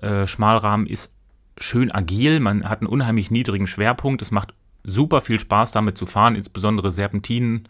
Äh, 0.00 0.26
Schmalrahmen 0.26 0.86
ist 0.86 1.12
schön 1.58 1.90
agil, 1.90 2.40
man 2.40 2.68
hat 2.68 2.80
einen 2.80 2.88
unheimlich 2.88 3.30
niedrigen 3.30 3.66
Schwerpunkt, 3.66 4.22
es 4.22 4.30
macht 4.30 4.54
super 4.84 5.20
viel 5.20 5.40
Spaß 5.40 5.72
damit 5.72 5.98
zu 5.98 6.06
fahren, 6.06 6.36
insbesondere 6.36 6.92
Serpentinen 6.92 7.68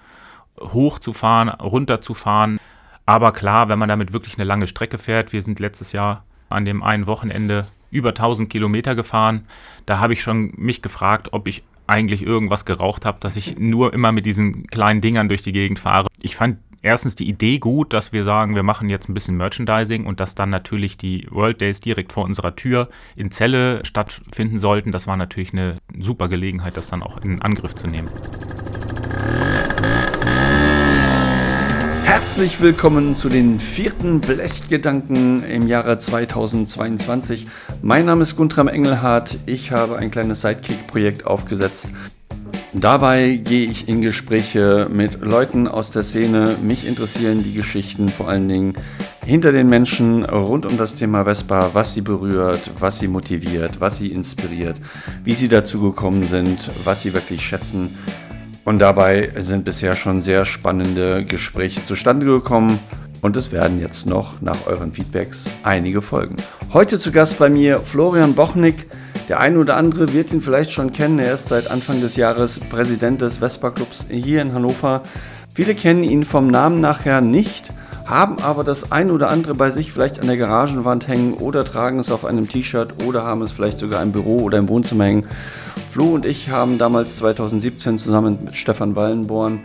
hoch 0.61 0.99
zu 0.99 1.13
fahren, 1.13 1.49
runter 1.49 2.01
zu 2.01 2.15
fahren. 2.15 2.59
Aber 3.07 3.33
klar, 3.33 3.69
wenn 3.69 3.79
man 3.79 3.89
damit 3.89 4.13
wirklich 4.13 4.37
eine 4.37 4.45
lange 4.45 4.67
Strecke 4.67 4.99
fährt, 4.99 5.33
wir 5.33 5.43
sind 5.43 5.61
letztes 5.61 5.93
Jahr 5.93 6.25
an 6.49 6.65
dem 6.65 6.83
einen 6.83 7.07
Wochenende 7.07 7.67
über 7.91 8.11
1000 8.11 8.51
Kilometer 8.51 8.95
gefahren, 8.95 9.47
da 9.87 9.99
habe 9.99 10.13
ich 10.13 10.23
schon 10.23 10.53
mich 10.57 10.83
gefragt, 10.83 11.29
ob 11.33 11.49
ich 11.49 11.63
eigentlich 11.87 12.23
irgendwas 12.23 12.65
geraucht 12.65 13.05
habe, 13.05 13.21
dass 13.21 13.37
ich 13.37 13.59
nur 13.59 13.95
immer 13.95 14.11
mit 14.11 14.27
diesen 14.27 14.67
kleinen 14.67 15.01
Dingern 15.01 15.29
durch 15.29 15.43
die 15.43 15.53
Gegend 15.53 15.79
fahre. 15.79 16.09
Ich 16.21 16.35
fand 16.35 16.59
erstens 16.87 17.17
die 17.17 17.29
Idee 17.29 17.59
gut, 17.59 17.93
dass 17.93 18.13
wir 18.13 18.25
sagen, 18.25 18.55
wir 18.55 18.63
machen 18.63 18.89
jetzt 18.89 19.09
ein 19.09 19.15
bisschen 19.15 19.37
Merchandising 19.37 20.07
und 20.07 20.21
dass 20.21 20.35
dann 20.35 20.51
natürlich 20.51 20.97
die 20.97 21.27
World 21.31 21.61
Days 21.61 21.81
direkt 21.81 22.13
vor 22.13 22.25
unserer 22.25 22.55
Tür 22.55 22.89
in 23.17 23.31
Celle 23.31 23.85
stattfinden 23.85 24.59
sollten. 24.59 24.93
Das 24.93 25.07
war 25.07 25.17
natürlich 25.17 25.53
eine 25.53 25.79
super 25.99 26.29
Gelegenheit, 26.29 26.77
das 26.77 26.89
dann 26.89 27.03
auch 27.03 27.19
in 27.19 27.43
Angriff 27.43 27.75
zu 27.75 27.89
nehmen. 27.89 28.09
Herzlich 32.05 32.61
willkommen 32.61 33.17
zu 33.17 33.29
den 33.29 33.59
vierten 33.59 34.21
Blechgedanken 34.21 35.45
im 35.45 35.67
Jahre 35.67 35.99
2022. 35.99 37.47
Mein 37.83 38.07
Name 38.07 38.23
ist 38.23 38.37
Guntram 38.37 38.69
Engelhardt. 38.69 39.39
Ich 39.47 39.73
habe 39.73 39.99
ein 39.99 40.13
kleines 40.13 40.41
Sidekick-Projekt 40.41 41.27
aufgesetzt. 41.27 41.91
Dabei 42.79 43.37
gehe 43.37 43.71
ich 43.71 43.89
in 43.89 44.03
Gespräche 44.03 44.87
mit 44.93 45.23
Leuten 45.23 45.67
aus 45.67 45.93
der 45.93 46.03
Szene. 46.03 46.57
Mich 46.63 46.87
interessieren 46.87 47.43
die 47.43 47.55
Geschichten 47.55 48.09
vor 48.09 48.29
allen 48.29 48.49
Dingen 48.49 48.75
hinter 49.25 49.51
den 49.51 49.69
Menschen 49.69 50.27
rund 50.27 50.67
um 50.67 50.77
das 50.77 50.95
Thema 50.95 51.25
Vespa, 51.25 51.71
was 51.73 51.95
sie 51.95 52.03
berührt, 52.03 52.61
was 52.79 52.99
sie 52.99 53.09
motiviert, 53.09 53.81
was 53.81 53.97
sie 53.97 54.09
inspiriert, 54.09 54.77
wie 55.25 55.33
sie 55.33 55.49
dazu 55.49 55.81
gekommen 55.81 56.25
sind, 56.25 56.71
was 56.85 57.01
sie 57.01 57.15
wirklich 57.15 57.41
schätzen. 57.41 57.97
Und 58.67 58.79
dabei 58.79 59.31
sind 59.39 59.65
bisher 59.65 59.97
schon 59.97 60.21
sehr 60.21 60.45
spannende 60.45 61.25
Gespräche 61.25 61.85
zustande 61.87 62.27
gekommen. 62.27 62.79
Und 63.23 63.37
es 63.37 63.53
werden 63.53 63.81
jetzt 63.81 64.05
noch 64.07 64.43
nach 64.43 64.67
euren 64.67 64.93
Feedbacks 64.93 65.47
einige 65.63 66.03
folgen. 66.03 66.37
Heute 66.75 66.99
zu 66.99 67.11
Gast 67.11 67.39
bei 67.39 67.49
mir 67.49 67.79
Florian 67.79 68.35
Bochnik. 68.35 68.87
Der 69.29 69.41
eine 69.41 69.59
oder 69.59 69.77
andere 69.77 70.13
wird 70.13 70.33
ihn 70.33 70.41
vielleicht 70.41 70.71
schon 70.71 70.93
kennen. 70.93 71.19
Er 71.19 71.35
ist 71.35 71.49
seit 71.49 71.69
Anfang 71.69 72.01
des 72.01 72.15
Jahres 72.15 72.61
Präsident 72.61 73.21
des 73.21 73.39
Vespa 73.39 73.73
Clubs 73.73 74.07
hier 74.09 74.41
in 74.41 74.53
Hannover. 74.53 75.03
Viele 75.53 75.75
kennen 75.75 76.05
ihn 76.05 76.25
vom 76.25 76.47
Namen 76.47 76.81
nachher 76.81 77.21
nicht, 77.21 77.65
haben 78.07 78.39
aber 78.41 78.63
das 78.63 78.93
ein 78.93 79.11
oder 79.11 79.31
andere 79.31 79.57
bei 79.57 79.73
sich 79.73 79.93
vielleicht 79.93 80.21
an 80.21 80.29
der 80.29 80.37
Garagenwand 80.37 81.09
hängen 81.09 81.35
oder 81.35 81.65
tragen 81.65 81.99
es 81.99 82.13
auf 82.13 82.25
einem 82.25 82.49
T-Shirt 82.49 83.03
oder 83.05 83.25
haben 83.25 83.43
es 83.43 83.51
vielleicht 83.51 83.81
sogar 83.81 84.01
im 84.01 84.13
Büro 84.13 84.43
oder 84.43 84.59
im 84.59 84.69
Wohnzimmer 84.69 85.07
hängen. 85.07 85.27
Flo 85.91 86.15
und 86.15 86.25
ich 86.25 86.51
haben 86.51 86.79
damals 86.79 87.17
2017 87.17 87.99
zusammen 87.99 88.39
mit 88.45 88.55
Stefan 88.55 88.95
Wallenborn 88.95 89.61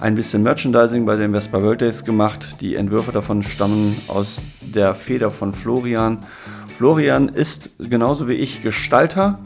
ein 0.00 0.14
bisschen 0.14 0.42
Merchandising 0.42 1.04
bei 1.04 1.14
den 1.14 1.32
Vespa 1.32 1.62
World 1.62 1.82
Days 1.82 2.04
gemacht. 2.04 2.60
Die 2.60 2.74
Entwürfe 2.74 3.12
davon 3.12 3.42
stammen 3.42 3.94
aus 4.08 4.40
der 4.62 4.94
Feder 4.94 5.30
von 5.30 5.52
Florian. 5.52 6.18
Florian 6.66 7.28
ist 7.28 7.70
genauso 7.78 8.28
wie 8.28 8.34
ich 8.34 8.62
Gestalter. 8.62 9.38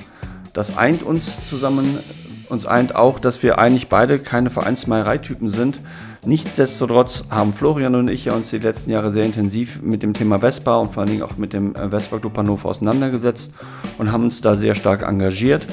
Das 0.52 0.78
eint 0.78 1.02
uns 1.02 1.48
zusammen. 1.50 1.98
Uns 2.48 2.66
eint 2.66 2.94
auch, 2.94 3.18
dass 3.18 3.42
wir 3.42 3.58
eigentlich 3.58 3.88
beide 3.88 4.18
keine 4.18 4.50
Vereinsmeierei-Typen 4.50 5.48
sind. 5.48 5.80
Nichtsdestotrotz 6.26 7.24
haben 7.30 7.52
Florian 7.52 7.94
und 7.96 8.08
ich 8.08 8.26
ja 8.26 8.34
uns 8.34 8.50
die 8.50 8.58
letzten 8.58 8.90
Jahre 8.90 9.10
sehr 9.10 9.24
intensiv 9.24 9.82
mit 9.82 10.02
dem 10.02 10.12
Thema 10.12 10.38
Vespa 10.38 10.76
und 10.76 10.92
vor 10.92 11.02
allen 11.02 11.10
Dingen 11.10 11.22
auch 11.22 11.36
mit 11.36 11.52
dem 11.52 11.74
Vespa 11.74 12.18
Club 12.18 12.36
Hannover 12.38 12.68
auseinandergesetzt 12.68 13.52
und 13.98 14.12
haben 14.12 14.24
uns 14.24 14.40
da 14.40 14.54
sehr 14.54 14.74
stark 14.74 15.02
engagiert. 15.02 15.66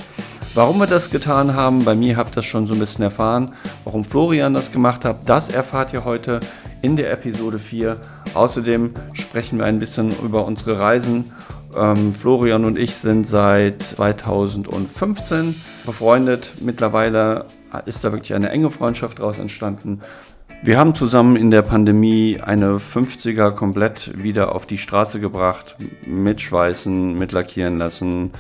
Warum 0.54 0.80
wir 0.80 0.86
das 0.86 1.10
getan 1.10 1.56
haben, 1.56 1.86
bei 1.86 1.96
mir 1.96 2.18
habt 2.18 2.32
ihr 2.32 2.36
das 2.36 2.46
schon 2.46 2.68
so 2.68 2.74
ein 2.74 2.80
bisschen 2.80 3.06
erfahren. 3.06 3.54
Warum 3.86 4.04
Florian 4.04 4.54
das 4.54 4.74
gemacht 4.74 5.06
hat, 5.06 5.30
das 5.30 5.50
erfahrt 5.50 5.94
ihr 5.94 6.04
heute 6.04 6.42
in 6.82 6.98
der 6.98 7.10
Episode 7.10 7.58
4. 7.58 7.96
Außerdem 8.34 8.92
sprechen 9.14 9.60
wir 9.60 9.66
ein 9.66 9.80
bisschen 9.80 10.12
über 10.22 10.46
unsere 10.46 10.78
Reisen. 10.78 11.32
Ähm, 11.74 12.14
Florian 12.14 12.66
und 12.66 12.78
ich 12.78 12.98
sind 12.98 13.26
seit 13.26 13.82
2015 13.82 15.56
befreundet. 15.86 16.56
Mittlerweile 16.62 17.46
ist 17.86 18.04
da 18.04 18.12
wirklich 18.12 18.34
eine 18.34 18.50
enge 18.50 18.72
Freundschaft 18.72 19.20
daraus 19.20 19.40
entstanden. 19.40 20.02
Wir 20.64 20.78
haben 20.78 20.94
zusammen 20.94 21.38
in 21.38 21.50
der 21.50 21.62
Pandemie 21.62 22.42
eine 22.42 22.76
50er 22.76 23.52
komplett 23.52 24.22
wieder 24.22 24.54
auf 24.54 24.66
die 24.66 24.78
Straße 24.78 25.22
gebracht, 25.22 25.78
mit 26.06 26.42
Schweißen, 26.42 27.16
mit 27.16 27.32
Lackieren 27.32 27.78
lassen, 27.78 28.32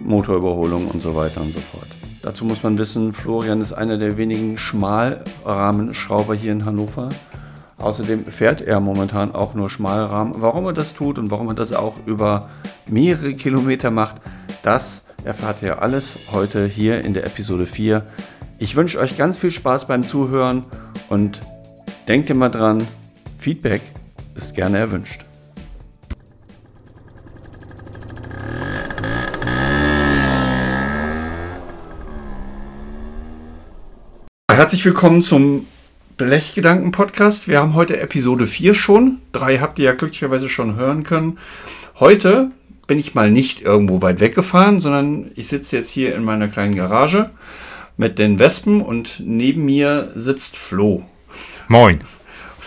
Motorüberholung 0.00 0.88
und 0.88 1.02
so 1.02 1.14
weiter 1.14 1.40
und 1.40 1.52
so 1.52 1.60
fort. 1.60 1.86
Dazu 2.22 2.44
muss 2.44 2.62
man 2.62 2.76
wissen, 2.76 3.12
Florian 3.12 3.60
ist 3.60 3.72
einer 3.72 3.98
der 3.98 4.16
wenigen 4.16 4.58
Schmalrahmenschrauber 4.58 6.34
hier 6.34 6.52
in 6.52 6.64
Hannover. 6.64 7.08
Außerdem 7.78 8.24
fährt 8.24 8.62
er 8.62 8.80
momentan 8.80 9.34
auch 9.34 9.54
nur 9.54 9.70
Schmalrahmen. 9.70 10.34
Warum 10.38 10.66
er 10.66 10.72
das 10.72 10.94
tut 10.94 11.18
und 11.18 11.30
warum 11.30 11.48
er 11.48 11.54
das 11.54 11.72
auch 11.72 11.94
über 12.06 12.48
mehrere 12.88 13.34
Kilometer 13.34 13.90
macht, 13.90 14.16
das 14.62 15.04
erfahrt 15.24 15.62
ihr 15.62 15.82
alles 15.82 16.16
heute 16.32 16.66
hier 16.66 17.04
in 17.04 17.14
der 17.14 17.26
Episode 17.26 17.66
4. 17.66 18.02
Ich 18.58 18.74
wünsche 18.76 18.98
euch 18.98 19.18
ganz 19.18 19.36
viel 19.36 19.50
Spaß 19.50 19.86
beim 19.86 20.02
Zuhören 20.02 20.64
und 21.08 21.40
denkt 22.08 22.30
immer 22.30 22.48
dran, 22.48 22.86
Feedback 23.38 23.82
ist 24.34 24.54
gerne 24.54 24.78
erwünscht. 24.78 25.25
Herzlich 34.66 34.84
willkommen 34.84 35.22
zum 35.22 35.64
Blechgedanken-Podcast. 36.16 37.46
Wir 37.46 37.60
haben 37.60 37.74
heute 37.74 38.00
Episode 38.00 38.48
4 38.48 38.74
schon. 38.74 39.18
Drei 39.30 39.58
habt 39.58 39.78
ihr 39.78 39.84
ja 39.84 39.92
glücklicherweise 39.92 40.48
schon 40.48 40.74
hören 40.74 41.04
können. 41.04 41.38
Heute 42.00 42.50
bin 42.88 42.98
ich 42.98 43.14
mal 43.14 43.30
nicht 43.30 43.62
irgendwo 43.62 44.02
weit 44.02 44.18
weggefahren, 44.18 44.80
sondern 44.80 45.30
ich 45.36 45.46
sitze 45.46 45.76
jetzt 45.76 45.90
hier 45.90 46.16
in 46.16 46.24
meiner 46.24 46.48
kleinen 46.48 46.74
Garage 46.74 47.30
mit 47.96 48.18
den 48.18 48.40
Wespen 48.40 48.80
und 48.80 49.22
neben 49.24 49.64
mir 49.64 50.10
sitzt 50.16 50.56
Flo. 50.56 51.04
Moin. 51.68 52.00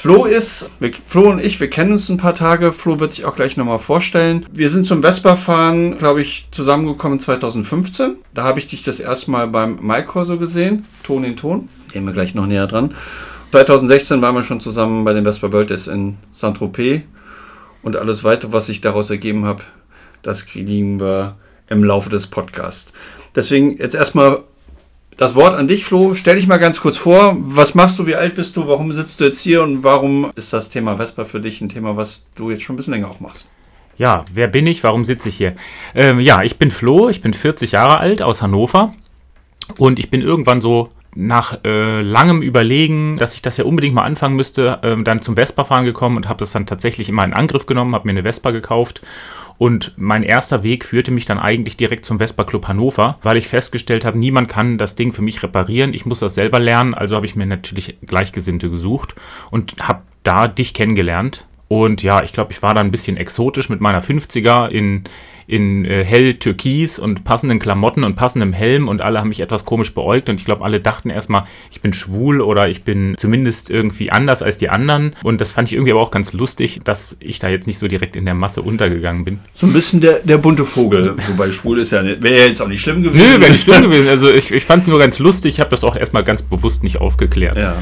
Flo 0.01 0.23
ist, 0.23 0.71
wir, 0.79 0.93
Flo 1.07 1.29
und 1.29 1.43
ich, 1.43 1.59
wir 1.59 1.69
kennen 1.69 1.91
uns 1.91 2.07
ein 2.07 2.15
paar 2.15 2.33
Tage. 2.33 2.71
Flo 2.71 3.01
wird 3.01 3.11
sich 3.11 3.25
auch 3.25 3.35
gleich 3.35 3.57
nochmal 3.57 3.79
vorstellen. 3.79 4.45
Wir 4.49 4.69
sind 4.69 4.87
zum 4.87 5.01
Vespa-Fahren, 5.01 5.97
glaube 5.97 6.21
ich, 6.21 6.47
zusammengekommen 6.51 7.19
2015. 7.19 8.15
Da 8.33 8.43
habe 8.43 8.59
ich 8.59 8.67
dich 8.67 8.81
das 8.81 9.01
erste 9.01 9.29
Mal 9.29 9.49
beim 9.49 9.77
Maikorso 9.81 10.37
gesehen, 10.37 10.85
Ton 11.03 11.25
in 11.25 11.35
Ton. 11.35 11.67
Gehen 11.91 12.05
wir 12.05 12.13
gleich 12.13 12.33
noch 12.33 12.45
näher 12.45 12.65
dran. 12.65 12.95
2016 13.51 14.21
waren 14.21 14.35
wir 14.35 14.43
schon 14.43 14.61
zusammen 14.61 15.03
bei 15.03 15.11
den 15.11 15.25
Vespa 15.25 15.51
World 15.51 15.69
Days 15.69 15.87
in 15.87 16.15
Saint-Tropez. 16.31 17.01
Und 17.83 17.97
alles 17.97 18.23
weitere, 18.23 18.53
was 18.53 18.67
sich 18.67 18.79
daraus 18.79 19.09
ergeben 19.09 19.43
hat, 19.43 19.63
das 20.21 20.45
kriegen 20.45 21.01
wir 21.01 21.35
im 21.67 21.83
Laufe 21.83 22.09
des 22.09 22.27
Podcasts. 22.27 22.93
Deswegen 23.35 23.75
jetzt 23.77 23.95
erstmal 23.95 24.43
das 25.19 25.35
Wort 25.35 25.53
an 25.53 25.67
dich, 25.67 25.83
Flo. 25.83 26.15
Stell 26.15 26.37
dich 26.37 26.47
mal 26.47 26.59
ganz 26.59 26.79
kurz 26.79 26.97
vor. 26.97 27.35
Was 27.41 27.75
machst 27.75 27.99
du? 27.99 28.07
Wie 28.07 28.15
alt 28.15 28.35
bist 28.35 28.55
du? 28.55 28.69
Warum 28.69 28.93
sitzt 28.93 29.19
du 29.19 29.25
jetzt 29.25 29.41
hier? 29.41 29.61
Und 29.61 29.83
warum 29.83 30.31
ist 30.35 30.53
das 30.53 30.69
Thema 30.69 30.95
Vespa 30.95 31.25
für 31.25 31.41
dich 31.41 31.59
ein 31.59 31.67
Thema, 31.67 31.97
was 31.97 32.25
du 32.35 32.49
jetzt 32.49 32.63
schon 32.63 32.75
ein 32.75 32.77
bisschen 32.77 32.93
länger 32.93 33.09
auch 33.09 33.19
machst? 33.19 33.49
Ja, 33.97 34.23
wer 34.33 34.47
bin 34.47 34.65
ich? 34.65 34.81
Warum 34.81 35.03
sitze 35.03 35.27
ich 35.27 35.35
hier? 35.35 35.57
Ähm, 35.93 36.21
ja, 36.21 36.41
ich 36.41 36.57
bin 36.57 36.71
Flo. 36.71 37.09
Ich 37.09 37.21
bin 37.21 37.33
40 37.33 37.73
Jahre 37.73 37.99
alt 37.99 38.21
aus 38.21 38.41
Hannover. 38.41 38.93
Und 39.77 39.99
ich 39.99 40.09
bin 40.09 40.21
irgendwann 40.21 40.61
so 40.61 40.89
nach 41.15 41.65
äh, 41.65 42.01
langem 42.01 42.41
Überlegen, 42.41 43.17
dass 43.17 43.33
ich 43.33 43.41
das 43.41 43.57
ja 43.57 43.65
unbedingt 43.65 43.95
mal 43.95 44.03
anfangen 44.03 44.37
müsste, 44.37 44.79
äh, 44.83 45.03
dann 45.03 45.21
zum 45.21 45.35
Vespa-Fahren 45.35 45.83
gekommen 45.83 46.15
und 46.15 46.29
habe 46.29 46.39
das 46.39 46.53
dann 46.53 46.65
tatsächlich 46.65 47.09
immer 47.09 47.25
in 47.25 47.33
Angriff 47.33 47.65
genommen, 47.65 47.93
habe 47.93 48.07
mir 48.07 48.11
eine 48.11 48.23
Vespa 48.23 48.51
gekauft 48.51 49.01
und 49.59 49.91
mein 49.97 50.23
erster 50.23 50.63
Weg 50.63 50.85
führte 50.85 51.11
mich 51.11 51.25
dann 51.25 51.37
eigentlich 51.37 51.75
direkt 51.75 52.05
zum 52.05 52.17
Vespa 52.17 52.45
Club 52.45 52.69
Hannover, 52.69 53.19
weil 53.23 53.35
ich 53.35 53.49
festgestellt 53.49 54.05
habe, 54.05 54.17
niemand 54.17 54.47
kann 54.47 54.77
das 54.77 54.95
Ding 54.95 55.11
für 55.11 55.21
mich 55.21 55.43
reparieren. 55.43 55.93
Ich 55.93 56.05
muss 56.05 56.21
das 56.21 56.33
selber 56.33 56.59
lernen. 56.59 56.93
Also 56.93 57.17
habe 57.17 57.25
ich 57.25 57.35
mir 57.35 57.45
natürlich 57.45 57.97
Gleichgesinnte 58.01 58.69
gesucht 58.69 59.15
und 59.51 59.75
habe 59.85 60.03
da 60.23 60.47
dich 60.47 60.73
kennengelernt. 60.73 61.45
Und 61.67 62.01
ja, 62.03 62.23
ich 62.23 62.31
glaube, 62.31 62.53
ich 62.53 62.61
war 62.61 62.73
da 62.73 62.79
ein 62.79 62.89
bisschen 62.89 63.17
exotisch 63.17 63.67
mit 63.67 63.81
meiner 63.81 64.01
50er 64.01 64.69
in, 64.69 65.03
in 65.49 65.83
äh, 65.83 66.03
hell 66.03 66.35
Türkis 66.35 66.99
und 66.99 67.23
passenden 67.23 67.57
Klamotten 67.57 68.03
und 68.03 68.15
passendem 68.15 68.53
Helm 68.53 68.87
und 68.87 69.01
alle 69.01 69.19
haben 69.19 69.29
mich 69.29 69.39
etwas 69.39 69.65
komisch 69.65 69.95
beäugt 69.95 70.29
und 70.29 70.35
ich 70.35 70.45
glaube, 70.45 70.63
alle 70.63 70.79
dachten 70.79 71.09
erstmal, 71.09 71.45
ich 71.71 71.81
bin 71.81 71.91
schwul 71.91 72.39
oder 72.39 72.69
ich 72.69 72.83
bin 72.83 73.15
zumindest 73.17 73.71
irgendwie 73.71 74.11
anders 74.11 74.43
als 74.43 74.59
die 74.59 74.69
anderen 74.69 75.15
und 75.23 75.41
das 75.41 75.51
fand 75.51 75.67
ich 75.67 75.73
irgendwie 75.73 75.91
aber 75.91 76.01
auch 76.01 76.11
ganz 76.11 76.33
lustig, 76.33 76.81
dass 76.83 77.15
ich 77.19 77.39
da 77.39 77.49
jetzt 77.49 77.65
nicht 77.65 77.79
so 77.79 77.87
direkt 77.87 78.15
in 78.15 78.25
der 78.25 78.35
Masse 78.35 78.61
untergegangen 78.61 79.25
bin. 79.25 79.39
So 79.53 79.65
ein 79.65 79.73
bisschen 79.73 80.01
der, 80.01 80.19
der 80.19 80.37
bunte 80.37 80.65
Vogel, 80.65 81.15
wobei 81.27 81.49
schwul 81.51 81.79
ist 81.79 81.91
ja, 81.91 82.03
wäre 82.03 82.37
ja 82.37 82.45
jetzt 82.45 82.61
auch 82.61 82.67
nicht 82.67 82.81
schlimm 82.81 83.01
gewesen. 83.01 83.17
Nö, 83.17 83.41
wäre 83.41 83.51
nicht 83.51 83.63
schlimm 83.63 83.83
gewesen. 83.89 84.07
Also 84.07 84.31
ich, 84.31 84.51
ich 84.51 84.65
fand 84.65 84.83
es 84.83 84.87
nur 84.87 84.99
ganz 84.99 85.17
lustig, 85.17 85.55
ich 85.55 85.59
habe 85.59 85.71
das 85.71 85.83
auch 85.83 85.95
erstmal 85.95 86.23
ganz 86.23 86.43
bewusst 86.43 86.83
nicht 86.83 87.01
aufgeklärt. 87.01 87.57
Ja. 87.57 87.81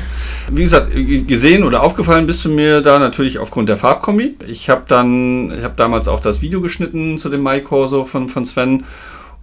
Wie 0.50 0.62
gesagt, 0.62 0.92
gesehen 1.28 1.66
oder 1.66 1.84
aufgefallen 1.84 2.28
bist 2.28 2.46
du 2.46 2.50
mir 2.50 2.80
da 2.80 2.98
natürlich 2.98 3.40
aufgrund 3.40 3.68
der 3.68 3.76
Farbkombi. 3.76 4.36
Ich 4.48 4.70
habe 4.70 4.86
dann, 4.88 5.52
ich 5.52 5.66
habe 5.66 5.74
damals 5.76 6.08
auch 6.08 6.22
das 6.22 6.42
Video 6.42 6.62
geschnitten 6.62 7.18
zu 7.18 7.28
dem 7.28 7.42
Mai 7.42 7.57
Corso 7.62 8.06
von, 8.06 8.30
von 8.30 8.46
Sven. 8.46 8.84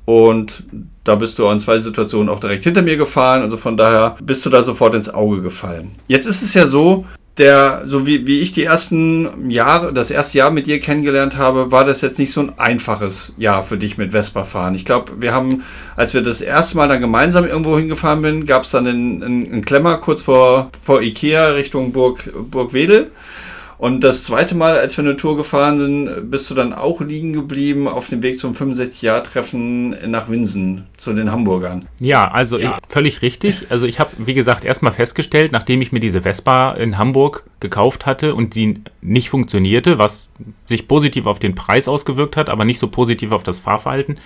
Und 0.05 0.65
da 1.05 1.15
bist 1.15 1.39
du 1.39 1.49
an 1.49 1.61
zwei 1.61 1.79
Situationen 1.79 2.29
auch 2.29 2.41
direkt 2.41 2.65
hinter 2.65 2.83
mir 2.83 2.97
gefahren. 2.97 3.43
Also 3.43 3.57
von 3.57 3.77
daher 3.77 4.17
bist 4.23 4.45
du 4.45 4.51
da 4.51 4.63
sofort 4.63 4.95
ins 4.95 5.13
Auge 5.13 5.41
gefallen. 5.41 5.93
Jetzt 6.09 6.27
ist 6.27 6.43
es 6.43 6.55
ja 6.55 6.67
so, 6.67 7.07
der, 7.39 7.83
so 7.85 8.07
wie, 8.07 8.27
wie 8.27 8.41
ich 8.41 8.53
die 8.53 8.63
ersten 8.63 9.51
Jahre, 9.51 9.93
das 9.93 10.11
erste 10.11 10.39
Jahr 10.39 10.51
mit 10.51 10.67
dir 10.67 10.79
kennengelernt 10.79 11.37
habe, 11.37 11.73
war 11.73 11.85
das 11.85 12.01
jetzt 12.01 12.19
nicht 12.19 12.33
so 12.33 12.41
ein 12.41 12.59
einfaches 12.59 13.35
Jahr 13.39 13.63
für 13.65 13.77
dich 13.77 13.99
mit 13.99 14.13
Vespa 14.13 14.45
fahren. 14.45 14.75
Ich 14.75 14.85
glaube, 14.85 15.13
wir 15.19 15.33
haben, 15.33 15.65
als 15.97 16.15
wir 16.15 16.23
das 16.23 16.41
erste 16.41 16.77
Mal 16.77 16.87
dann 16.87 17.01
gemeinsam 17.01 17.45
irgendwo 17.45 17.77
hingefahren 17.77 18.23
bin, 18.23 18.47
gab 18.47 18.63
es 18.63 18.71
dann 18.71 18.87
einen, 18.87 19.23
einen, 19.23 19.53
einen 19.53 19.65
Klemmer 19.65 19.97
kurz 19.97 20.23
vor, 20.23 20.71
vor 20.81 21.03
Ikea 21.03 21.49
Richtung 21.49 21.93
Burg, 21.93 22.31
Burg 22.51 22.73
Wedel. 22.73 23.11
Und 23.85 24.03
das 24.03 24.25
zweite 24.25 24.55
Mal, 24.55 24.79
als 24.79 24.97
wir 24.97 25.05
eine 25.05 25.19
Tour 25.19 25.37
gefahren 25.37 25.79
sind, 25.79 26.31
bist 26.31 26.49
du 26.49 26.55
dann 26.55 26.73
auch 26.73 27.03
liegen 27.03 27.35
geblieben 27.35 27.87
auf 27.87 28.09
dem 28.09 28.23
Weg 28.23 28.39
zum 28.39 28.55
65-Jahr-Treffen 28.55 30.11
nach 30.11 30.31
Winsen 30.31 30.87
zu 30.97 31.13
den 31.13 31.31
Hamburgern. 31.31 31.87
Ja, 32.01 32.31
also 32.31 32.59
ja. 32.59 32.79
Ich, 32.83 32.91
völlig 32.91 33.21
richtig. 33.21 33.67
Also 33.69 33.85
ich 33.85 34.01
habe, 34.01 34.09
wie 34.17 34.33
gesagt, 34.33 34.65
erstmal 34.65 34.93
festgestellt, 34.93 35.53
nachdem 35.53 35.83
ich 35.83 35.93
mir 35.93 36.01
diese 36.01 36.23
Vespa 36.23 36.73
in 36.73 36.97
Hamburg 36.97 37.45
gekauft 37.61 38.07
hatte 38.07 38.35
und 38.35 38.55
sie 38.55 38.81
nicht 39.03 39.29
funktionierte, 39.29 39.99
was 39.99 40.31
sich 40.65 40.89
positiv 40.89 41.27
auf 41.27 41.39
den 41.39 41.55
Preis 41.55 41.87
ausgewirkt 41.87 42.39
hat, 42.39 42.49
aber 42.49 42.65
nicht 42.65 42.79
so 42.79 42.89
positiv 42.89 43.33
auf 43.33 43.43
das 43.43 43.59
Fahrverhalten, 43.59 44.17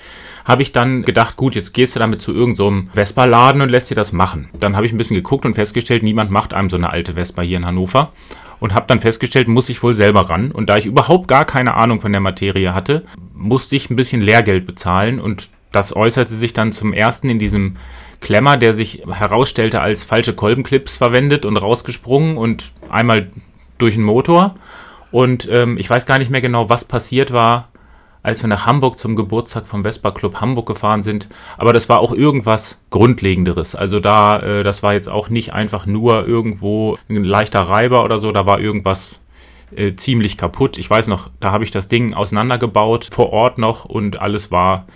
habe 0.45 0.63
ich 0.63 0.71
dann 0.71 1.03
gedacht, 1.03 1.37
gut, 1.37 1.57
jetzt 1.57 1.75
gehst 1.75 1.97
du 1.97 1.99
damit 1.99 2.23
zu 2.23 2.33
irgendeinem 2.33 2.87
so 2.87 2.93
Vespa-Laden 2.93 3.61
und 3.61 3.71
lässt 3.71 3.91
dir 3.91 3.97
das 3.97 4.13
machen. 4.13 4.51
Dann 4.61 4.77
habe 4.77 4.87
ich 4.87 4.93
ein 4.93 4.99
bisschen 4.99 5.17
geguckt 5.17 5.45
und 5.47 5.55
festgestellt, 5.55 6.05
niemand 6.05 6.31
macht 6.31 6.55
einem 6.55 6.71
so 6.71 6.77
eine 6.77 6.91
alte 6.91 7.15
Vespa 7.15 7.43
hier 7.43 7.57
in 7.57 7.67
Hannover 7.67 8.13
und 8.61 8.75
habe 8.75 8.87
dann 8.87 9.01
festgestellt, 9.01 9.49
muss 9.49 9.69
ich 9.69 9.83
wohl 9.83 9.95
selber 9.95 10.31
ran. 10.31 10.51
Und 10.51 10.69
da 10.69 10.77
ich 10.77 10.87
überhaupt 10.87 11.29
gar 11.29 11.45
keine 11.45 11.75
Ahnung 11.75 12.01
von 12.01 12.13
der 12.13 12.21
Materie 12.21 12.75
hatte, 12.75 13.05
musste 13.35 13.77
ich 13.77 13.91
ein 13.91 13.97
bisschen 13.97 14.21
Lehrgeld 14.21 14.67
bezahlen 14.67 15.21
und 15.21 15.51
das 15.73 15.95
äußerte 15.95 16.35
sich 16.35 16.55
dann 16.55 16.73
zum 16.73 16.93
ersten 16.93 17.29
in 17.29 17.39
diesem 17.39 17.77
Klemmer, 18.21 18.57
der 18.57 18.75
sich 18.75 19.03
herausstellte 19.07 19.81
als 19.81 20.03
falsche 20.03 20.35
Kolbenclips 20.35 20.97
verwendet 20.97 21.45
und 21.45 21.57
rausgesprungen 21.57 22.37
und 22.37 22.73
einmal 22.89 23.29
durch 23.77 23.95
den 23.95 24.03
Motor. 24.03 24.55
Und 25.11 25.49
ähm, 25.51 25.79
ich 25.79 25.89
weiß 25.89 26.07
gar 26.07 26.19
nicht 26.19 26.31
mehr 26.31 26.41
genau, 26.41 26.69
was 26.69 26.85
passiert 26.85 27.33
war 27.33 27.68
als 28.29 28.43
wir 28.43 28.49
nach 28.49 28.67
Hamburg 28.67 28.99
zum 28.99 29.17
Geburtstag 29.17 29.67
vom 29.67 29.85
Vespa 29.85 30.11
Club 30.11 30.43
Hamburg 30.43 30.67
gefahren 30.67 31.03
sind. 31.03 31.31
Aber 31.57 31.73
das 31.73 31.89
war 31.89 32.01
auch 32.01 32.13
irgendwas 32.13 32.79
Grundlegenderes. 32.91 33.75
Also 33.75 34.01
da, 34.01 34.39
äh, 34.41 34.63
das 34.65 34.83
war 34.83 34.93
jetzt 34.93 35.09
auch 35.09 35.31
nicht 35.31 35.55
einfach 35.55 35.87
nur 35.87 36.27
irgendwo 36.27 36.99
ein 37.09 37.25
leichter 37.25 37.63
Reiber 37.63 38.05
oder 38.05 38.19
so, 38.19 38.31
da 38.31 38.45
war 38.45 38.61
irgendwas 38.61 39.19
äh, 39.75 39.95
ziemlich 39.95 40.37
kaputt. 40.37 40.79
Ich 40.79 40.89
weiß 40.89 41.09
noch, 41.09 41.31
da 41.41 41.53
habe 41.53 41.65
ich 41.65 41.71
das 41.71 41.89
Ding 41.89 42.15
auseinandergebaut, 42.15 43.09
vor 43.13 43.33
Ort 43.33 43.59
noch 43.59 43.85
und 43.85 44.21
alles 44.21 44.51
war 44.51 44.87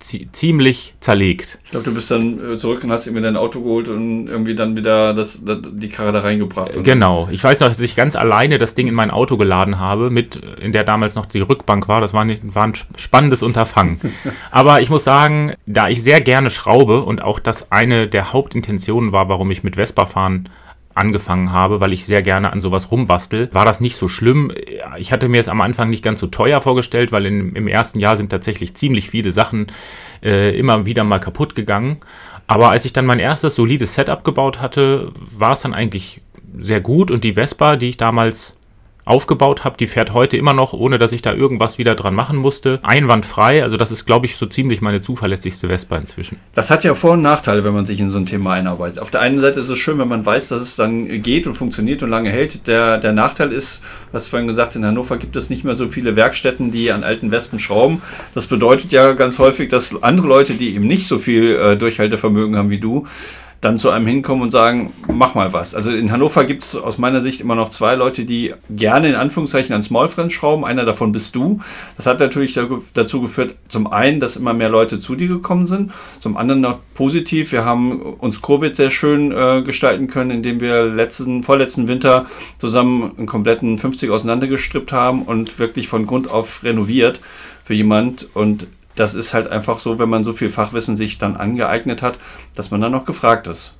ziemlich 0.00 0.94
zerlegt. 1.00 1.58
Ich 1.64 1.70
glaube, 1.70 1.84
du 1.84 1.94
bist 1.94 2.10
dann 2.10 2.52
äh, 2.52 2.58
zurück 2.58 2.82
und 2.82 2.90
hast 2.90 3.06
irgendwie 3.06 3.22
dein 3.22 3.36
Auto 3.36 3.60
geholt 3.60 3.88
und 3.88 4.28
irgendwie 4.28 4.54
dann 4.54 4.76
wieder 4.76 5.14
das, 5.14 5.44
das 5.44 5.58
die 5.72 5.88
Karre 5.88 6.12
da 6.12 6.20
reingebracht. 6.20 6.72
Genau. 6.82 7.28
Ich 7.30 7.42
weiß 7.42 7.60
noch, 7.60 7.68
dass 7.68 7.80
ich 7.80 7.96
ganz 7.96 8.16
alleine 8.16 8.58
das 8.58 8.74
Ding 8.74 8.88
in 8.88 8.94
mein 8.94 9.10
Auto 9.10 9.36
geladen 9.36 9.78
habe, 9.78 10.10
mit, 10.10 10.36
in 10.60 10.72
der 10.72 10.84
damals 10.84 11.14
noch 11.14 11.26
die 11.26 11.40
Rückbank 11.40 11.88
war. 11.88 12.00
Das 12.00 12.12
war, 12.12 12.24
nicht, 12.24 12.42
war 12.54 12.64
ein 12.64 12.74
spannendes 12.96 13.42
Unterfangen. 13.42 14.00
Aber 14.50 14.80
ich 14.80 14.90
muss 14.90 15.04
sagen, 15.04 15.54
da 15.66 15.88
ich 15.88 16.02
sehr 16.02 16.20
gerne 16.20 16.50
schraube 16.50 17.02
und 17.02 17.22
auch 17.22 17.38
das 17.38 17.70
eine 17.70 18.08
der 18.08 18.32
Hauptintentionen 18.32 19.12
war, 19.12 19.28
warum 19.28 19.50
ich 19.50 19.62
mit 19.62 19.76
Vespa 19.76 20.06
fahren 20.06 20.48
angefangen 20.94 21.52
habe, 21.52 21.80
weil 21.80 21.92
ich 21.92 22.04
sehr 22.04 22.22
gerne 22.22 22.52
an 22.52 22.60
sowas 22.60 22.90
rumbastel, 22.90 23.48
war 23.52 23.64
das 23.64 23.80
nicht 23.80 23.96
so 23.96 24.08
schlimm. 24.08 24.52
Ich 24.98 25.12
hatte 25.12 25.28
mir 25.28 25.40
es 25.40 25.48
am 25.48 25.60
Anfang 25.60 25.90
nicht 25.90 26.02
ganz 26.02 26.20
so 26.20 26.26
teuer 26.26 26.60
vorgestellt, 26.60 27.12
weil 27.12 27.26
in, 27.26 27.54
im 27.54 27.68
ersten 27.68 28.00
Jahr 28.00 28.16
sind 28.16 28.30
tatsächlich 28.30 28.74
ziemlich 28.74 29.08
viele 29.08 29.32
Sachen 29.32 29.68
äh, 30.22 30.58
immer 30.58 30.86
wieder 30.86 31.04
mal 31.04 31.20
kaputt 31.20 31.54
gegangen. 31.54 31.98
Aber 32.46 32.70
als 32.70 32.84
ich 32.84 32.92
dann 32.92 33.06
mein 33.06 33.20
erstes 33.20 33.54
solides 33.54 33.94
Setup 33.94 34.24
gebaut 34.24 34.60
hatte, 34.60 35.12
war 35.36 35.52
es 35.52 35.60
dann 35.60 35.74
eigentlich 35.74 36.20
sehr 36.58 36.80
gut 36.80 37.10
und 37.10 37.22
die 37.22 37.34
Vespa, 37.34 37.76
die 37.76 37.90
ich 37.90 37.96
damals 37.96 38.56
aufgebaut 39.10 39.64
habe, 39.64 39.76
die 39.76 39.86
fährt 39.86 40.14
heute 40.14 40.36
immer 40.36 40.52
noch, 40.52 40.72
ohne 40.72 40.98
dass 40.98 41.12
ich 41.12 41.22
da 41.22 41.34
irgendwas 41.34 41.78
wieder 41.78 41.94
dran 41.94 42.14
machen 42.14 42.38
musste. 42.38 42.78
Einwandfrei, 42.82 43.62
also 43.62 43.76
das 43.76 43.90
ist, 43.90 44.06
glaube 44.06 44.26
ich, 44.26 44.36
so 44.36 44.46
ziemlich 44.46 44.80
meine 44.80 45.00
zuverlässigste 45.00 45.68
Vespa 45.68 45.96
inzwischen. 45.96 46.38
Das 46.54 46.70
hat 46.70 46.84
ja 46.84 46.94
Vor- 46.94 47.12
und 47.12 47.22
Nachteile, 47.22 47.64
wenn 47.64 47.74
man 47.74 47.86
sich 47.86 48.00
in 48.00 48.10
so 48.10 48.18
ein 48.18 48.26
Thema 48.26 48.54
einarbeitet. 48.54 48.98
Auf 48.98 49.10
der 49.10 49.20
einen 49.20 49.40
Seite 49.40 49.60
ist 49.60 49.68
es 49.68 49.78
schön, 49.78 49.98
wenn 49.98 50.08
man 50.08 50.24
weiß, 50.24 50.48
dass 50.48 50.60
es 50.60 50.76
dann 50.76 51.22
geht 51.22 51.46
und 51.46 51.54
funktioniert 51.54 52.02
und 52.02 52.10
lange 52.10 52.30
hält. 52.30 52.66
Der, 52.66 52.98
der 52.98 53.12
Nachteil 53.12 53.52
ist, 53.52 53.82
was 54.12 54.28
vorhin 54.28 54.48
gesagt, 54.48 54.76
in 54.76 54.84
Hannover 54.84 55.16
gibt 55.18 55.36
es 55.36 55.50
nicht 55.50 55.64
mehr 55.64 55.74
so 55.74 55.88
viele 55.88 56.16
Werkstätten, 56.16 56.72
die 56.72 56.92
an 56.92 57.04
alten 57.04 57.30
Wespen 57.30 57.58
schrauben. 57.58 58.02
Das 58.34 58.46
bedeutet 58.46 58.92
ja 58.92 59.12
ganz 59.12 59.38
häufig, 59.38 59.68
dass 59.68 60.02
andere 60.02 60.26
Leute, 60.26 60.54
die 60.54 60.74
eben 60.74 60.86
nicht 60.86 61.06
so 61.06 61.18
viel 61.18 61.56
äh, 61.56 61.76
Durchhaltevermögen 61.76 62.56
haben 62.56 62.70
wie 62.70 62.78
du, 62.78 63.06
dann 63.60 63.78
zu 63.78 63.90
einem 63.90 64.06
hinkommen 64.06 64.42
und 64.42 64.50
sagen, 64.50 64.92
mach 65.12 65.34
mal 65.34 65.52
was. 65.52 65.74
Also 65.74 65.90
in 65.90 66.10
Hannover 66.10 66.44
gibt 66.44 66.62
es 66.62 66.76
aus 66.76 66.96
meiner 66.96 67.20
Sicht 67.20 67.40
immer 67.40 67.54
noch 67.54 67.68
zwei 67.68 67.94
Leute, 67.94 68.24
die 68.24 68.54
gerne 68.70 69.10
in 69.10 69.14
Anführungszeichen 69.14 69.74
an 69.74 69.82
Smallfriends 69.82 70.32
schrauben. 70.32 70.64
Einer 70.64 70.86
davon 70.86 71.12
bist 71.12 71.34
du. 71.34 71.60
Das 71.96 72.06
hat 72.06 72.20
natürlich 72.20 72.58
dazu 72.94 73.20
geführt, 73.20 73.54
zum 73.68 73.86
einen, 73.86 74.18
dass 74.18 74.36
immer 74.36 74.54
mehr 74.54 74.70
Leute 74.70 74.98
zu 74.98 75.14
dir 75.14 75.28
gekommen 75.28 75.66
sind, 75.66 75.92
zum 76.20 76.38
anderen 76.38 76.62
noch 76.62 76.78
positiv. 76.94 77.52
Wir 77.52 77.66
haben 77.66 78.00
uns 78.00 78.40
Covid 78.40 78.74
sehr 78.74 78.90
schön 78.90 79.30
äh, 79.30 79.62
gestalten 79.62 80.06
können, 80.06 80.30
indem 80.30 80.60
wir 80.60 80.84
letzten, 80.84 81.42
vorletzten 81.42 81.86
Winter 81.86 82.26
zusammen 82.58 83.12
einen 83.18 83.26
kompletten 83.26 83.76
50 83.76 84.10
auseinandergestrippt 84.10 84.92
haben 84.92 85.22
und 85.22 85.58
wirklich 85.58 85.86
von 85.86 86.06
Grund 86.06 86.30
auf 86.30 86.64
renoviert 86.64 87.20
für 87.62 87.74
jemand 87.74 88.26
und 88.34 88.66
das 88.94 89.14
ist 89.14 89.34
halt 89.34 89.48
einfach 89.48 89.78
so, 89.78 89.98
wenn 89.98 90.08
man 90.08 90.24
so 90.24 90.32
viel 90.32 90.48
Fachwissen 90.48 90.96
sich 90.96 91.18
dann 91.18 91.36
angeeignet 91.36 92.02
hat, 92.02 92.18
dass 92.54 92.70
man 92.70 92.80
dann 92.80 92.92
noch 92.92 93.04
gefragt 93.04 93.46
ist. 93.46 93.74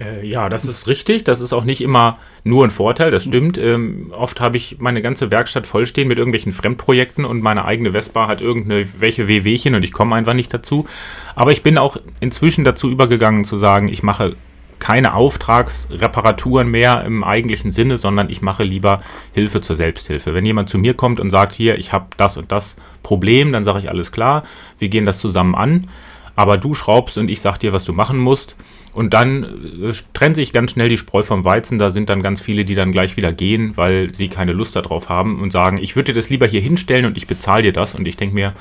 Äh, 0.00 0.26
ja, 0.26 0.48
das 0.48 0.64
ist 0.64 0.88
richtig. 0.88 1.24
Das 1.24 1.40
ist 1.40 1.52
auch 1.52 1.64
nicht 1.64 1.82
immer 1.82 2.18
nur 2.42 2.64
ein 2.64 2.70
Vorteil, 2.70 3.10
das 3.10 3.24
stimmt. 3.24 3.58
Ähm, 3.58 4.12
oft 4.16 4.40
habe 4.40 4.56
ich 4.56 4.78
meine 4.80 5.02
ganze 5.02 5.30
Werkstatt 5.30 5.66
vollstehen 5.66 6.08
mit 6.08 6.18
irgendwelchen 6.18 6.52
Fremdprojekten 6.52 7.24
und 7.24 7.42
meine 7.42 7.64
eigene 7.64 7.92
Vespa 7.92 8.26
hat 8.26 8.40
irgendwelche 8.40 9.28
WWchen 9.28 9.74
und 9.74 9.82
ich 9.82 9.92
komme 9.92 10.16
einfach 10.16 10.34
nicht 10.34 10.52
dazu. 10.54 10.86
Aber 11.34 11.52
ich 11.52 11.62
bin 11.62 11.76
auch 11.76 11.98
inzwischen 12.20 12.64
dazu 12.64 12.90
übergegangen 12.90 13.44
zu 13.44 13.58
sagen, 13.58 13.88
ich 13.88 14.02
mache 14.02 14.36
keine 14.78 15.12
Auftragsreparaturen 15.12 16.70
mehr 16.70 17.04
im 17.04 17.22
eigentlichen 17.22 17.70
Sinne, 17.70 17.98
sondern 17.98 18.30
ich 18.30 18.40
mache 18.40 18.64
lieber 18.64 19.02
Hilfe 19.34 19.60
zur 19.60 19.76
Selbsthilfe. 19.76 20.32
Wenn 20.32 20.46
jemand 20.46 20.70
zu 20.70 20.78
mir 20.78 20.94
kommt 20.94 21.20
und 21.20 21.30
sagt, 21.30 21.52
hier, 21.52 21.78
ich 21.78 21.92
habe 21.92 22.06
das 22.16 22.38
und 22.38 22.50
das 22.50 22.76
Problem, 23.02 23.52
dann 23.52 23.64
sage 23.64 23.80
ich 23.80 23.88
alles 23.88 24.12
klar, 24.12 24.44
wir 24.78 24.88
gehen 24.88 25.06
das 25.06 25.18
zusammen 25.18 25.54
an, 25.54 25.88
aber 26.36 26.58
du 26.58 26.74
schraubst 26.74 27.18
und 27.18 27.28
ich 27.28 27.40
sage 27.40 27.58
dir, 27.58 27.72
was 27.72 27.84
du 27.84 27.92
machen 27.92 28.18
musst. 28.18 28.56
Und 28.92 29.14
dann 29.14 29.44
äh, 29.82 29.92
trennt 30.14 30.36
sich 30.36 30.52
ganz 30.52 30.72
schnell 30.72 30.88
die 30.88 30.96
Spreu 30.96 31.22
vom 31.22 31.44
Weizen. 31.44 31.78
Da 31.78 31.90
sind 31.90 32.10
dann 32.10 32.22
ganz 32.22 32.40
viele, 32.40 32.64
die 32.64 32.74
dann 32.74 32.92
gleich 32.92 33.16
wieder 33.16 33.32
gehen, 33.32 33.76
weil 33.76 34.12
sie 34.14 34.28
keine 34.28 34.52
Lust 34.52 34.74
darauf 34.74 35.08
haben 35.08 35.40
und 35.40 35.52
sagen, 35.52 35.78
ich 35.80 35.94
würde 35.94 36.12
dir 36.12 36.18
das 36.18 36.28
lieber 36.28 36.46
hier 36.46 36.60
hinstellen 36.60 37.06
und 37.06 37.16
ich 37.16 37.26
bezahle 37.26 37.62
dir 37.62 37.72
das. 37.72 37.94
Und 37.94 38.08
ich 38.08 38.16
denke 38.16 38.34
mir, 38.34 38.54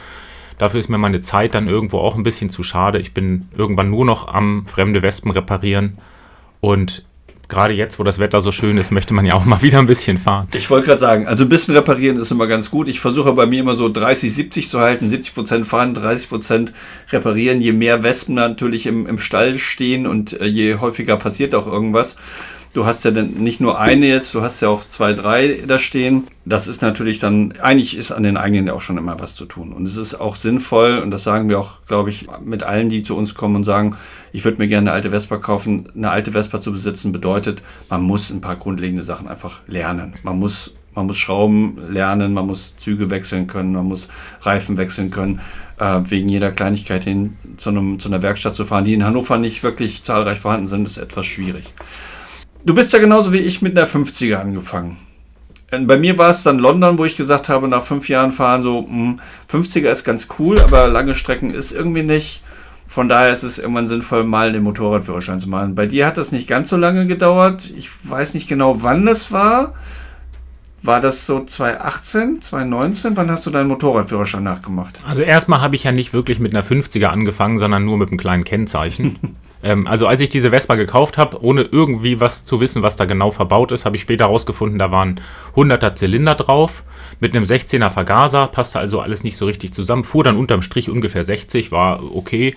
dafür 0.57 0.79
ist 0.79 0.89
mir 0.89 0.99
meine 0.99 1.21
Zeit 1.21 1.55
dann 1.55 1.67
irgendwo 1.67 1.97
auch 1.97 2.15
ein 2.15 2.23
bisschen 2.23 2.51
zu 2.51 2.61
schade. 2.61 2.99
Ich 2.99 3.13
bin 3.13 3.47
irgendwann 3.57 3.89
nur 3.89 4.05
noch 4.05 4.27
am 4.27 4.65
fremde 4.67 5.01
Wespen 5.01 5.31
reparieren. 5.31 5.97
Und 6.61 7.05
gerade 7.49 7.73
jetzt, 7.73 7.99
wo 7.99 8.03
das 8.03 8.19
Wetter 8.19 8.39
so 8.39 8.51
schön 8.51 8.77
ist, 8.77 8.91
möchte 8.91 9.13
man 9.13 9.25
ja 9.25 9.33
auch 9.33 9.43
mal 9.43 9.61
wieder 9.61 9.79
ein 9.79 9.87
bisschen 9.87 10.17
fahren. 10.17 10.47
Ich 10.53 10.69
wollte 10.69 10.87
gerade 10.87 10.99
sagen, 10.99 11.27
also 11.27 11.43
ein 11.43 11.49
bisschen 11.49 11.75
reparieren 11.75 12.17
ist 12.17 12.31
immer 12.31 12.47
ganz 12.47 12.71
gut. 12.71 12.87
Ich 12.87 12.99
versuche 12.99 13.33
bei 13.33 13.45
mir 13.45 13.59
immer 13.59 13.75
so 13.75 13.89
30, 13.89 14.33
70 14.33 14.69
zu 14.69 14.79
halten, 14.79 15.09
70 15.09 15.33
Prozent 15.33 15.67
fahren, 15.67 15.93
30 15.93 16.29
Prozent 16.29 16.73
reparieren. 17.11 17.59
Je 17.59 17.73
mehr 17.73 18.03
Wespen 18.03 18.35
natürlich 18.35 18.85
im, 18.85 19.07
im 19.07 19.19
Stall 19.19 19.57
stehen 19.57 20.07
und 20.07 20.39
äh, 20.39 20.45
je 20.45 20.75
häufiger 20.75 21.17
passiert 21.17 21.55
auch 21.55 21.67
irgendwas. 21.67 22.17
Du 22.73 22.85
hast 22.85 23.03
ja 23.03 23.11
dann 23.11 23.31
nicht 23.31 23.59
nur 23.59 23.79
eine 23.79 24.05
jetzt, 24.05 24.35
du 24.35 24.41
hast 24.41 24.61
ja 24.61 24.69
auch 24.69 24.85
zwei, 24.85 25.13
drei 25.13 25.63
da 25.67 25.79
stehen. 25.79 26.27
Das 26.45 26.67
ist 26.67 26.81
natürlich 26.81 27.17
dann, 27.17 27.53
eigentlich 27.61 27.97
ist 27.97 28.11
an 28.11 28.23
den 28.23 28.37
eigenen 28.37 28.67
ja 28.67 28.73
auch 28.73 28.81
schon 28.81 28.97
immer 28.97 29.19
was 29.19 29.35
zu 29.35 29.45
tun. 29.45 29.73
Und 29.73 29.85
es 29.85 29.97
ist 29.97 30.15
auch 30.21 30.35
sinnvoll, 30.35 30.99
und 30.99 31.09
das 31.09 31.23
sagen 31.23 31.49
wir 31.49 31.59
auch, 31.59 31.85
glaube 31.87 32.11
ich, 32.11 32.27
mit 32.43 32.61
allen, 32.61 32.89
die 32.89 33.01
zu 33.01 33.17
uns 33.17 33.33
kommen 33.33 33.55
und 33.55 33.63
sagen, 33.63 33.95
ich 34.33 34.45
würde 34.45 34.59
mir 34.59 34.67
gerne 34.67 34.91
eine 34.91 34.95
alte 34.95 35.09
Vespa 35.09 35.37
kaufen. 35.37 35.89
Eine 35.95 36.11
alte 36.11 36.33
Vespa 36.33 36.61
zu 36.61 36.71
besitzen 36.71 37.11
bedeutet, 37.11 37.63
man 37.89 38.03
muss 38.03 38.29
ein 38.29 38.41
paar 38.41 38.55
grundlegende 38.55 39.03
Sachen 39.03 39.27
einfach 39.27 39.61
lernen. 39.67 40.13
Man 40.23 40.37
muss 40.37 40.75
Man 40.95 41.05
muss 41.05 41.17
Schrauben 41.17 41.77
lernen, 41.93 42.33
man 42.33 42.47
muss 42.47 42.75
Züge 42.77 43.09
wechseln 43.09 43.47
können, 43.47 43.73
man 43.73 43.85
muss 43.85 44.09
Reifen 44.41 44.75
wechseln 44.77 45.11
können, 45.11 45.39
äh, 45.79 46.01
wegen 46.03 46.27
jeder 46.27 46.51
Kleinigkeit 46.51 47.03
hin 47.03 47.37
zu, 47.57 47.69
einem, 47.69 47.99
zu 47.99 48.09
einer 48.09 48.21
Werkstatt 48.21 48.55
zu 48.55 48.65
fahren, 48.65 48.85
die 48.85 48.95
in 48.95 49.03
Hannover 49.03 49.37
nicht 49.37 49.63
wirklich 49.63 50.03
zahlreich 50.03 50.39
vorhanden 50.39 50.67
sind, 50.67 50.85
ist 50.85 50.97
etwas 50.97 51.25
schwierig. 51.25 51.71
Du 52.65 52.73
bist 52.73 52.91
ja 52.93 52.99
genauso 52.99 53.31
wie 53.33 53.37
ich 53.37 53.61
mit 53.61 53.77
einer 53.77 53.87
50er 53.87 54.35
angefangen. 54.35 54.97
Bei 55.71 55.97
mir 55.97 56.17
war 56.17 56.31
es 56.31 56.43
dann 56.43 56.57
London, 56.57 56.97
wo 56.97 57.05
ich 57.05 57.15
gesagt 57.15 57.47
habe, 57.47 57.67
nach 57.67 57.83
fünf 57.83 58.09
Jahren 58.09 58.31
fahren 58.31 58.63
so, 58.63 58.81
mh, 58.89 59.17
50er 59.51 59.89
ist 59.89 60.03
ganz 60.03 60.27
cool, 60.39 60.59
aber 60.59 60.87
lange 60.87 61.13
Strecken 61.13 61.51
ist 61.51 61.71
irgendwie 61.71 62.03
nicht. 62.03 62.41
Von 62.87 63.07
daher 63.07 63.31
ist 63.31 63.43
es 63.43 63.59
irgendwann 63.59 63.87
sinnvoll, 63.87 64.23
mal 64.23 64.51
den 64.51 64.63
Motorradführerschein 64.63 65.39
zu 65.39 65.47
machen. 65.47 65.75
Bei 65.75 65.85
dir 65.85 66.07
hat 66.07 66.17
das 66.17 66.31
nicht 66.31 66.47
ganz 66.47 66.69
so 66.69 66.75
lange 66.75 67.05
gedauert. 67.05 67.71
Ich 67.77 67.91
weiß 68.03 68.33
nicht 68.33 68.47
genau, 68.49 68.81
wann 68.81 69.05
das 69.05 69.31
war. 69.31 69.75
War 70.81 70.99
das 70.99 71.27
so 71.27 71.43
2018, 71.43 72.41
2019? 72.41 73.15
Wann 73.15 73.29
hast 73.29 73.45
du 73.45 73.51
deinen 73.51 73.67
Motorradführerschein 73.67 74.43
nachgemacht? 74.43 74.99
Also 75.05 75.21
erstmal 75.21 75.61
habe 75.61 75.75
ich 75.75 75.83
ja 75.83 75.91
nicht 75.91 76.13
wirklich 76.13 76.39
mit 76.39 76.55
einer 76.55 76.63
50er 76.63 77.05
angefangen, 77.07 77.59
sondern 77.59 77.85
nur 77.85 77.97
mit 77.97 78.09
einem 78.09 78.17
kleinen 78.17 78.43
Kennzeichen. 78.43 79.19
ähm, 79.61 79.87
also 79.87 80.07
als 80.07 80.21
ich 80.21 80.29
diese 80.29 80.51
Vespa 80.51 80.75
gekauft 80.75 81.17
habe, 81.17 81.43
ohne 81.43 81.63
irgendwie 81.63 82.19
was 82.19 82.45
zu 82.45 82.59
wissen, 82.59 82.81
was 82.81 82.95
da 82.95 83.05
genau 83.05 83.31
verbaut 83.31 83.71
ist, 83.71 83.85
habe 83.85 83.95
ich 83.95 84.01
später 84.01 84.25
herausgefunden, 84.25 84.79
da 84.79 84.91
waren 84.91 85.19
100er 85.55 85.95
Zylinder 85.95 86.35
drauf 86.35 86.83
mit 87.19 87.35
einem 87.35 87.43
16er 87.43 87.89
Vergaser, 87.89 88.47
passte 88.47 88.79
also 88.79 88.99
alles 89.01 89.23
nicht 89.23 89.37
so 89.37 89.45
richtig 89.45 89.73
zusammen, 89.73 90.03
fuhr 90.03 90.23
dann 90.23 90.37
unterm 90.37 90.61
Strich 90.61 90.89
ungefähr 90.89 91.23
60, 91.23 91.71
war 91.71 92.01
okay. 92.15 92.55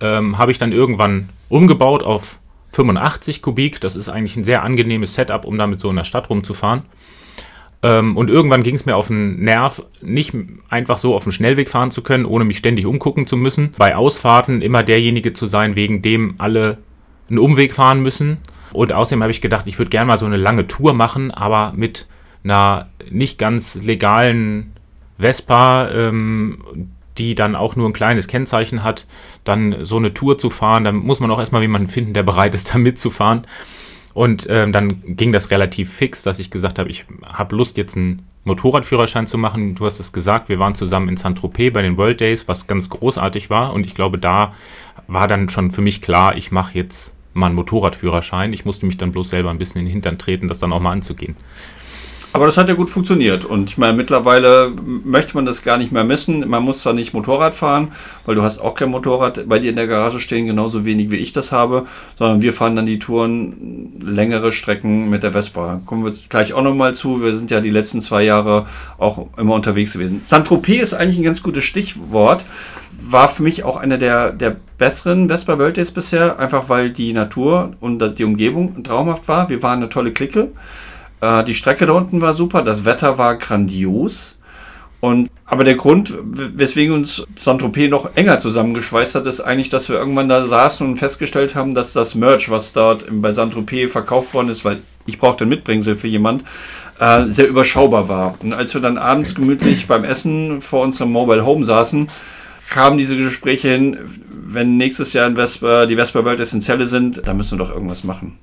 Ähm, 0.00 0.36
habe 0.38 0.52
ich 0.52 0.58
dann 0.58 0.72
irgendwann 0.72 1.30
umgebaut 1.48 2.02
auf 2.02 2.38
85 2.72 3.40
Kubik. 3.40 3.80
Das 3.80 3.96
ist 3.96 4.10
eigentlich 4.10 4.36
ein 4.36 4.44
sehr 4.44 4.62
angenehmes 4.62 5.14
Setup, 5.14 5.46
um 5.46 5.56
damit 5.56 5.80
so 5.80 5.88
in 5.88 5.96
der 5.96 6.04
Stadt 6.04 6.28
rumzufahren. 6.28 6.82
Ähm, 7.86 8.16
und 8.16 8.30
irgendwann 8.30 8.62
ging 8.62 8.74
es 8.74 8.84
mir 8.84 8.96
auf 8.96 9.08
den 9.08 9.40
Nerv, 9.40 9.82
nicht 10.00 10.34
einfach 10.68 10.98
so 10.98 11.14
auf 11.14 11.22
dem 11.22 11.32
Schnellweg 11.32 11.68
fahren 11.70 11.90
zu 11.90 12.02
können, 12.02 12.24
ohne 12.24 12.44
mich 12.44 12.58
ständig 12.58 12.84
umgucken 12.86 13.26
zu 13.26 13.36
müssen. 13.36 13.72
Bei 13.78 13.94
Ausfahrten 13.94 14.60
immer 14.60 14.82
derjenige 14.82 15.32
zu 15.32 15.46
sein, 15.46 15.76
wegen 15.76 16.02
dem 16.02 16.34
alle 16.38 16.78
einen 17.28 17.38
Umweg 17.38 17.74
fahren 17.74 18.02
müssen. 18.02 18.38
Und 18.72 18.92
außerdem 18.92 19.22
habe 19.22 19.30
ich 19.30 19.40
gedacht, 19.40 19.66
ich 19.66 19.78
würde 19.78 19.90
gerne 19.90 20.06
mal 20.06 20.18
so 20.18 20.26
eine 20.26 20.36
lange 20.36 20.66
Tour 20.66 20.94
machen, 20.94 21.30
aber 21.30 21.72
mit 21.76 22.08
einer 22.42 22.88
nicht 23.08 23.38
ganz 23.38 23.76
legalen 23.76 24.72
Vespa, 25.18 25.88
ähm, 25.90 26.58
die 27.18 27.34
dann 27.34 27.54
auch 27.54 27.76
nur 27.76 27.88
ein 27.88 27.94
kleines 27.94 28.26
Kennzeichen 28.26 28.82
hat, 28.82 29.06
dann 29.44 29.84
so 29.84 29.96
eine 29.96 30.12
Tour 30.12 30.38
zu 30.38 30.50
fahren, 30.50 30.84
dann 30.84 30.96
muss 30.96 31.20
man 31.20 31.30
auch 31.30 31.38
erstmal 31.38 31.62
jemanden 31.62 31.88
finden, 31.88 32.14
der 32.14 32.24
bereit 32.24 32.54
ist, 32.54 32.74
da 32.74 32.78
mitzufahren. 32.78 33.46
Und 34.16 34.46
ähm, 34.48 34.72
dann 34.72 35.02
ging 35.14 35.30
das 35.30 35.50
relativ 35.50 35.92
fix, 35.92 36.22
dass 36.22 36.38
ich 36.38 36.50
gesagt 36.50 36.78
habe, 36.78 36.88
ich 36.88 37.04
habe 37.22 37.54
Lust, 37.54 37.76
jetzt 37.76 37.98
einen 37.98 38.22
Motorradführerschein 38.44 39.26
zu 39.26 39.36
machen. 39.36 39.74
Du 39.74 39.84
hast 39.84 40.00
es 40.00 40.10
gesagt, 40.10 40.48
wir 40.48 40.58
waren 40.58 40.74
zusammen 40.74 41.10
in 41.10 41.18
Saint-Tropez 41.18 41.70
bei 41.74 41.82
den 41.82 41.98
World 41.98 42.22
Days, 42.22 42.48
was 42.48 42.66
ganz 42.66 42.88
großartig 42.88 43.50
war. 43.50 43.74
Und 43.74 43.84
ich 43.84 43.94
glaube, 43.94 44.16
da 44.16 44.54
war 45.06 45.28
dann 45.28 45.50
schon 45.50 45.70
für 45.70 45.82
mich 45.82 46.00
klar, 46.00 46.34
ich 46.34 46.50
mache 46.50 46.72
jetzt 46.78 47.12
mal 47.34 47.48
einen 47.48 47.56
Motorradführerschein. 47.56 48.54
Ich 48.54 48.64
musste 48.64 48.86
mich 48.86 48.96
dann 48.96 49.12
bloß 49.12 49.28
selber 49.28 49.50
ein 49.50 49.58
bisschen 49.58 49.80
in 49.80 49.84
den 49.84 49.92
Hintern 49.92 50.16
treten, 50.16 50.48
das 50.48 50.60
dann 50.60 50.72
auch 50.72 50.80
mal 50.80 50.92
anzugehen. 50.92 51.36
Aber 52.36 52.44
das 52.44 52.58
hat 52.58 52.68
ja 52.68 52.74
gut 52.74 52.90
funktioniert. 52.90 53.46
Und 53.46 53.70
ich 53.70 53.78
meine, 53.78 53.96
mittlerweile 53.96 54.70
möchte 54.84 55.34
man 55.34 55.46
das 55.46 55.62
gar 55.62 55.78
nicht 55.78 55.90
mehr 55.90 56.04
missen. 56.04 56.46
Man 56.46 56.64
muss 56.64 56.80
zwar 56.80 56.92
nicht 56.92 57.14
Motorrad 57.14 57.54
fahren, 57.54 57.92
weil 58.26 58.34
du 58.34 58.42
hast 58.42 58.58
auch 58.58 58.74
kein 58.74 58.90
Motorrad 58.90 59.48
bei 59.48 59.58
dir 59.58 59.70
in 59.70 59.76
der 59.76 59.86
Garage 59.86 60.20
stehen, 60.20 60.44
genauso 60.44 60.84
wenig 60.84 61.10
wie 61.10 61.16
ich 61.16 61.32
das 61.32 61.50
habe, 61.50 61.86
sondern 62.14 62.42
wir 62.42 62.52
fahren 62.52 62.76
dann 62.76 62.84
die 62.84 62.98
Touren 62.98 63.94
längere 64.04 64.52
Strecken 64.52 65.08
mit 65.08 65.22
der 65.22 65.32
Vespa. 65.32 65.80
Kommen 65.86 66.04
wir 66.04 66.12
gleich 66.28 66.52
auch 66.52 66.60
nochmal 66.60 66.94
zu. 66.94 67.22
Wir 67.22 67.34
sind 67.34 67.50
ja 67.50 67.62
die 67.62 67.70
letzten 67.70 68.02
zwei 68.02 68.22
Jahre 68.22 68.66
auch 68.98 69.28
immer 69.38 69.54
unterwegs 69.54 69.94
gewesen. 69.94 70.20
Saint-Tropez 70.22 70.82
ist 70.82 70.92
eigentlich 70.92 71.16
ein 71.16 71.24
ganz 71.24 71.42
gutes 71.42 71.64
Stichwort. 71.64 72.44
War 73.00 73.30
für 73.30 73.44
mich 73.44 73.64
auch 73.64 73.78
einer 73.78 73.96
der, 73.96 74.32
der 74.32 74.56
besseren 74.76 75.28
Vespa 75.28 75.58
World 75.58 75.78
Days 75.78 75.90
bisher, 75.90 76.38
einfach 76.38 76.68
weil 76.68 76.90
die 76.90 77.14
Natur 77.14 77.72
und 77.80 78.18
die 78.18 78.24
Umgebung 78.24 78.84
traumhaft 78.84 79.26
war. 79.26 79.48
Wir 79.48 79.62
waren 79.62 79.78
eine 79.78 79.88
tolle 79.88 80.12
Clique. 80.12 80.50
Äh, 81.20 81.44
die 81.44 81.54
Strecke 81.54 81.86
da 81.86 81.92
unten 81.92 82.20
war 82.20 82.34
super, 82.34 82.62
das 82.62 82.84
Wetter 82.84 83.18
war 83.18 83.36
grandios. 83.36 84.36
Und, 85.00 85.30
aber 85.44 85.64
der 85.64 85.74
Grund, 85.74 86.14
weswegen 86.22 86.94
uns 86.94 87.24
Saint-Tropez 87.36 87.90
noch 87.90 88.16
enger 88.16 88.40
zusammengeschweißt 88.40 89.14
hat, 89.14 89.26
ist 89.26 89.40
eigentlich, 89.40 89.68
dass 89.68 89.88
wir 89.88 89.96
irgendwann 89.96 90.28
da 90.28 90.46
saßen 90.46 90.86
und 90.86 90.96
festgestellt 90.96 91.54
haben, 91.54 91.74
dass 91.74 91.92
das 91.92 92.14
Merch, 92.14 92.50
was 92.50 92.72
dort 92.72 93.04
bei 93.10 93.30
Saint-Tropez 93.30 93.92
verkauft 93.92 94.34
worden 94.34 94.48
ist, 94.48 94.64
weil 94.64 94.78
ich 95.04 95.18
brauchte 95.18 95.44
ein 95.44 95.48
Mitbringsel 95.48 95.96
für 95.96 96.08
jemand, 96.08 96.44
äh, 96.98 97.26
sehr 97.26 97.48
überschaubar 97.48 98.08
war. 98.08 98.34
Und 98.40 98.54
als 98.54 98.74
wir 98.74 98.80
dann 98.80 98.98
abends 98.98 99.34
gemütlich 99.34 99.86
beim 99.86 100.04
Essen 100.04 100.60
vor 100.60 100.82
unserem 100.82 101.12
Mobile 101.12 101.44
Home 101.44 101.64
saßen, 101.64 102.08
kamen 102.70 102.98
diese 102.98 103.16
Gespräche 103.16 103.68
hin, 103.68 103.98
wenn 104.48 104.76
nächstes 104.76 105.12
Jahr 105.12 105.26
in 105.26 105.36
Vespa, 105.36 105.86
die 105.86 105.96
Vespa 105.96 106.24
World 106.24 106.40
Essentielle 106.40 106.86
sind, 106.86 107.22
da 107.26 107.34
müssen 107.34 107.58
wir 107.58 107.64
doch 107.64 107.72
irgendwas 107.72 108.04
machen. 108.04 108.38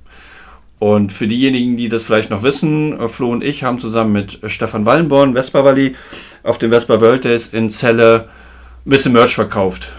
Und 0.78 1.12
für 1.12 1.26
diejenigen, 1.26 1.76
die 1.76 1.88
das 1.88 2.02
vielleicht 2.02 2.30
noch 2.30 2.42
wissen, 2.42 2.98
äh, 2.98 3.08
Flo 3.08 3.30
und 3.30 3.42
ich 3.42 3.62
haben 3.62 3.78
zusammen 3.78 4.12
mit 4.12 4.38
Stefan 4.46 4.86
Wallenborn, 4.86 5.34
Vespa 5.34 5.64
Valley, 5.64 5.94
auf 6.42 6.58
dem 6.58 6.70
Vespa 6.70 7.00
World 7.00 7.24
Days 7.24 7.48
in 7.48 7.70
Celle 7.70 8.28
ein 8.84 8.90
bisschen 8.90 9.12
Merch 9.12 9.34
verkauft. 9.34 9.90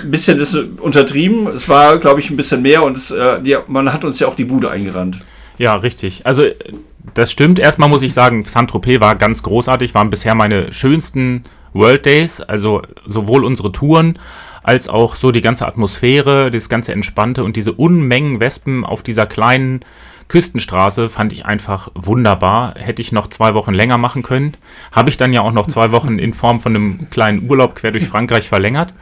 Ein 0.00 0.10
bisschen 0.10 0.38
ist 0.38 0.54
untertrieben, 0.54 1.48
es 1.48 1.68
war, 1.68 1.98
glaube 1.98 2.20
ich, 2.20 2.30
ein 2.30 2.36
bisschen 2.36 2.62
mehr 2.62 2.84
und 2.84 2.96
es, 2.96 3.10
äh, 3.10 3.42
die, 3.42 3.56
man 3.66 3.92
hat 3.92 4.04
uns 4.04 4.20
ja 4.20 4.28
auch 4.28 4.36
die 4.36 4.44
Bude 4.44 4.70
eingerannt. 4.70 5.18
Ja, 5.58 5.74
richtig. 5.74 6.24
Also 6.24 6.44
das 7.14 7.32
stimmt. 7.32 7.58
Erstmal 7.58 7.88
muss 7.88 8.02
ich 8.02 8.14
sagen, 8.14 8.44
Saint-Tropez 8.44 9.00
war 9.00 9.16
ganz 9.16 9.42
großartig, 9.42 9.94
waren 9.94 10.10
bisher 10.10 10.36
meine 10.36 10.72
schönsten 10.72 11.42
World 11.72 12.06
Days, 12.06 12.40
also 12.40 12.82
sowohl 13.06 13.44
unsere 13.44 13.72
Touren 13.72 14.18
als 14.62 14.88
auch 14.88 15.16
so 15.16 15.32
die 15.32 15.40
ganze 15.40 15.66
Atmosphäre, 15.66 16.50
das 16.50 16.68
ganze 16.68 16.92
Entspannte 16.92 17.42
und 17.42 17.56
diese 17.56 17.72
Unmengen 17.72 18.38
Wespen 18.38 18.84
auf 18.84 19.02
dieser 19.02 19.26
kleinen 19.26 19.80
Küstenstraße 20.28 21.08
fand 21.08 21.32
ich 21.32 21.46
einfach 21.46 21.88
wunderbar. 21.94 22.74
Hätte 22.76 23.02
ich 23.02 23.12
noch 23.12 23.28
zwei 23.28 23.54
Wochen 23.54 23.72
länger 23.72 23.98
machen 23.98 24.22
können. 24.22 24.52
Habe 24.92 25.10
ich 25.10 25.16
dann 25.16 25.32
ja 25.32 25.40
auch 25.40 25.52
noch 25.52 25.66
zwei 25.66 25.90
Wochen 25.90 26.18
in 26.18 26.34
Form 26.34 26.60
von 26.60 26.76
einem 26.76 27.10
kleinen 27.10 27.48
Urlaub 27.48 27.74
quer 27.74 27.92
durch 27.92 28.06
Frankreich 28.06 28.48
verlängert. 28.48 28.94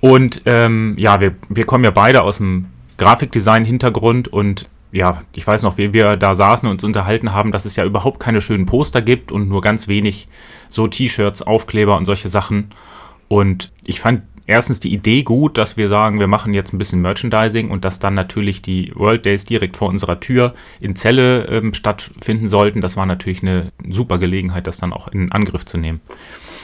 Und 0.00 0.42
ähm, 0.46 0.94
ja, 0.96 1.20
wir, 1.20 1.34
wir 1.48 1.66
kommen 1.66 1.84
ja 1.84 1.90
beide 1.90 2.22
aus 2.22 2.38
dem 2.38 2.66
Grafikdesign-Hintergrund 2.96 4.28
und 4.28 4.68
ja, 4.92 5.18
ich 5.34 5.46
weiß 5.46 5.62
noch, 5.62 5.78
wie 5.78 5.92
wir 5.92 6.16
da 6.16 6.34
saßen 6.34 6.68
und 6.68 6.76
uns 6.76 6.84
unterhalten 6.84 7.32
haben, 7.32 7.52
dass 7.52 7.64
es 7.64 7.76
ja 7.76 7.84
überhaupt 7.84 8.18
keine 8.18 8.40
schönen 8.40 8.66
Poster 8.66 9.02
gibt 9.02 9.30
und 9.30 9.48
nur 9.48 9.60
ganz 9.62 9.88
wenig 9.88 10.28
so 10.68 10.88
T-Shirts, 10.88 11.42
Aufkleber 11.42 11.96
und 11.96 12.06
solche 12.06 12.28
Sachen. 12.28 12.70
Und 13.28 13.70
ich 13.84 14.00
fand 14.00 14.22
erstens 14.50 14.80
die 14.80 14.92
Idee 14.92 15.22
gut, 15.22 15.56
dass 15.56 15.76
wir 15.76 15.88
sagen, 15.88 16.18
wir 16.18 16.26
machen 16.26 16.52
jetzt 16.52 16.72
ein 16.72 16.78
bisschen 16.78 17.00
Merchandising 17.00 17.70
und 17.70 17.84
dass 17.84 18.00
dann 18.00 18.14
natürlich 18.14 18.62
die 18.62 18.92
World 18.94 19.24
Days 19.24 19.44
direkt 19.44 19.76
vor 19.76 19.88
unserer 19.88 20.20
Tür 20.20 20.54
in 20.80 20.96
Celle 20.96 21.46
ähm, 21.46 21.72
stattfinden 21.72 22.48
sollten. 22.48 22.80
Das 22.80 22.96
war 22.96 23.06
natürlich 23.06 23.42
eine 23.42 23.72
super 23.88 24.18
Gelegenheit, 24.18 24.66
das 24.66 24.78
dann 24.78 24.92
auch 24.92 25.08
in 25.08 25.32
Angriff 25.32 25.64
zu 25.64 25.78
nehmen. 25.78 26.00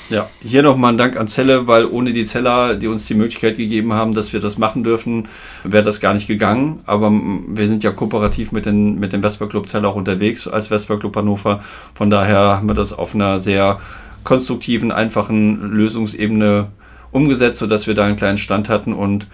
Ja, 0.08 0.28
hier 0.40 0.62
nochmal 0.62 0.92
ein 0.92 0.98
Dank 0.98 1.16
an 1.16 1.28
Zelle, 1.28 1.66
weil 1.66 1.84
ohne 1.84 2.12
die 2.12 2.24
Zeller, 2.24 2.76
die 2.76 2.86
uns 2.86 3.06
die 3.06 3.14
Möglichkeit 3.14 3.56
gegeben 3.56 3.92
haben, 3.92 4.14
dass 4.14 4.32
wir 4.32 4.40
das 4.40 4.58
machen 4.58 4.84
dürfen, 4.84 5.28
wäre 5.64 5.82
das 5.82 6.00
gar 6.00 6.14
nicht 6.14 6.28
gegangen. 6.28 6.80
Aber 6.86 7.10
wir 7.10 7.66
sind 7.66 7.82
ja 7.82 7.90
kooperativ 7.90 8.52
mit, 8.52 8.66
den, 8.66 9.00
mit 9.00 9.12
dem 9.12 9.22
Vespa 9.22 9.46
Club 9.46 9.68
Zelle 9.68 9.88
auch 9.88 9.96
unterwegs 9.96 10.46
als 10.46 10.68
Vespa 10.68 10.96
Club 10.96 11.16
Hannover. 11.16 11.62
Von 11.94 12.10
daher 12.10 12.38
haben 12.38 12.68
wir 12.68 12.74
das 12.74 12.92
auf 12.92 13.14
einer 13.14 13.40
sehr 13.40 13.80
konstruktiven, 14.22 14.92
einfachen 14.92 15.72
Lösungsebene 15.72 16.68
umgesetzt, 17.16 17.58
sodass 17.58 17.86
wir 17.86 17.94
da 17.94 18.04
einen 18.04 18.16
kleinen 18.16 18.38
Stand 18.38 18.68
hatten 18.68 18.92
und 18.92 19.26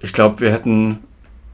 ich 0.00 0.12
glaube, 0.12 0.40
wir 0.40 0.52
hätten 0.52 0.98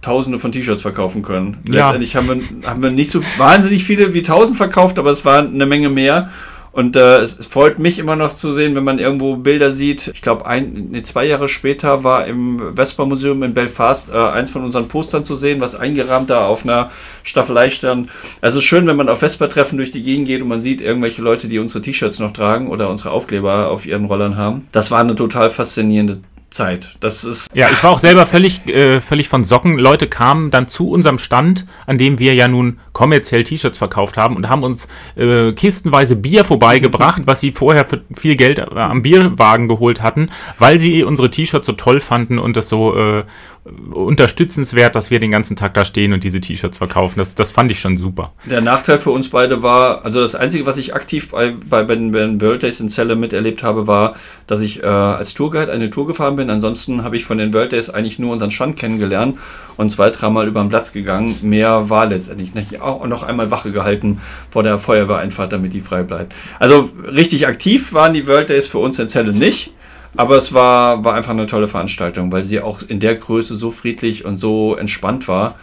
Tausende 0.03 0.41
von 0.41 0.51
T-Shirts 0.51 0.83
verkaufen 0.83 1.23
können. 1.23 1.59
Ja. 1.69 1.85
Letztendlich 1.85 2.17
haben 2.17 2.27
wir, 2.27 2.69
haben 2.69 2.83
wir 2.83 2.91
nicht 2.91 3.13
so 3.13 3.21
wahnsinnig 3.39 3.85
viele 3.85 4.15
wie 4.15 4.23
tausend 4.23 4.57
verkauft, 4.57 4.99
aber 4.99 5.13
es 5.13 5.25
waren 5.25 5.55
eine 5.55 5.65
Menge 5.65 5.91
mehr. 5.91 6.31
Und 6.73 6.97
äh, 6.97 7.19
es, 7.19 7.39
es, 7.39 7.47
freut 7.47 7.79
mich 7.79 7.99
immer 7.99 8.17
noch 8.17 8.35
zu 8.35 8.53
sehen, 8.53 8.75
wenn 8.75 8.85
man 8.85 8.99
irgendwo 8.99 9.37
Bilder 9.37 9.73
sieht. 9.73 10.09
Ich 10.15 10.23
glaube, 10.23 10.47
ein, 10.47 10.89
nee, 10.91 11.03
zwei 11.03 11.27
Jahre 11.27 11.49
später 11.49 12.03
war 12.03 12.27
im 12.27 12.75
Vespa-Museum 12.75 13.43
in 13.43 13.53
Belfast 13.53 14.11
äh, 14.11 14.17
eins 14.17 14.51
von 14.51 14.65
unseren 14.65 14.89
Postern 14.89 15.25
zu 15.25 15.37
sehen, 15.37 15.61
was 15.61 15.75
eingerahmt 15.75 16.31
da 16.31 16.47
auf 16.47 16.65
einer 16.65 16.91
Staffelei 17.25 17.69
stand. 17.69 18.09
Also 18.41 18.63
schön, 18.63 18.87
wenn 18.87 18.97
man 18.97 19.11
auf 19.11 19.19
Vespa-Treffen 19.19 19.77
durch 19.77 19.91
die 19.91 20.03
Gegend 20.03 20.27
geht 20.27 20.41
und 20.41 20.49
man 20.49 20.63
sieht 20.63 20.81
irgendwelche 20.81 21.21
Leute, 21.21 21.47
die 21.49 21.59
unsere 21.59 21.83
T-Shirts 21.83 22.19
noch 22.19 22.33
tragen 22.33 22.69
oder 22.69 22.89
unsere 22.89 23.11
Aufkleber 23.11 23.69
auf 23.71 23.85
ihren 23.85 24.07
Rollern 24.07 24.39
haben. 24.39 24.67
Das 24.73 24.91
war 24.91 25.01
eine 25.01 25.15
total 25.15 25.51
faszinierende 25.51 26.21
Zeit. 26.53 26.97
Das 27.01 27.25
ist 27.25 27.49
ja, 27.55 27.69
ich 27.71 27.83
war 27.83 27.91
auch 27.91 27.99
selber 27.99 28.27
völlig, 28.27 28.67
äh, 28.67 29.01
völlig 29.01 29.29
von 29.29 29.45
Socken. 29.45 29.79
Leute 29.79 30.07
kamen 30.07 30.51
dann 30.51 30.69
zu 30.69 30.89
unserem 30.89 31.19
Stand, 31.19 31.67
an 31.87 31.99
dem 31.99 32.19
wir 32.19 32.35
ja 32.35 32.49
nun 32.49 32.79
kommerziell 32.93 33.45
T-Shirts 33.45 33.79
verkauft 33.79 34.17
haben 34.17 34.37
und 34.37 34.49
haben 34.49 34.63
uns 34.63 34.87
äh, 35.17 35.53
kistenweise 35.53 36.17
Bier 36.17 36.45
vorbeigebracht, 36.45 37.23
was 37.27 37.41
sie 37.41 37.53
vorher 37.53 37.87
für 37.87 38.03
viel 38.15 38.37
Geld 38.37 38.59
äh, 38.59 38.65
am 38.75 39.03
Bierwagen 39.03 39.69
geholt 39.69 40.03
hatten, 40.03 40.31
weil 40.59 40.79
sie 40.79 41.03
unsere 41.03 41.31
T-Shirts 41.31 41.67
so 41.67 41.73
toll 41.73 42.01
fanden 42.01 42.39
und 42.39 42.57
das 42.57 42.69
so 42.69 42.97
äh, 42.97 43.25
unterstützenswert, 43.65 44.97
dass 44.97 45.13
wir 45.13 45.21
den 45.21 45.31
ganzen 45.31 45.55
Tag 45.55 45.75
da 45.75 45.85
stehen 45.85 46.13
und 46.13 46.25
diese 46.25 46.41
T-Shirts 46.41 46.79
verkaufen. 46.79 47.21
Das, 47.21 47.37
das 47.37 47.53
fand 47.53 47.71
ich 47.71 47.79
schon 47.79 47.97
super. 47.97 48.33
Der 48.45 48.61
Nachteil 48.61 48.99
für 48.99 49.13
uns 49.13 49.29
beide 49.29 49.63
war, 49.63 50.05
also 50.05 50.21
das 50.21 50.35
Einzige, 50.35 50.67
was 50.67 50.79
ich 50.79 50.95
aktiv 50.95 51.31
bei, 51.31 51.55
bei, 51.69 51.85
bei 51.85 51.95
den 51.95 52.41
World 52.41 52.65
Days 52.65 52.81
in 52.81 52.89
Celle 52.89 53.15
miterlebt 53.15 53.63
habe, 53.63 53.87
war, 53.87 54.17
dass 54.49 54.63
ich 54.63 54.83
äh, 54.83 54.87
als 54.87 55.35
Tourguide 55.35 55.71
eine 55.71 55.91
Tour 55.91 56.09
gefahren 56.09 56.35
bin. 56.35 56.51
Ansonsten 56.51 57.05
habe 57.05 57.17
ich 57.17 57.25
von 57.25 57.39
den 57.39 57.55
World 57.55 57.71
Days 57.71 57.89
eigentlich 57.89 58.19
nur 58.19 58.33
unseren 58.33 58.51
Stand 58.51 58.77
kennengelernt 58.77 59.39
und 59.77 59.93
zwei, 59.93 60.11
dreimal 60.11 60.49
über 60.49 60.61
den 60.61 60.69
Platz 60.69 60.93
gegangen. 60.93 61.37
Mehr 61.43 61.89
war 61.89 62.07
letztendlich 62.07 62.55
nicht. 62.55 62.81
Auch 62.81 63.07
noch 63.07 63.23
einmal 63.23 63.53
Wache 63.53 63.71
gehalten 63.71 64.21
vor 64.51 64.65
der 64.65 64.77
Feuerwehreinfahrt, 64.77 65.53
damit 65.53 65.73
die 65.73 65.81
frei 65.81 66.03
bleibt. 66.03 66.35
Also 66.59 66.91
richtig 67.07 67.47
aktiv 67.47 67.93
waren 67.93 68.13
die 68.13 68.27
World 68.27 68.51
Days 68.51 68.67
für 68.67 68.79
uns 68.79 68.99
in 68.99 69.07
Celle 69.07 69.33
nicht. 69.33 69.73
Aber 70.17 70.37
es 70.37 70.53
war, 70.53 71.05
war 71.05 71.15
einfach 71.15 71.31
eine 71.31 71.47
tolle 71.47 71.69
Veranstaltung, 71.69 72.33
weil 72.33 72.45
sie 72.45 72.61
auch 72.61 72.83
in 72.87 73.01
der 73.01 73.15
Größe 73.15 73.55
so 73.57 73.71
friedlich 73.71 74.25
und 74.25 74.37
so 74.37 74.77
entspannt 74.77 75.27
war. 75.29 75.57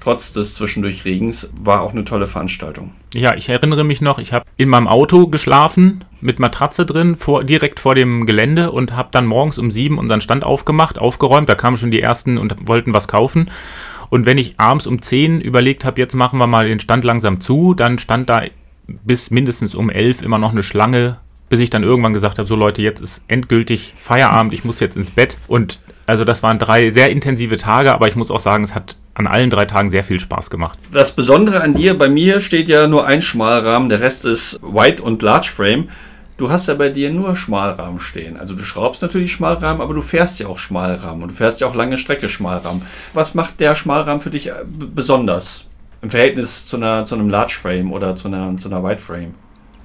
Trotz 0.00 0.34
des 0.34 0.54
zwischendurch 0.54 1.06
Regens 1.06 1.50
war 1.58 1.80
auch 1.80 1.92
eine 1.92 2.04
tolle 2.04 2.26
Veranstaltung. 2.26 2.92
Ja, 3.14 3.34
ich 3.36 3.48
erinnere 3.48 3.84
mich 3.84 4.02
noch, 4.02 4.18
ich 4.18 4.34
habe 4.34 4.44
in 4.58 4.68
meinem 4.68 4.86
Auto 4.86 5.28
geschlafen 5.28 6.04
mit 6.20 6.38
Matratze 6.38 6.84
drin, 6.84 7.16
vor, 7.16 7.42
direkt 7.42 7.80
vor 7.80 7.94
dem 7.94 8.26
Gelände 8.26 8.70
und 8.70 8.94
habe 8.94 9.08
dann 9.12 9.24
morgens 9.24 9.56
um 9.56 9.70
sieben 9.70 9.96
unseren 9.96 10.20
Stand 10.20 10.44
aufgemacht, 10.44 10.98
aufgeräumt. 10.98 11.48
Da 11.48 11.54
kamen 11.54 11.78
schon 11.78 11.90
die 11.90 12.02
ersten 12.02 12.36
und 12.36 12.68
wollten 12.68 12.92
was 12.92 13.08
kaufen. 13.08 13.50
Und 14.10 14.26
wenn 14.26 14.36
ich 14.36 14.60
abends 14.60 14.86
um 14.86 15.00
zehn 15.00 15.40
überlegt 15.40 15.86
habe, 15.86 16.00
jetzt 16.02 16.14
machen 16.14 16.38
wir 16.38 16.46
mal 16.46 16.68
den 16.68 16.80
Stand 16.80 17.02
langsam 17.04 17.40
zu, 17.40 17.72
dann 17.72 17.98
stand 17.98 18.28
da 18.28 18.42
bis 18.86 19.30
mindestens 19.30 19.74
um 19.74 19.88
elf 19.88 20.20
immer 20.20 20.38
noch 20.38 20.52
eine 20.52 20.62
Schlange 20.62 21.18
bis 21.48 21.60
ich 21.60 21.70
dann 21.70 21.82
irgendwann 21.82 22.12
gesagt 22.12 22.38
habe, 22.38 22.48
so 22.48 22.56
Leute, 22.56 22.82
jetzt 22.82 23.00
ist 23.00 23.24
endgültig 23.28 23.94
Feierabend, 23.96 24.52
ich 24.52 24.64
muss 24.64 24.80
jetzt 24.80 24.96
ins 24.96 25.10
Bett. 25.10 25.38
Und 25.46 25.78
also 26.06 26.24
das 26.24 26.42
waren 26.42 26.58
drei 26.58 26.90
sehr 26.90 27.10
intensive 27.10 27.56
Tage, 27.56 27.92
aber 27.92 28.08
ich 28.08 28.16
muss 28.16 28.30
auch 28.30 28.40
sagen, 28.40 28.64
es 28.64 28.74
hat 28.74 28.96
an 29.14 29.26
allen 29.26 29.50
drei 29.50 29.64
Tagen 29.64 29.90
sehr 29.90 30.04
viel 30.04 30.20
Spaß 30.20 30.50
gemacht. 30.50 30.78
Das 30.92 31.12
Besondere 31.12 31.62
an 31.62 31.74
dir, 31.74 31.96
bei 31.96 32.08
mir 32.08 32.40
steht 32.40 32.68
ja 32.68 32.86
nur 32.86 33.06
ein 33.06 33.22
Schmalrahmen, 33.22 33.88
der 33.88 34.00
Rest 34.00 34.24
ist 34.24 34.60
Wide 34.62 35.02
und 35.02 35.22
Large 35.22 35.50
Frame. 35.54 35.88
Du 36.36 36.50
hast 36.50 36.66
ja 36.66 36.74
bei 36.74 36.88
dir 36.88 37.12
nur 37.12 37.36
Schmalrahmen 37.36 38.00
stehen. 38.00 38.36
Also 38.36 38.54
du 38.54 38.64
schraubst 38.64 39.02
natürlich 39.02 39.30
Schmalrahmen, 39.30 39.80
aber 39.80 39.94
du 39.94 40.02
fährst 40.02 40.40
ja 40.40 40.48
auch 40.48 40.58
Schmalrahmen 40.58 41.22
und 41.22 41.30
du 41.30 41.34
fährst 41.34 41.60
ja 41.60 41.68
auch 41.68 41.76
lange 41.76 41.96
Strecke 41.96 42.28
Schmalrahmen. 42.28 42.82
Was 43.12 43.34
macht 43.34 43.60
der 43.60 43.76
Schmalrahmen 43.76 44.18
für 44.18 44.30
dich 44.30 44.48
äh, 44.48 44.54
besonders 44.66 45.66
im 46.02 46.10
Verhältnis 46.10 46.66
zu, 46.66 46.76
einer, 46.76 47.04
zu 47.04 47.14
einem 47.14 47.30
Large 47.30 47.56
Frame 47.60 47.92
oder 47.92 48.16
zu 48.16 48.26
einer, 48.26 48.56
zu 48.56 48.68
einer 48.68 48.82
Wide 48.82 48.98
Frame? 48.98 49.34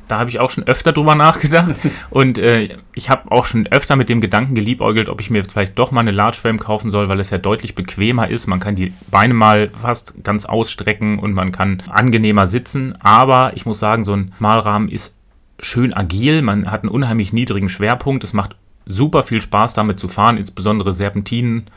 Da 0.10 0.20
habe 0.20 0.30
ich 0.30 0.40
auch 0.40 0.50
schon 0.50 0.66
öfter 0.66 0.92
drüber 0.92 1.16
nachgedacht. 1.16 1.76
Und 2.10 2.38
äh, 2.38 2.78
ich 2.96 3.10
habe 3.10 3.32
auch 3.32 3.46
schon 3.46 3.68
öfter 3.68 3.96
mit 3.96 4.10
dem 4.10 4.22
Gedanken 4.22 4.56
geliebäugelt, 4.56 5.08
ob 5.08 5.22
ich 5.22 5.30
mir 5.30 5.44
vielleicht 5.46 5.78
doch 5.78 5.92
mal 5.92 6.02
eine 6.02 6.12
Large 6.12 6.38
Frame 6.42 6.60
kaufen 6.60 6.92
soll, 6.92 7.08
weil 7.08 7.20
es 7.20 7.30
ja 7.30 7.38
deutlich 7.38 7.76
bequemer 7.76 8.28
ist. 8.28 8.48
Man 8.48 8.60
kann 8.60 8.76
die 8.76 8.94
Beine 9.12 9.34
mal 9.34 9.70
fast 9.70 10.16
ganz 10.24 10.46
ausstrecken 10.46 11.20
und 11.20 11.34
man 11.34 11.52
kann 11.52 11.84
angenehmer 11.88 12.48
sitzen. 12.48 12.96
Aber 13.02 13.52
ich 13.56 13.66
muss 13.66 13.80
sagen, 13.80 14.04
so 14.04 14.14
ein 14.14 14.34
Malrahmen 14.40 14.90
ist 14.90 15.16
schön 15.60 15.94
agil. 15.94 16.42
Man 16.42 16.72
hat 16.72 16.82
einen 16.82 16.92
unheimlich 16.92 17.32
niedrigen 17.32 17.70
Schwerpunkt. 17.70 18.24
Es 18.24 18.34
macht 18.34 18.56
super 18.86 19.24
viel 19.24 19.42
Spaß 19.42 19.76
damit 19.76 20.00
zu 20.00 20.08
fahren, 20.08 20.38
insbesondere 20.38 20.94
Serpentinen 20.94 21.68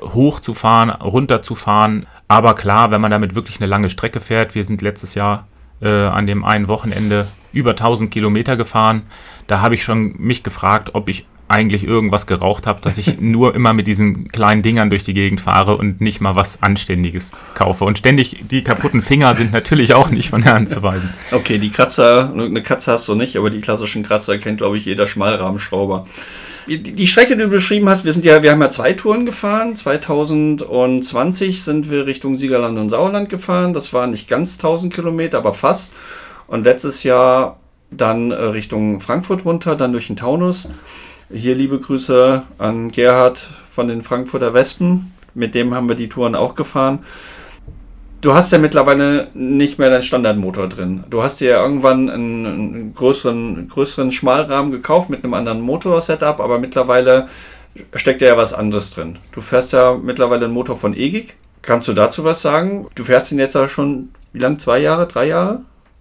hoch 0.00 0.40
zu 0.40 0.52
fahren, 0.52 0.90
runter 0.90 1.42
zu 1.42 1.54
fahren. 1.54 2.06
Aber 2.26 2.54
klar, 2.54 2.90
wenn 2.90 3.00
man 3.00 3.10
damit 3.10 3.34
wirklich 3.34 3.60
eine 3.60 3.66
lange 3.66 3.90
Strecke 3.90 4.20
fährt, 4.20 4.54
wir 4.54 4.64
sind 4.64 4.82
letztes 4.82 5.14
Jahr 5.14 5.46
äh, 5.80 5.88
an 5.88 6.26
dem 6.26 6.44
einen 6.44 6.68
Wochenende 6.68 7.26
über 7.52 7.70
1000 7.70 8.10
Kilometer 8.10 8.56
gefahren. 8.56 9.02
Da 9.46 9.60
habe 9.60 9.74
ich 9.74 9.82
schon 9.82 10.14
mich 10.18 10.42
gefragt, 10.42 10.90
ob 10.94 11.08
ich 11.08 11.26
eigentlich 11.48 11.82
irgendwas 11.82 12.26
geraucht 12.26 12.66
habe, 12.66 12.80
dass 12.82 12.98
ich 12.98 13.20
nur 13.20 13.54
immer 13.54 13.72
mit 13.72 13.86
diesen 13.86 14.28
kleinen 14.28 14.62
Dingern 14.62 14.90
durch 14.90 15.02
die 15.02 15.14
Gegend 15.14 15.40
fahre 15.40 15.76
und 15.76 16.00
nicht 16.00 16.20
mal 16.20 16.36
was 16.36 16.62
Anständiges 16.62 17.32
kaufe. 17.54 17.84
Und 17.84 17.98
ständig 17.98 18.44
die 18.50 18.62
kaputten 18.62 19.02
Finger 19.02 19.34
sind 19.34 19.52
natürlich 19.52 19.94
auch 19.94 20.10
nicht 20.10 20.30
von 20.30 20.42
der 20.42 20.52
Hand 20.54 20.70
zu 20.70 20.82
weisen. 20.82 21.10
Okay, 21.32 21.58
die 21.58 21.70
Kratzer, 21.70 22.32
eine 22.32 22.62
Katze 22.62 22.92
hast 22.92 23.08
du 23.08 23.14
nicht, 23.14 23.36
aber 23.36 23.50
die 23.50 23.60
klassischen 23.60 24.02
Kratzer 24.02 24.38
kennt, 24.38 24.58
glaube 24.58 24.78
ich, 24.78 24.84
jeder 24.84 25.06
Schmalrahmenschrauber. 25.06 26.06
Die 26.68 27.06
Strecke, 27.06 27.34
die 27.34 27.44
du 27.44 27.48
beschrieben 27.48 27.88
hast, 27.88 28.04
wir 28.04 28.12
sind 28.12 28.26
ja, 28.26 28.42
wir 28.42 28.52
haben 28.52 28.60
ja 28.60 28.68
zwei 28.68 28.92
Touren 28.92 29.24
gefahren. 29.24 29.74
2020 29.74 31.62
sind 31.62 31.90
wir 31.90 32.04
Richtung 32.04 32.36
Siegerland 32.36 32.76
und 32.76 32.90
Sauerland 32.90 33.30
gefahren. 33.30 33.72
Das 33.72 33.94
waren 33.94 34.10
nicht 34.10 34.28
ganz 34.28 34.56
1000 34.56 34.92
Kilometer, 34.92 35.38
aber 35.38 35.54
fast. 35.54 35.94
Und 36.48 36.64
letztes 36.64 37.04
Jahr 37.04 37.60
dann 37.90 38.30
äh, 38.30 38.34
Richtung 38.34 39.00
Frankfurt 39.00 39.44
runter, 39.44 39.76
dann 39.76 39.92
durch 39.92 40.08
den 40.08 40.16
Taunus. 40.16 40.68
Hier 41.30 41.54
liebe 41.54 41.78
Grüße 41.78 42.42
an 42.56 42.90
Gerhard 42.90 43.48
von 43.70 43.86
den 43.86 44.02
Frankfurter 44.02 44.54
Wespen. 44.54 45.12
Mit 45.34 45.54
dem 45.54 45.74
haben 45.74 45.88
wir 45.88 45.94
die 45.94 46.08
Touren 46.08 46.34
auch 46.34 46.54
gefahren. 46.54 47.00
Du 48.20 48.34
hast 48.34 48.50
ja 48.50 48.58
mittlerweile 48.58 49.28
nicht 49.34 49.78
mehr 49.78 49.90
deinen 49.90 50.02
Standardmotor 50.02 50.68
drin. 50.68 51.04
Du 51.08 51.22
hast 51.22 51.40
dir 51.40 51.50
ja 51.50 51.62
irgendwann 51.62 52.10
einen, 52.10 52.92
größeren, 52.94 53.68
größeren 53.68 54.10
Schmalrahmen 54.10 54.72
gekauft 54.72 55.08
mit 55.08 55.22
einem 55.22 55.34
anderen 55.34 55.60
Motor-Setup, 55.60 56.40
aber 56.40 56.58
mittlerweile 56.58 57.28
steckt 57.94 58.22
ja 58.22 58.36
was 58.36 58.54
anderes 58.54 58.90
drin. 58.90 59.18
Du 59.30 59.40
fährst 59.40 59.72
ja 59.72 59.96
mittlerweile 60.02 60.46
einen 60.46 60.54
Motor 60.54 60.76
von 60.76 60.96
EGIC. 60.96 61.34
Kannst 61.62 61.86
du 61.86 61.92
dazu 61.92 62.24
was 62.24 62.42
sagen? 62.42 62.88
Du 62.96 63.04
fährst 63.04 63.30
ihn 63.30 63.38
jetzt 63.38 63.54
ja 63.54 63.68
schon, 63.68 64.08
wie 64.32 64.40
lange? 64.40 64.58
Zwei 64.58 64.78
Jahre? 64.78 65.06
Drei 65.06 65.26
Jahre? 65.26 65.60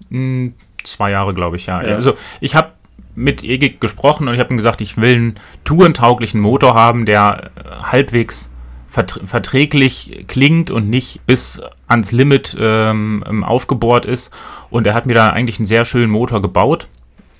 Mm, 0.09 0.49
zwei 0.83 1.11
Jahre, 1.11 1.33
glaube 1.33 1.57
ich, 1.57 1.65
ja. 1.65 1.81
ja. 1.83 1.95
Also 1.95 2.15
ich 2.39 2.55
habe 2.55 2.71
mit 3.15 3.43
EGIC 3.43 3.81
gesprochen 3.81 4.27
und 4.27 4.35
ich 4.35 4.39
habe 4.39 4.53
ihm 4.53 4.57
gesagt, 4.57 4.79
ich 4.81 4.97
will 4.97 5.15
einen 5.15 5.39
tourentauglichen 5.63 6.39
Motor 6.39 6.75
haben, 6.75 7.05
der 7.05 7.49
halbwegs 7.81 8.49
verträglich 8.87 10.25
klingt 10.27 10.71
und 10.71 10.89
nicht 10.89 11.25
bis 11.25 11.61
ans 11.87 12.11
Limit 12.11 12.55
ähm, 12.59 13.23
ähm, 13.27 13.43
aufgebohrt 13.43 14.05
ist. 14.05 14.31
Und 14.69 14.87
er 14.87 14.93
hat 14.93 15.05
mir 15.05 15.13
da 15.13 15.29
eigentlich 15.29 15.59
einen 15.59 15.65
sehr 15.65 15.85
schönen 15.85 16.11
Motor 16.11 16.41
gebaut. 16.41 16.87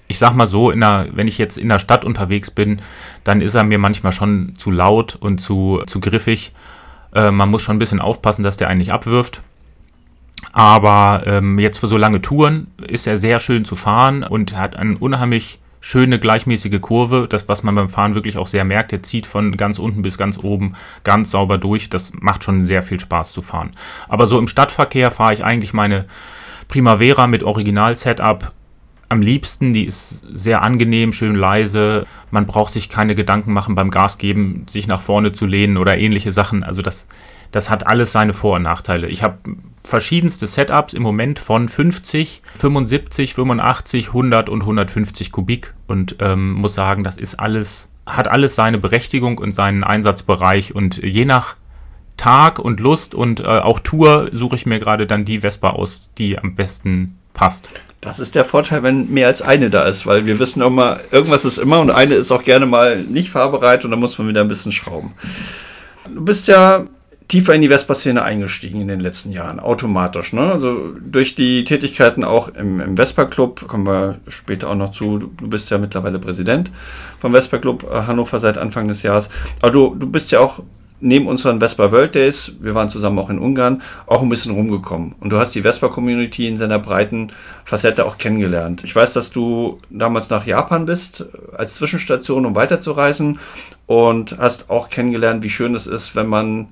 Ich 0.08 0.20
sag 0.20 0.36
mal 0.36 0.48
so, 0.48 0.72
der, 0.72 1.08
wenn 1.12 1.28
ich 1.28 1.38
jetzt 1.38 1.58
in 1.58 1.70
der 1.70 1.80
Stadt 1.80 2.06
unterwegs 2.06 2.52
bin, 2.52 2.82
dann 3.24 3.42
ist 3.42 3.56
er 3.56 3.64
mir 3.64 3.80
manchmal 3.80 4.12
schon 4.12 4.54
zu 4.58 4.72
laut 4.72 5.16
und 5.20 5.40
zu, 5.40 5.82
zu 5.88 6.00
griffig. 6.00 6.54
Äh, 7.14 7.32
man 7.32 7.50
muss 7.50 7.62
schon 7.62 7.78
ein 7.78 7.80
bisschen 7.80 8.02
aufpassen, 8.02 8.44
dass 8.44 8.58
der 8.58 8.68
einen 8.68 8.80
nicht 8.80 8.94
abwirft. 8.94 9.42
Aber 10.54 11.24
ähm, 11.26 11.60
jetzt 11.60 11.78
für 11.78 11.88
so 11.88 11.98
lange 11.98 12.22
Touren 12.22 12.68
ist 12.88 13.08
er 13.08 13.18
sehr 13.18 13.40
schön 13.40 13.66
zu 13.66 13.76
fahren 13.76 14.24
und 14.24 14.56
hat 14.56 14.76
einen 14.76 14.96
unheimlich 14.96 15.60
schöne 15.80 16.20
gleichmäßige 16.20 16.82
Kurve, 16.82 17.28
das 17.30 17.48
was 17.48 17.64
man 17.64 17.76
beim 17.76 17.90
Fahren 17.90 18.16
wirklich 18.16 18.38
auch 18.38 18.48
sehr 18.48 18.66
merkt, 18.66 18.92
der 18.92 19.04
zieht 19.04 19.28
von 19.28 19.56
ganz 19.56 19.80
unten 19.80 20.02
bis 20.02 20.18
ganz 20.18 20.38
oben 20.38 20.74
ganz 21.04 21.32
sauber 21.32 21.58
durch, 21.58 21.90
das 21.90 22.12
macht 22.14 22.44
schon 22.44 22.66
sehr 22.66 22.84
viel 22.84 23.00
Spaß 23.00 23.32
zu 23.32 23.42
fahren. 23.42 23.72
Aber 24.10 24.26
so 24.26 24.38
im 24.40 24.48
Stadtverkehr 24.48 25.12
fahre 25.12 25.34
ich 25.34 25.44
eigentlich 25.44 25.74
meine 25.74 26.06
Primavera 26.68 27.28
mit 27.28 27.44
Original-Setup 27.44 28.54
am 29.10 29.22
liebsten, 29.22 29.72
die 29.72 29.86
ist 29.86 30.26
sehr 30.34 30.62
angenehm, 30.62 31.14
schön 31.14 31.36
leise. 31.36 32.06
Man 32.30 32.46
braucht 32.46 32.74
sich 32.74 32.90
keine 32.90 33.16
Gedanken 33.16 33.54
machen 33.54 33.76
beim 33.76 33.90
Gas 33.90 34.18
geben, 34.18 34.66
sich 34.68 34.88
nach 34.88 35.02
vorne 35.02 35.32
zu 35.32 35.46
lehnen 35.46 35.78
oder 35.78 35.98
ähnliche 35.98 36.34
Sachen. 36.34 36.64
Also 36.64 36.82
das, 36.82 37.08
das 37.52 37.70
hat 37.70 37.88
alles 37.88 38.12
seine 38.12 38.34
Vor- 38.34 38.56
und 38.56 38.64
Nachteile. 38.64 39.08
Ich 39.08 39.24
habe 39.24 39.38
verschiedenste 39.84 40.48
Setups 40.48 40.94
im 40.94 41.02
Moment 41.02 41.40
von 41.40 41.70
50, 41.70 42.42
75, 42.56 43.34
85, 43.34 44.08
100 44.08 44.50
und 44.50 44.62
150 44.62 45.32
Kubik 45.32 45.74
und 45.88 46.18
ähm, 46.20 46.54
muss 46.54 46.76
sagen, 46.76 47.04
das 47.04 47.18
ist 47.18 47.40
alles, 47.40 47.90
hat 48.06 48.28
alles 48.28 48.56
seine 48.56 48.78
Berechtigung 48.78 49.38
und 49.38 49.54
seinen 49.54 49.84
Einsatzbereich 49.84 50.76
und 50.76 50.98
je 50.98 51.26
nach 51.26 51.56
Tag 52.18 52.60
und 52.60 52.80
Lust 52.80 53.16
und 53.16 53.40
äh, 53.40 53.44
auch 53.44 53.80
Tour 53.80 54.30
suche 54.34 54.56
ich 54.56 54.66
mir 54.66 54.80
gerade 54.80 55.08
dann 55.08 55.24
die 55.24 55.40
Vespa 55.40 55.70
aus, 55.70 56.12
die 56.18 56.38
am 56.38 56.56
besten 56.56 57.18
passt. 57.34 57.70
Das 58.02 58.20
ist 58.20 58.36
der 58.36 58.46
Vorteil, 58.46 58.84
wenn 58.84 59.12
mehr 59.14 59.28
als 59.28 59.42
eine 59.42 59.70
da 59.70 59.84
ist, 59.84 60.06
weil 60.06 60.26
wir 60.26 60.40
wissen 60.40 60.62
immer, 60.62 61.00
irgendwas 61.12 61.46
ist 61.46 61.58
immer 61.58 61.80
und 61.80 61.92
eine 61.92 62.16
ist 62.16 62.32
auch 62.32 62.44
gerne 62.44 62.66
mal 62.66 63.02
nicht 63.02 63.30
fahrbereit 63.30 63.86
und 63.86 63.92
da 63.92 63.98
muss 63.98 64.18
man 64.18 64.28
wieder 64.28 64.42
ein 64.42 64.48
bisschen 64.48 64.72
schrauben. 64.72 65.14
Du 66.14 66.24
bist 66.24 66.48
ja 66.48 66.86
tiefer 67.28 67.54
in 67.54 67.62
die 67.62 67.68
Vespa-Szene 67.68 68.22
eingestiegen 68.22 68.82
in 68.82 68.88
den 68.88 69.00
letzten 69.00 69.32
Jahren, 69.32 69.60
automatisch. 69.60 70.34
Ne? 70.34 70.52
Also 70.52 70.94
durch 71.00 71.36
die 71.36 71.66
Tätigkeiten 71.66 72.24
auch 72.24 72.48
im, 72.50 72.80
im 72.80 72.96
Vespa-Club, 72.96 73.68
kommen 73.68 73.86
wir 73.86 74.20
später 74.30 74.70
auch 74.70 74.76
noch 74.76 74.92
zu, 74.92 75.18
du 75.18 75.48
bist 75.50 75.70
ja 75.70 75.78
mittlerweile 75.78 76.20
Präsident 76.20 76.72
vom 77.20 77.34
Vespa-Club 77.34 77.86
äh, 77.92 78.04
Hannover 78.08 78.40
seit 78.40 78.58
Anfang 78.58 78.88
des 78.88 79.04
Jahres. 79.04 79.30
Aber 79.62 79.72
du, 79.72 79.96
du 79.96 80.08
bist 80.08 80.32
ja 80.32 80.40
auch 80.40 80.62
neben 81.00 81.28
unseren 81.28 81.60
Vespa 81.60 81.92
World 81.92 82.16
Days, 82.16 82.54
wir 82.60 82.74
waren 82.74 82.90
zusammen 82.90 83.20
auch 83.20 83.30
in 83.30 83.40
Ungarn, 83.40 83.84
auch 84.08 84.22
ein 84.22 84.30
bisschen 84.30 84.54
rumgekommen. 84.54 85.14
Und 85.20 85.30
du 85.30 85.38
hast 85.38 85.54
die 85.54 85.62
Vespa-Community 85.62 86.48
in 86.48 86.58
seiner 86.58 86.80
breiten 86.80 87.32
Facette 87.66 88.06
auch 88.06 88.18
kennengelernt. 88.18 88.84
Ich 88.84 88.96
weiß, 88.96 89.14
dass 89.14 89.32
du 89.32 89.80
damals 89.90 90.30
nach 90.30 90.48
Japan 90.48 90.86
bist, 90.86 91.26
als 91.56 91.76
Zwischenstation, 91.76 92.46
um 92.46 92.56
weiterzureisen 92.56 93.40
und 93.86 94.38
hast 94.40 94.70
auch 94.70 94.90
kennengelernt, 94.90 95.44
wie 95.44 95.50
schön 95.50 95.76
es 95.76 95.86
ist, 95.88 96.16
wenn 96.16 96.28
man 96.28 96.70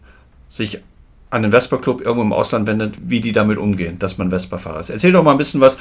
sich 0.50 0.82
an 1.30 1.42
den 1.42 1.52
Vespa-Club 1.52 2.02
irgendwo 2.02 2.22
im 2.22 2.34
Ausland 2.34 2.68
wendet, 2.68 2.96
wie 3.10 3.20
die 3.20 3.32
damit 3.32 3.58
umgehen, 3.58 4.00
dass 4.00 4.18
man 4.18 4.30
Vespa-Fahrer 4.30 4.80
ist. 4.80 4.90
Erzähl 4.90 5.12
doch 5.12 5.24
mal 5.24 5.32
ein 5.32 5.38
bisschen 5.38 5.62
was 5.62 5.78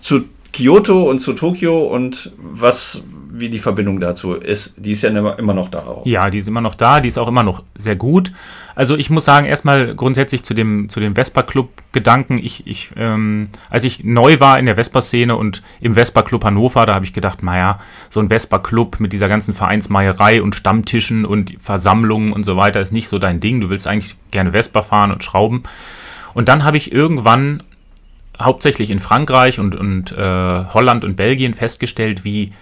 zu 0.00 0.26
Kyoto 0.54 1.10
und 1.10 1.18
zu 1.18 1.32
Tokio 1.32 1.80
und 1.80 2.32
was, 2.38 3.02
wie 3.28 3.48
die 3.48 3.58
Verbindung 3.58 3.98
dazu 3.98 4.34
ist. 4.34 4.76
Die 4.78 4.92
ist 4.92 5.02
ja 5.02 5.10
immer 5.10 5.52
noch 5.52 5.68
da. 5.68 5.80
Auch. 5.80 6.06
Ja, 6.06 6.30
die 6.30 6.38
ist 6.38 6.46
immer 6.46 6.60
noch 6.60 6.76
da, 6.76 7.00
die 7.00 7.08
ist 7.08 7.18
auch 7.18 7.26
immer 7.26 7.42
noch 7.42 7.64
sehr 7.74 7.96
gut. 7.96 8.32
Also 8.76 8.96
ich 8.96 9.10
muss 9.10 9.24
sagen, 9.24 9.46
erstmal 9.46 9.96
grundsätzlich 9.96 10.44
zu 10.44 10.54
dem, 10.54 10.88
zu 10.88 11.00
dem 11.00 11.16
Vespa-Club-Gedanken. 11.16 12.38
Ich, 12.38 12.68
ich, 12.68 12.90
ähm, 12.96 13.48
als 13.68 13.82
ich 13.82 14.04
neu 14.04 14.38
war 14.38 14.58
in 14.60 14.66
der 14.66 14.76
Vespa-Szene 14.76 15.34
und 15.34 15.62
im 15.80 15.94
Vespa-Club 15.94 16.44
Hannover, 16.44 16.86
da 16.86 16.94
habe 16.94 17.04
ich 17.04 17.12
gedacht, 17.12 17.42
naja, 17.42 17.80
so 18.08 18.20
ein 18.20 18.28
Vespa-Club 18.28 19.00
mit 19.00 19.12
dieser 19.12 19.28
ganzen 19.28 19.54
Vereinsmeierei 19.54 20.40
und 20.40 20.54
Stammtischen 20.54 21.24
und 21.24 21.54
Versammlungen 21.58 22.32
und 22.32 22.44
so 22.44 22.56
weiter 22.56 22.80
ist 22.80 22.92
nicht 22.92 23.08
so 23.08 23.18
dein 23.18 23.40
Ding. 23.40 23.60
Du 23.60 23.70
willst 23.70 23.88
eigentlich 23.88 24.14
gerne 24.30 24.52
Vespa 24.52 24.82
fahren 24.82 25.10
und 25.10 25.24
schrauben. 25.24 25.64
Und 26.32 26.48
dann 26.48 26.62
habe 26.62 26.76
ich 26.76 26.92
irgendwann 26.92 27.62
hauptsächlich 28.40 28.90
in 28.90 28.98
Frankreich 28.98 29.58
und, 29.58 29.74
und 29.74 30.12
äh, 30.12 30.16
Holland 30.18 31.04
und 31.04 31.16
Belgien 31.16 31.54
festgestellt, 31.54 32.24
wie 32.24 32.52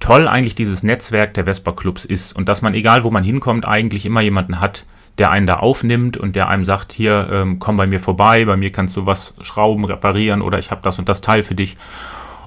toll 0.00 0.28
eigentlich 0.28 0.54
dieses 0.54 0.82
Netzwerk 0.82 1.34
der 1.34 1.44
Vespa-Clubs 1.44 2.04
ist 2.04 2.32
und 2.32 2.48
dass 2.48 2.62
man, 2.62 2.74
egal 2.74 3.04
wo 3.04 3.10
man 3.10 3.24
hinkommt, 3.24 3.66
eigentlich 3.66 4.06
immer 4.06 4.20
jemanden 4.20 4.60
hat, 4.60 4.86
der 5.18 5.32
einen 5.32 5.48
da 5.48 5.54
aufnimmt 5.54 6.16
und 6.16 6.36
der 6.36 6.48
einem 6.48 6.64
sagt, 6.64 6.92
hier, 6.92 7.28
ähm, 7.32 7.58
komm 7.58 7.76
bei 7.76 7.86
mir 7.86 7.98
vorbei, 7.98 8.44
bei 8.44 8.56
mir 8.56 8.70
kannst 8.70 8.96
du 8.96 9.06
was 9.06 9.34
schrauben, 9.40 9.84
reparieren 9.84 10.42
oder 10.42 10.58
ich 10.58 10.70
habe 10.70 10.82
das 10.84 10.98
und 10.98 11.08
das 11.08 11.20
Teil 11.20 11.42
für 11.42 11.56
dich. 11.56 11.76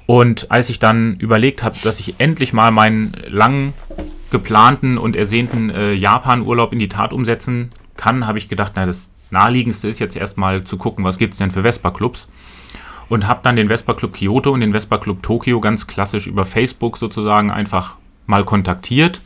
Und 0.05 0.49
als 0.51 0.69
ich 0.69 0.79
dann 0.79 1.15
überlegt 1.17 1.63
habe, 1.63 1.77
dass 1.83 1.99
ich 1.99 2.15
endlich 2.19 2.53
mal 2.53 2.71
meinen 2.71 3.13
lang 3.27 3.73
geplanten 4.29 4.97
und 4.97 5.17
ersehnten 5.17 5.69
äh, 5.69 5.91
Japan-Urlaub 5.93 6.71
in 6.71 6.79
die 6.79 6.89
Tat 6.89 7.11
umsetzen 7.11 7.69
kann, 7.97 8.25
habe 8.25 8.37
ich 8.37 8.47
gedacht, 8.47 8.73
na, 8.75 8.85
das 8.85 9.11
naheliegendste 9.29 9.89
ist 9.89 9.99
jetzt 9.99 10.15
erstmal 10.15 10.63
zu 10.63 10.77
gucken, 10.77 11.03
was 11.03 11.17
gibt 11.17 11.33
es 11.33 11.39
denn 11.39 11.51
für 11.51 11.63
Vespa-Clubs 11.63 12.27
und 13.11 13.27
habe 13.27 13.41
dann 13.43 13.57
den 13.57 13.67
Vespa 13.67 13.93
Club 13.93 14.13
Kyoto 14.13 14.51
und 14.51 14.61
den 14.61 14.71
Vespa 14.71 14.97
Club 14.97 15.21
Tokio 15.21 15.59
ganz 15.59 15.85
klassisch 15.85 16.27
über 16.27 16.45
Facebook 16.45 16.97
sozusagen 16.97 17.51
einfach 17.51 17.97
mal 18.25 18.45
kontaktiert. 18.45 19.19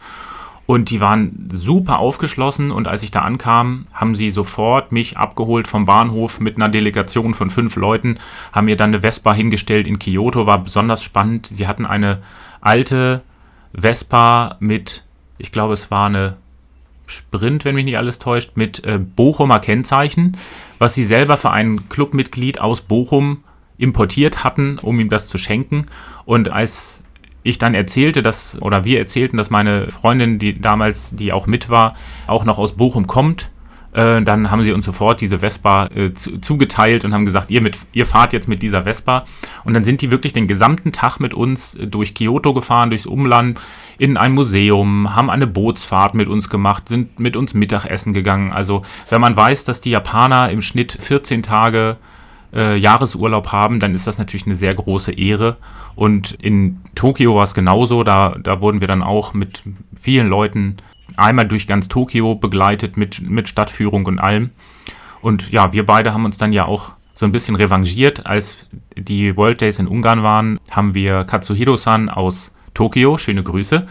Und 0.66 0.90
die 0.90 1.02
waren 1.02 1.52
super 1.54 2.00
aufgeschlossen 2.00 2.72
und 2.72 2.88
als 2.88 3.04
ich 3.04 3.12
da 3.12 3.20
ankam, 3.20 3.86
haben 3.94 4.16
sie 4.16 4.32
sofort 4.32 4.92
mich 4.92 5.20
abgeholt 5.20 5.68
vom 5.68 5.86
Bahnhof 5.86 6.40
mit 6.40 6.56
einer 6.56 6.70
Delegation 6.70 7.36
von 7.36 7.52
fünf 7.52 7.76
Leuten, 7.76 8.18
haben 8.52 8.66
mir 8.66 8.76
dann 8.76 8.90
eine 8.90 9.02
Vespa 9.02 9.36
hingestellt 9.36 9.86
in 9.86 10.00
Kyoto, 10.00 10.48
war 10.48 10.64
besonders 10.64 11.04
spannend. 11.04 11.46
Sie 11.46 11.68
hatten 11.68 11.86
eine 11.86 12.24
alte 12.62 13.22
Vespa 13.72 14.58
mit, 14.60 15.04
ich 15.38 15.52
glaube 15.52 15.76
es 15.76 15.92
war 15.92 16.08
eine 16.08 16.38
Sprint, 17.06 17.66
wenn 17.66 17.76
mich 17.76 17.86
nicht 17.86 18.00
alles 18.00 18.18
täuscht, 18.18 18.58
mit 18.58 18.84
äh, 18.84 18.98
Bochumer 18.98 19.60
Kennzeichen, 19.60 20.38
was 20.80 20.96
sie 20.96 21.04
selber 21.04 21.38
für 21.38 21.52
ein 21.52 21.88
Clubmitglied 21.88 22.60
aus 22.60 22.82
Bochum 22.82 23.44
importiert 23.78 24.44
hatten, 24.44 24.80
um 24.80 25.00
ihm 25.00 25.10
das 25.10 25.28
zu 25.28 25.38
schenken. 25.38 25.88
Und 26.26 26.52
als 26.52 27.04
ich 27.44 27.58
dann 27.60 27.76
erzählte, 27.76 28.24
dass, 28.24 28.60
oder 28.62 28.86
wir 28.86 29.00
erzählten, 29.00 29.38
dass 29.38 29.50
meine 29.50 29.92
Freundin, 29.92 30.40
die 30.40 30.60
damals, 30.60 31.16
die 31.16 31.32
auch 31.32 31.46
mit 31.46 31.70
war, 31.70 31.96
auch 32.28 32.44
noch 32.44 32.58
aus 32.58 32.76
Bochum 32.76 33.06
kommt, 33.06 33.52
äh, 33.96 34.22
dann 34.24 34.52
haben 34.52 34.64
sie 34.64 34.74
uns 34.74 34.84
sofort 34.84 35.22
diese 35.22 35.40
Vespa 35.40 35.88
äh, 35.88 36.14
zu, 36.14 36.40
zugeteilt 36.40 37.06
und 37.06 37.14
haben 37.14 37.26
gesagt, 37.26 37.50
ihr, 37.50 37.62
mit, 37.62 37.78
ihr 37.94 38.06
fahrt 38.06 38.34
jetzt 38.34 38.48
mit 38.48 38.62
dieser 38.62 38.84
Vespa. 38.84 39.26
Und 39.64 39.74
dann 39.74 39.86
sind 39.86 40.02
die 40.02 40.12
wirklich 40.12 40.34
den 40.34 40.48
gesamten 40.48 40.92
Tag 40.92 41.20
mit 41.20 41.34
uns 41.34 41.76
äh, 41.76 41.88
durch 41.88 42.14
Kyoto 42.14 42.54
gefahren, 42.54 42.90
durchs 42.90 43.06
Umland, 43.06 43.60
in 43.98 44.18
ein 44.18 44.34
Museum, 44.34 45.16
haben 45.16 45.30
eine 45.30 45.48
Bootsfahrt 45.48 46.14
mit 46.14 46.28
uns 46.28 46.50
gemacht, 46.50 46.90
sind 46.90 47.20
mit 47.22 47.38
uns 47.38 47.54
Mittagessen 47.54 48.14
gegangen. 48.14 48.52
Also 48.52 48.82
wenn 49.10 49.22
man 49.22 49.38
weiß, 49.38 49.64
dass 49.64 49.80
die 49.80 49.92
Japaner 49.92 50.50
im 50.50 50.62
Schnitt 50.62 50.98
14 51.00 51.42
Tage 51.42 51.96
äh, 52.56 52.78
Jahresurlaub 52.78 53.52
haben, 53.52 53.80
dann 53.80 53.94
ist 53.94 54.08
das 54.08 54.18
natürlich 54.18 54.46
eine 54.46 54.56
sehr 54.56 54.74
große 54.74 55.12
Ehre. 55.12 55.58
Und 55.96 56.32
in 56.32 56.82
Tokio 56.96 57.36
war 57.36 57.44
es 57.44 57.54
genauso. 57.54 58.04
Da, 58.04 58.38
da 58.42 58.62
wurden 58.62 58.82
wir 58.82 58.88
dann 58.88 59.04
auch 59.04 59.34
mit 59.34 59.64
vielen 59.96 60.28
Leuten 60.28 60.78
einmal 61.18 61.48
durch 61.48 61.68
ganz 61.68 61.88
Tokio 61.88 62.36
begleitet 62.36 62.98
mit, 62.98 63.22
mit 63.30 63.50
Stadtführung 63.50 64.06
und 64.06 64.20
allem. 64.20 64.52
Und 65.22 65.52
ja, 65.52 65.74
wir 65.74 65.86
beide 65.86 66.14
haben 66.14 66.26
uns 66.26 66.38
dann 66.38 66.54
ja 66.54 66.66
auch 66.66 66.94
so 67.14 67.26
ein 67.26 67.32
bisschen 67.32 67.56
revanchiert. 67.56 68.26
Als 68.26 68.68
die 68.98 69.36
World 69.38 69.62
Days 69.62 69.80
in 69.80 69.88
Ungarn 69.88 70.24
waren, 70.24 70.60
haben 70.70 70.94
wir 70.94 71.24
Katsuhiro-san 71.24 72.10
aus 72.10 72.52
Tokio, 72.74 73.18
schöne 73.18 73.42
Grüße, 73.42 73.88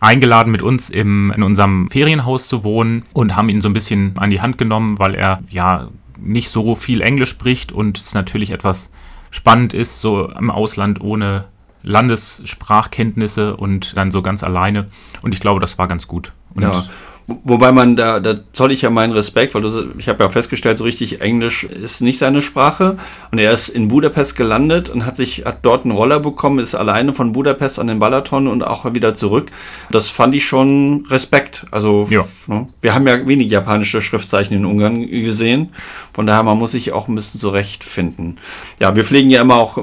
eingeladen 0.00 0.52
mit 0.52 0.62
uns 0.62 0.90
im, 0.90 1.32
in 1.34 1.42
unserem 1.42 1.88
Ferienhaus 1.90 2.48
zu 2.48 2.64
wohnen 2.64 3.04
und 3.14 3.34
haben 3.34 3.48
ihn 3.48 3.62
so 3.62 3.68
ein 3.68 3.72
bisschen 3.72 4.16
an 4.18 4.30
die 4.30 4.40
Hand 4.40 4.58
genommen, 4.58 4.98
weil 4.98 5.14
er 5.14 5.42
ja 5.48 5.88
nicht 6.18 6.50
so 6.50 6.74
viel 6.74 7.00
Englisch 7.00 7.30
spricht 7.30 7.72
und 7.72 7.98
es 7.98 8.14
natürlich 8.14 8.50
etwas 8.50 8.90
spannend 9.30 9.74
ist, 9.74 10.00
so 10.00 10.30
im 10.30 10.50
Ausland 10.50 11.00
ohne 11.00 11.46
Landessprachkenntnisse 11.82 13.56
und 13.56 13.96
dann 13.96 14.10
so 14.10 14.22
ganz 14.22 14.42
alleine. 14.42 14.86
Und 15.22 15.34
ich 15.34 15.40
glaube, 15.40 15.60
das 15.60 15.78
war 15.78 15.88
ganz 15.88 16.06
gut. 16.06 16.32
Und 16.54 16.62
ja. 16.62 16.84
Wobei 17.28 17.72
man, 17.72 17.96
da, 17.96 18.20
da 18.20 18.38
zoll 18.52 18.70
ich 18.70 18.82
ja 18.82 18.90
meinen 18.90 19.12
Respekt, 19.12 19.54
weil 19.54 19.62
du, 19.62 19.92
ich 19.98 20.08
habe 20.08 20.22
ja 20.22 20.30
festgestellt, 20.30 20.78
so 20.78 20.84
richtig 20.84 21.20
Englisch 21.20 21.64
ist 21.64 22.00
nicht 22.00 22.18
seine 22.18 22.40
Sprache. 22.40 22.98
Und 23.32 23.38
er 23.38 23.50
ist 23.50 23.68
in 23.68 23.88
Budapest 23.88 24.36
gelandet 24.36 24.90
und 24.90 25.04
hat 25.04 25.16
sich, 25.16 25.44
hat 25.44 25.58
dort 25.62 25.84
einen 25.84 25.90
Roller 25.90 26.20
bekommen, 26.20 26.60
ist 26.60 26.76
alleine 26.76 27.12
von 27.12 27.32
Budapest 27.32 27.80
an 27.80 27.88
den 27.88 27.98
Balaton 27.98 28.46
und 28.46 28.64
auch 28.64 28.84
wieder 28.94 29.14
zurück. 29.14 29.48
Das 29.90 30.08
fand 30.08 30.36
ich 30.36 30.46
schon 30.46 31.04
Respekt. 31.10 31.66
Also, 31.72 32.06
ja. 32.10 32.24
ne, 32.46 32.68
wir 32.80 32.94
haben 32.94 33.08
ja 33.08 33.26
wenig 33.26 33.50
japanische 33.50 34.02
Schriftzeichen 34.02 34.56
in 34.56 34.64
Ungarn 34.64 35.08
gesehen. 35.08 35.70
Von 36.12 36.28
daher, 36.28 36.44
man 36.44 36.58
muss 36.58 36.70
sich 36.70 36.92
auch 36.92 37.08
ein 37.08 37.16
bisschen 37.16 37.40
zurechtfinden. 37.40 38.38
Ja, 38.78 38.94
wir 38.94 39.04
pflegen 39.04 39.30
ja 39.30 39.40
immer 39.40 39.56
auch, 39.56 39.78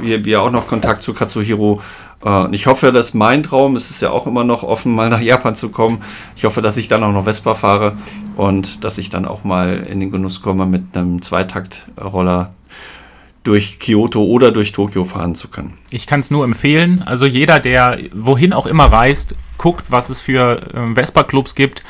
wir, 0.00 0.24
wir 0.24 0.42
auch 0.42 0.52
noch 0.52 0.68
Kontakt 0.68 1.02
zu 1.02 1.12
Katsuhiro 1.12 1.80
und 2.24 2.52
äh, 2.52 2.56
ich 2.56 2.66
hoffe, 2.66 2.90
dass 2.90 3.14
mein 3.14 3.42
Traum, 3.42 3.76
es 3.76 3.90
ist 3.90 4.00
ja 4.00 4.10
auch 4.10 4.26
immer 4.26 4.44
noch 4.44 4.62
offen, 4.62 4.94
mal 4.94 5.10
nach 5.10 5.20
Japan 5.20 5.54
zu 5.54 5.68
kommen. 5.68 6.02
Ich 6.36 6.44
hoffe, 6.44 6.62
dass 6.62 6.76
ich 6.76 6.88
dann 6.88 7.04
auch 7.04 7.12
noch 7.12 7.24
Vespa 7.24 7.54
fahre 7.54 7.96
und 8.36 8.82
dass 8.82 8.98
ich 8.98 9.10
dann 9.10 9.26
auch 9.26 9.44
mal 9.44 9.86
in 9.88 10.00
den 10.00 10.10
Genuss 10.10 10.42
komme, 10.42 10.66
mit 10.66 10.96
einem 10.96 11.22
Zweitaktroller 11.22 12.54
durch 13.42 13.78
Kyoto 13.78 14.24
oder 14.24 14.52
durch 14.52 14.72
Tokio 14.72 15.04
fahren 15.04 15.34
zu 15.34 15.48
können. 15.48 15.76
Ich 15.90 16.06
kann 16.06 16.20
es 16.20 16.30
nur 16.30 16.44
empfehlen. 16.44 17.02
Also 17.04 17.26
jeder, 17.26 17.60
der 17.60 17.98
wohin 18.14 18.54
auch 18.54 18.66
immer 18.66 18.86
reist, 18.86 19.34
guckt, 19.58 19.90
was 19.90 20.08
es 20.08 20.22
für 20.22 20.62
ähm, 20.74 20.94
Vespa-Clubs 20.94 21.54
gibt, 21.54 21.84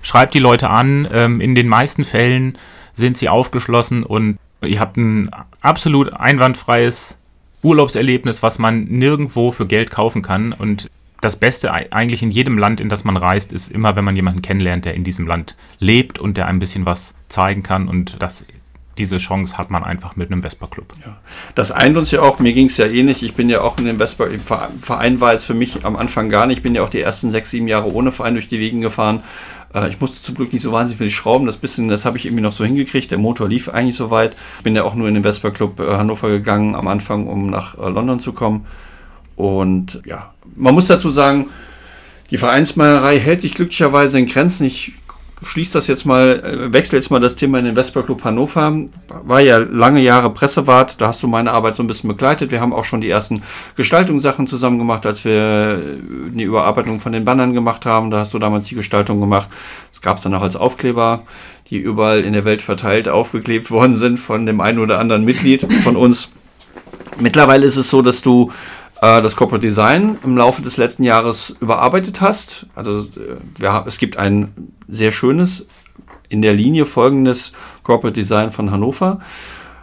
schreibt 0.00 0.32
die 0.32 0.38
Leute 0.38 0.70
an. 0.70 1.06
Ähm, 1.12 1.42
in 1.42 1.54
den 1.54 1.68
meisten 1.68 2.04
Fällen 2.04 2.56
sind 2.94 3.18
sie 3.18 3.28
aufgeschlossen 3.28 4.02
und 4.02 4.38
ihr 4.62 4.80
habt 4.80 4.96
ein 4.96 5.30
absolut 5.60 6.14
einwandfreies 6.14 7.18
Urlaubserlebnis, 7.64 8.42
was 8.42 8.58
man 8.58 8.84
nirgendwo 8.84 9.50
für 9.50 9.66
Geld 9.66 9.90
kaufen 9.90 10.22
kann. 10.22 10.52
Und 10.52 10.90
das 11.20 11.36
Beste 11.36 11.72
eigentlich 11.72 12.22
in 12.22 12.30
jedem 12.30 12.58
Land, 12.58 12.80
in 12.80 12.90
das 12.90 13.04
man 13.04 13.16
reist, 13.16 13.52
ist 13.52 13.72
immer, 13.72 13.96
wenn 13.96 14.04
man 14.04 14.14
jemanden 14.14 14.42
kennenlernt, 14.42 14.84
der 14.84 14.94
in 14.94 15.04
diesem 15.04 15.26
Land 15.26 15.56
lebt 15.78 16.18
und 16.18 16.36
der 16.36 16.46
ein 16.46 16.58
bisschen 16.58 16.84
was 16.84 17.14
zeigen 17.30 17.62
kann. 17.62 17.88
Und 17.88 18.22
das, 18.22 18.44
diese 18.98 19.16
Chance 19.16 19.56
hat 19.56 19.70
man 19.70 19.82
einfach 19.82 20.16
mit 20.16 20.30
einem 20.30 20.42
Vespa-Club. 20.42 20.92
Ja. 21.04 21.16
Das 21.54 21.72
eint 21.72 21.96
uns 21.96 22.10
ja 22.10 22.20
auch, 22.20 22.38
mir 22.38 22.52
ging 22.52 22.66
es 22.66 22.76
ja 22.76 22.86
ähnlich. 22.86 23.22
Ich 23.22 23.34
bin 23.34 23.48
ja 23.48 23.62
auch 23.62 23.78
in 23.78 23.86
dem 23.86 23.96
Vespa, 23.96 24.26
Verein 24.80 25.20
war 25.22 25.32
jetzt 25.32 25.46
für 25.46 25.54
mich 25.54 25.84
am 25.86 25.96
Anfang 25.96 26.28
gar 26.28 26.46
nicht. 26.46 26.58
Ich 26.58 26.62
bin 26.62 26.74
ja 26.74 26.82
auch 26.82 26.90
die 26.90 27.00
ersten 27.00 27.30
sechs, 27.30 27.50
sieben 27.50 27.68
Jahre 27.68 27.90
ohne 27.90 28.12
Verein 28.12 28.34
durch 28.34 28.48
die 28.48 28.60
Wegen 28.60 28.82
gefahren. 28.82 29.24
Äh, 29.74 29.88
ich 29.88 30.00
musste 30.00 30.22
zum 30.22 30.34
Glück 30.34 30.52
nicht 30.52 30.62
so 30.62 30.72
wahnsinnig 30.72 30.98
viel 30.98 31.10
schrauben. 31.10 31.46
Das 31.46 31.56
bisschen, 31.56 31.88
das 31.88 32.04
habe 32.04 32.16
ich 32.16 32.26
irgendwie 32.26 32.42
noch 32.42 32.52
so 32.52 32.64
hingekriegt. 32.64 33.10
Der 33.10 33.18
Motor 33.18 33.48
lief 33.48 33.68
eigentlich 33.68 33.96
soweit. 33.96 34.36
Bin 34.62 34.76
ja 34.76 34.84
auch 34.84 34.94
nur 34.94 35.08
in 35.08 35.14
den 35.14 35.22
Vespa 35.22 35.50
Club 35.50 35.80
äh, 35.80 35.96
Hannover 35.96 36.28
gegangen 36.28 36.74
am 36.74 36.88
Anfang, 36.88 37.26
um 37.26 37.50
nach 37.50 37.76
äh, 37.78 37.88
London 37.88 38.20
zu 38.20 38.32
kommen. 38.32 38.66
Und 39.36 40.00
ja, 40.06 40.32
man 40.54 40.74
muss 40.74 40.86
dazu 40.86 41.10
sagen, 41.10 41.46
die 42.30 42.36
Vereinsmeierei 42.36 43.18
hält 43.18 43.40
sich 43.40 43.54
glücklicherweise 43.54 44.18
in 44.18 44.26
Grenzen. 44.26 44.66
Ich 44.66 44.92
schließe 45.42 45.74
das 45.74 45.86
jetzt 45.86 46.04
mal, 46.04 46.40
äh, 46.40 46.72
wechsle 46.72 46.98
jetzt 46.98 47.10
mal 47.10 47.20
das 47.20 47.36
Thema 47.36 47.58
in 47.58 47.64
den 47.64 47.74
Vespa 47.74 48.02
Club 48.02 48.24
Hannover. 48.24 48.72
War 49.24 49.40
ja 49.40 49.58
lange 49.58 50.00
Jahre 50.00 50.30
Pressewart, 50.30 51.00
da 51.00 51.08
hast 51.08 51.22
du 51.22 51.28
meine 51.28 51.52
Arbeit 51.52 51.76
so 51.76 51.82
ein 51.82 51.86
bisschen 51.86 52.08
begleitet. 52.08 52.50
Wir 52.50 52.60
haben 52.60 52.72
auch 52.72 52.84
schon 52.84 53.00
die 53.00 53.10
ersten 53.10 53.42
Gestaltungssachen 53.76 54.46
zusammen 54.46 54.78
gemacht, 54.78 55.06
als 55.06 55.24
wir 55.24 55.80
die 56.30 56.44
Überarbeitung 56.44 57.00
von 57.00 57.12
den 57.12 57.24
Bannern 57.24 57.52
gemacht 57.52 57.86
haben. 57.86 58.10
Da 58.10 58.20
hast 58.20 58.34
du 58.34 58.38
damals 58.38 58.66
die 58.66 58.74
Gestaltung 58.74 59.20
gemacht. 59.20 59.48
Das 59.92 60.00
gab 60.00 60.18
es 60.18 60.22
dann 60.22 60.34
auch 60.34 60.42
als 60.42 60.56
Aufkleber, 60.56 61.22
die 61.70 61.78
überall 61.78 62.20
in 62.20 62.32
der 62.32 62.44
Welt 62.44 62.62
verteilt 62.62 63.08
aufgeklebt 63.08 63.70
worden 63.70 63.94
sind 63.94 64.18
von 64.18 64.46
dem 64.46 64.60
einen 64.60 64.78
oder 64.78 64.98
anderen 64.98 65.24
Mitglied 65.24 65.66
von 65.82 65.96
uns. 65.96 66.30
Mittlerweile 67.18 67.64
ist 67.64 67.76
es 67.76 67.90
so, 67.90 68.02
dass 68.02 68.22
du 68.22 68.50
äh, 68.50 68.83
das 69.04 69.36
Corporate 69.36 69.66
Design 69.66 70.18
im 70.24 70.36
Laufe 70.36 70.62
des 70.62 70.76
letzten 70.76 71.04
Jahres 71.04 71.54
überarbeitet 71.60 72.20
hast. 72.20 72.66
Also 72.74 73.00
äh, 73.00 73.36
wir, 73.58 73.84
es 73.86 73.98
gibt 73.98 74.16
ein 74.16 74.72
sehr 74.88 75.12
schönes, 75.12 75.68
in 76.28 76.42
der 76.42 76.54
Linie 76.54 76.86
folgendes 76.86 77.52
Corporate 77.82 78.14
Design 78.14 78.50
von 78.50 78.70
Hannover, 78.70 79.20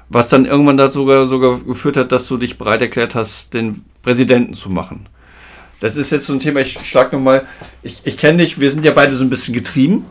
was 0.09 0.29
dann 0.29 0.45
irgendwann 0.45 0.77
dazu 0.77 0.99
sogar, 0.99 1.27
sogar 1.27 1.59
geführt 1.59 1.97
hat, 1.97 2.11
dass 2.11 2.27
du 2.27 2.37
dich 2.37 2.57
bereit 2.57 2.81
erklärt 2.81 3.15
hast, 3.15 3.53
den 3.53 3.85
Präsidenten 4.01 4.53
zu 4.53 4.69
machen. 4.69 5.07
Das 5.79 5.97
ist 5.97 6.11
jetzt 6.11 6.25
so 6.25 6.33
ein 6.33 6.39
Thema, 6.39 6.59
ich 6.59 6.73
schlag 6.73 7.13
nochmal, 7.13 7.47
ich, 7.83 8.01
ich 8.03 8.17
kenne 8.17 8.39
dich, 8.39 8.59
wir 8.59 8.69
sind 8.71 8.85
ja 8.85 8.91
beide 8.91 9.15
so 9.15 9.23
ein 9.23 9.29
bisschen 9.29 9.53
getrieben. 9.53 10.05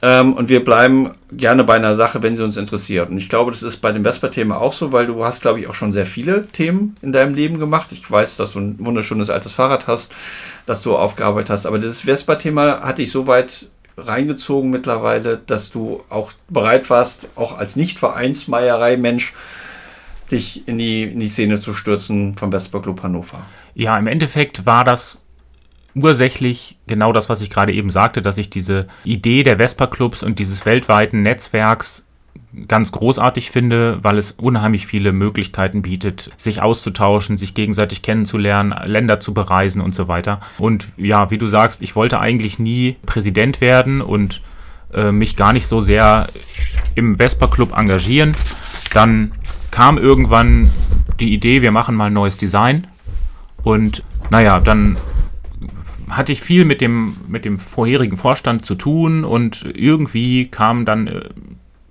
Äh, 0.00 0.06
Ähm, 0.06 0.34
und 0.34 0.48
wir 0.48 0.64
bleiben 0.64 1.10
gerne 1.32 1.64
bei 1.64 1.74
einer 1.74 1.96
Sache, 1.96 2.22
wenn 2.22 2.36
sie 2.36 2.44
uns 2.44 2.56
interessiert. 2.56 3.10
Und 3.10 3.18
ich 3.18 3.28
glaube, 3.28 3.50
das 3.50 3.62
ist 3.62 3.78
bei 3.78 3.92
dem 3.92 4.04
Vespa-Thema 4.04 4.58
auch 4.60 4.72
so, 4.72 4.92
weil 4.92 5.06
du 5.06 5.24
hast, 5.24 5.42
glaube 5.42 5.60
ich, 5.60 5.68
auch 5.68 5.74
schon 5.74 5.92
sehr 5.92 6.06
viele 6.06 6.46
Themen 6.46 6.96
in 7.02 7.12
deinem 7.12 7.34
Leben 7.34 7.58
gemacht. 7.58 7.92
Ich 7.92 8.08
weiß, 8.08 8.36
dass 8.36 8.52
du 8.52 8.60
ein 8.60 8.76
wunderschönes 8.78 9.30
altes 9.30 9.52
Fahrrad 9.52 9.86
hast, 9.86 10.14
das 10.66 10.82
du 10.82 10.96
aufgearbeitet 10.96 11.50
hast. 11.50 11.66
Aber 11.66 11.78
dieses 11.78 12.02
Vespa-Thema 12.02 12.82
hatte 12.82 13.02
ich 13.02 13.10
so 13.10 13.26
weit 13.26 13.68
reingezogen 13.98 14.70
mittlerweile, 14.70 15.38
dass 15.38 15.70
du 15.70 16.02
auch 16.10 16.32
bereit 16.48 16.88
warst, 16.90 17.28
auch 17.34 17.56
als 17.56 17.76
Nicht-Vereinsmeierei-Mensch, 17.76 19.32
dich 20.30 20.68
in 20.68 20.76
die, 20.76 21.04
in 21.04 21.20
die 21.20 21.28
Szene 21.28 21.60
zu 21.60 21.72
stürzen 21.72 22.36
vom 22.36 22.50
Vespa 22.50 22.80
Club 22.80 23.02
Hannover. 23.02 23.46
Ja, 23.74 23.96
im 23.96 24.06
Endeffekt 24.06 24.66
war 24.66 24.84
das 24.84 25.18
ursächlich 25.96 26.76
genau 26.86 27.12
das, 27.12 27.28
was 27.28 27.40
ich 27.40 27.50
gerade 27.50 27.72
eben 27.72 27.90
sagte, 27.90 28.22
dass 28.22 28.38
ich 28.38 28.50
diese 28.50 28.86
Idee 29.04 29.42
der 29.42 29.56
Vespa-Clubs 29.56 30.22
und 30.22 30.38
dieses 30.38 30.66
weltweiten 30.66 31.22
Netzwerks 31.22 32.04
ganz 32.68 32.92
großartig 32.92 33.50
finde, 33.50 33.98
weil 34.02 34.18
es 34.18 34.32
unheimlich 34.32 34.86
viele 34.86 35.12
Möglichkeiten 35.12 35.82
bietet, 35.82 36.30
sich 36.36 36.62
auszutauschen, 36.62 37.36
sich 37.36 37.54
gegenseitig 37.54 38.02
kennenzulernen, 38.02 38.74
Länder 38.84 39.20
zu 39.20 39.34
bereisen 39.34 39.80
und 39.82 39.94
so 39.94 40.08
weiter. 40.08 40.40
Und 40.58 40.88
ja, 40.96 41.30
wie 41.30 41.38
du 41.38 41.48
sagst, 41.48 41.82
ich 41.82 41.96
wollte 41.96 42.20
eigentlich 42.20 42.58
nie 42.58 42.96
Präsident 43.04 43.60
werden 43.60 44.00
und 44.00 44.42
äh, 44.92 45.12
mich 45.12 45.36
gar 45.36 45.52
nicht 45.52 45.66
so 45.66 45.80
sehr 45.80 46.28
im 46.94 47.16
Vespa 47.16 47.46
Club 47.46 47.76
engagieren. 47.76 48.34
Dann 48.94 49.32
kam 49.70 49.98
irgendwann 49.98 50.70
die 51.20 51.34
Idee, 51.34 51.62
wir 51.62 51.72
machen 51.72 51.94
mal 51.94 52.06
ein 52.06 52.14
neues 52.14 52.38
Design. 52.38 52.86
Und 53.62 54.02
naja, 54.30 54.60
dann 54.60 54.96
hatte 56.10 56.32
ich 56.32 56.40
viel 56.40 56.64
mit 56.64 56.80
dem, 56.80 57.16
mit 57.28 57.44
dem 57.44 57.58
vorherigen 57.58 58.16
Vorstand 58.16 58.64
zu 58.64 58.74
tun 58.74 59.24
und 59.24 59.64
irgendwie 59.74 60.46
kam 60.46 60.84
dann 60.84 61.06
äh, 61.06 61.28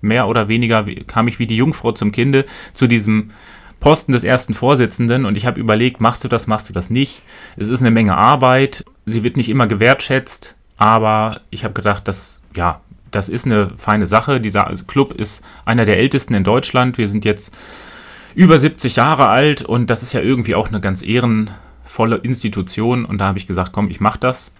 mehr 0.01 0.28
oder 0.28 0.47
weniger, 0.47 0.86
kam 1.08 1.28
ich 1.28 1.39
wie 1.39 1.47
die 1.47 1.58
Jungfrau 1.58 1.91
zum 1.91 2.12
Kinde 2.12 2.45
zu 2.73 2.88
diesem 2.88 3.32
Posten 3.80 4.13
des 4.13 4.23
ersten 4.23 4.54
Vorsitzenden 4.54 5.25
und 5.25 5.38
ich 5.38 5.45
habe 5.45 5.60
überlegt, 5.60 5.99
machst 6.01 6.23
du 6.23 6.28
das, 6.28 6.47
machst 6.47 6.69
du 6.69 6.73
das 6.73 6.89
nicht? 6.89 7.21
Es 7.58 7.67
ist 7.67 7.82
eine 7.82 7.91
Menge 7.91 8.15
Arbeit, 8.15 8.86
sie 9.06 9.23
wird 9.23 9.38
nicht 9.38 9.49
immer 9.49 9.67
gewertschätzt, 9.67 10.56
aber 10.78 11.41
ich 11.49 11.63
habe 11.63 11.73
gedacht, 11.73 12.08
das, 12.08 12.39
ja, 12.56 12.82
das 13.12 13.30
ist 13.30 13.45
eine 13.45 13.69
feine 13.78 14.08
Sache. 14.08 14.41
Dieser 14.41 14.73
Club 14.88 15.13
ist 15.13 15.43
einer 15.63 15.86
der 15.86 15.97
ältesten 15.97 16.34
in 16.34 16.43
Deutschland. 16.43 16.97
Wir 16.97 17.08
sind 17.08 17.23
jetzt 17.23 17.54
über 18.34 18.60
70 18.60 18.97
Jahre 18.97 19.30
alt 19.30 19.62
und 19.62 19.89
das 19.89 20.04
ist 20.04 20.13
ja 20.13 20.21
irgendwie 20.21 20.56
auch 20.56 20.67
eine 20.67 20.82
ganz 20.82 21.01
ehren, 21.01 21.49
volle 21.96 22.18
Institution 22.18 23.06
und 23.06 23.20
da 23.20 23.28
habe 23.28 23.38
ich 23.38 23.48
gesagt, 23.48 23.72
komm, 23.72 23.90
ich 23.90 24.02
mache 24.02 24.20
das. 24.20 24.52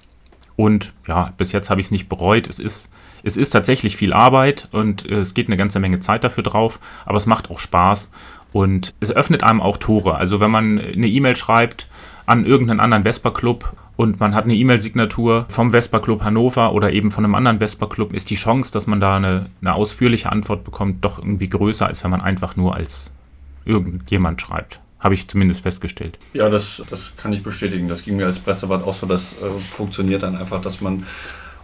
Und 0.56 0.93
ja, 1.06 1.34
bis 1.38 1.52
jetzt 1.52 1.69
habe 1.69 1.82
ich 1.82 1.88
es 1.88 1.91
nicht 1.91 2.08
bereut. 2.08 2.48
Es 2.48 2.60
ist, 2.60 2.89
es 3.24 3.36
ist 3.36 3.50
tatsächlich 3.50 3.98
viel 3.98 4.13
Arbeit 4.13 4.69
und 4.71 5.06
äh, 5.06 5.15
es 5.15 5.34
geht 5.34 5.48
eine 5.48 5.58
ganze 5.58 5.82
Menge 5.82 6.00
Zeit 6.00 6.24
dafür 6.24 6.43
drauf, 6.43 6.80
aber 7.06 7.17
es 7.17 7.26
macht 7.26 7.52
auch 7.52 7.60
Spaß 7.60 8.10
und 8.54 8.93
es 9.02 9.12
öffnet 9.12 9.43
einem 9.43 9.62
auch 9.62 9.76
Tore. 9.76 10.15
Also 10.15 10.39
wenn 10.39 10.50
man 10.50 10.80
eine 10.80 11.08
E-Mail 11.08 11.36
schreibt 11.36 11.89
an 12.26 12.45
irgendeinen 12.45 12.80
anderen 12.80 13.04
Vespa-Club 13.04 13.76
und 13.98 14.17
man 14.21 14.34
hat 14.34 14.45
eine 14.45 14.56
E-Mail-Signatur 14.56 15.45
vom 15.50 15.71
Vespa-Club 15.71 16.24
Hannover 16.24 16.71
oder 16.71 16.93
eben 16.93 17.12
von 17.12 17.26
einem 17.26 17.36
anderen 17.36 17.60
Vespa-Club, 17.60 18.13
ist 18.13 18.30
die 18.30 18.36
Chance, 18.36 18.71
dass 18.71 18.88
man 18.88 19.02
da 19.02 19.17
eine, 19.17 19.48
eine 19.60 19.74
ausführliche 19.74 20.32
Antwort 20.32 20.63
bekommt, 20.63 21.04
doch 21.04 21.19
irgendwie 21.19 21.50
größer, 21.50 21.86
als 21.86 22.02
wenn 22.06 22.12
man 22.12 22.21
einfach 22.21 22.56
nur 22.56 22.76
als 22.76 23.12
irgendjemand 23.65 24.39
schreibt. 24.39 24.80
Habe 24.99 25.13
ich 25.13 25.27
zumindest 25.27 25.62
festgestellt. 25.62 26.17
Ja, 26.34 26.49
das, 26.49 26.81
das 26.89 27.13
kann 27.17 27.34
ich 27.34 27.43
bestätigen. 27.43 27.88
Das 27.88 28.03
ging 28.03 28.15
mir 28.15 28.25
als 28.25 28.39
Pressewart 28.39 28.84
auch 28.84 28.93
so. 28.93 29.05
Das 29.05 29.34
äh, 29.34 29.60
funktioniert 29.60 30.23
dann 30.23 30.36
einfach, 30.36 30.62
dass 30.62 30.81
man. 30.81 31.05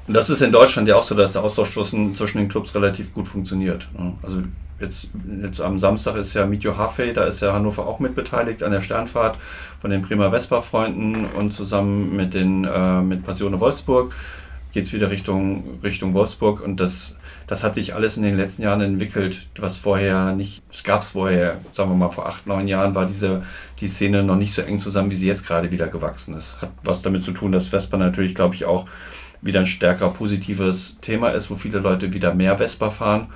Und 0.07 0.13
das 0.13 0.29
ist 0.29 0.41
in 0.41 0.51
Deutschland 0.51 0.87
ja 0.87 0.95
auch 0.95 1.03
so, 1.03 1.15
dass 1.15 1.33
der 1.33 1.43
Austausch 1.43 1.71
zwischen 1.71 2.37
den 2.37 2.49
Clubs 2.49 2.75
relativ 2.75 3.13
gut 3.13 3.27
funktioniert. 3.27 3.87
Ne? 3.97 4.13
Also 4.23 4.43
jetzt, 4.79 5.09
jetzt 5.41 5.61
am 5.61 5.79
Samstag 5.79 6.15
ist 6.15 6.33
ja 6.33 6.45
Your 6.45 6.77
Halfway, 6.77 7.13
da 7.13 7.23
ist 7.23 7.39
ja 7.39 7.53
Hannover 7.53 7.85
auch 7.85 7.99
mit 7.99 8.15
beteiligt 8.15 8.63
an 8.63 8.71
der 8.71 8.81
Sternfahrt 8.81 9.37
von 9.79 9.91
den 9.91 10.01
Prima 10.01 10.29
Vespa-Freunden 10.29 11.25
und 11.25 11.53
zusammen 11.53 12.15
mit, 12.15 12.33
den, 12.33 12.65
äh, 12.65 13.01
mit 13.01 13.23
Passione 13.23 13.59
Wolfsburg 13.59 14.13
geht 14.73 14.85
es 14.85 14.93
wieder 14.93 15.11
Richtung, 15.11 15.79
Richtung 15.83 16.13
Wolfsburg 16.13 16.61
und 16.61 16.79
das 16.79 17.17
das 17.47 17.63
hat 17.63 17.75
sich 17.75 17.93
alles 17.93 18.17
in 18.17 18.23
den 18.23 18.37
letzten 18.37 18.61
Jahren 18.61 18.81
entwickelt, 18.81 19.47
was 19.57 19.77
vorher 19.77 20.33
nicht, 20.33 20.61
es 20.71 20.83
gab 20.83 21.01
es 21.01 21.09
vorher, 21.09 21.59
sagen 21.73 21.89
wir 21.89 21.95
mal 21.95 22.09
vor 22.09 22.27
acht, 22.27 22.47
neun 22.47 22.67
Jahren 22.67 22.95
war 22.95 23.05
diese 23.05 23.43
die 23.79 23.87
Szene 23.87 24.23
noch 24.23 24.35
nicht 24.35 24.53
so 24.53 24.61
eng 24.61 24.79
zusammen, 24.79 25.11
wie 25.11 25.15
sie 25.15 25.27
jetzt 25.27 25.45
gerade 25.45 25.71
wieder 25.71 25.87
gewachsen 25.87 26.35
ist. 26.35 26.61
Hat 26.61 26.71
was 26.83 27.01
damit 27.01 27.23
zu 27.23 27.31
tun, 27.31 27.51
dass 27.51 27.67
Vespa 27.67 27.97
natürlich, 27.97 28.35
glaube 28.35 28.55
ich, 28.55 28.65
auch 28.65 28.85
wieder 29.41 29.61
ein 29.61 29.65
stärker 29.65 30.09
positives 30.09 30.99
Thema 31.01 31.29
ist, 31.29 31.49
wo 31.49 31.55
viele 31.55 31.79
Leute 31.79 32.13
wieder 32.13 32.33
mehr 32.33 32.57
Vespa 32.57 32.89
fahren, 32.89 33.27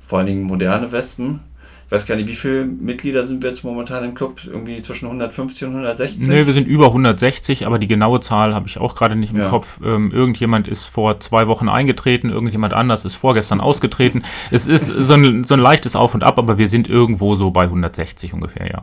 vor 0.00 0.18
allen 0.18 0.26
Dingen 0.26 0.42
moderne 0.42 0.92
Wespen 0.92 1.40
ich 1.86 1.92
weiß 1.92 2.06
gar 2.06 2.16
nicht, 2.16 2.28
wie 2.28 2.34
viele 2.34 2.64
Mitglieder 2.64 3.24
sind 3.24 3.42
wir 3.42 3.50
jetzt 3.50 3.62
momentan 3.62 4.04
im 4.04 4.14
Club? 4.14 4.40
Irgendwie 4.46 4.80
zwischen 4.82 5.06
150 5.06 5.64
und 5.64 5.70
160? 5.70 6.28
Nee, 6.28 6.46
wir 6.46 6.52
sind 6.52 6.66
über 6.66 6.86
160, 6.86 7.66
aber 7.66 7.78
die 7.78 7.86
genaue 7.86 8.20
Zahl 8.20 8.54
habe 8.54 8.66
ich 8.66 8.78
auch 8.78 8.94
gerade 8.94 9.16
nicht 9.16 9.32
im 9.32 9.40
ja. 9.40 9.48
Kopf. 9.48 9.78
Ähm, 9.84 10.10
irgendjemand 10.10 10.66
ist 10.66 10.84
vor 10.86 11.20
zwei 11.20 11.46
Wochen 11.46 11.68
eingetreten, 11.68 12.30
irgendjemand 12.30 12.72
anders 12.72 13.04
ist 13.04 13.16
vorgestern 13.16 13.60
ausgetreten. 13.60 14.22
Es 14.50 14.66
ist 14.66 14.86
so 14.86 15.12
ein, 15.12 15.44
so 15.44 15.54
ein 15.54 15.60
leichtes 15.60 15.94
Auf 15.94 16.14
und 16.14 16.24
Ab, 16.24 16.38
aber 16.38 16.56
wir 16.56 16.68
sind 16.68 16.88
irgendwo 16.88 17.36
so 17.36 17.50
bei 17.50 17.64
160 17.64 18.32
ungefähr, 18.32 18.66
ja. 18.66 18.82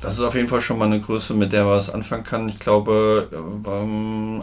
Das 0.00 0.14
ist 0.14 0.20
auf 0.20 0.34
jeden 0.34 0.48
Fall 0.48 0.62
schon 0.62 0.78
mal 0.78 0.86
eine 0.86 1.00
Größe, 1.00 1.34
mit 1.34 1.52
der 1.52 1.64
man 1.64 1.74
was 1.74 1.90
anfangen 1.90 2.24
kann. 2.24 2.48
Ich 2.48 2.58
glaube, 2.58 3.28
ähm, 3.66 4.42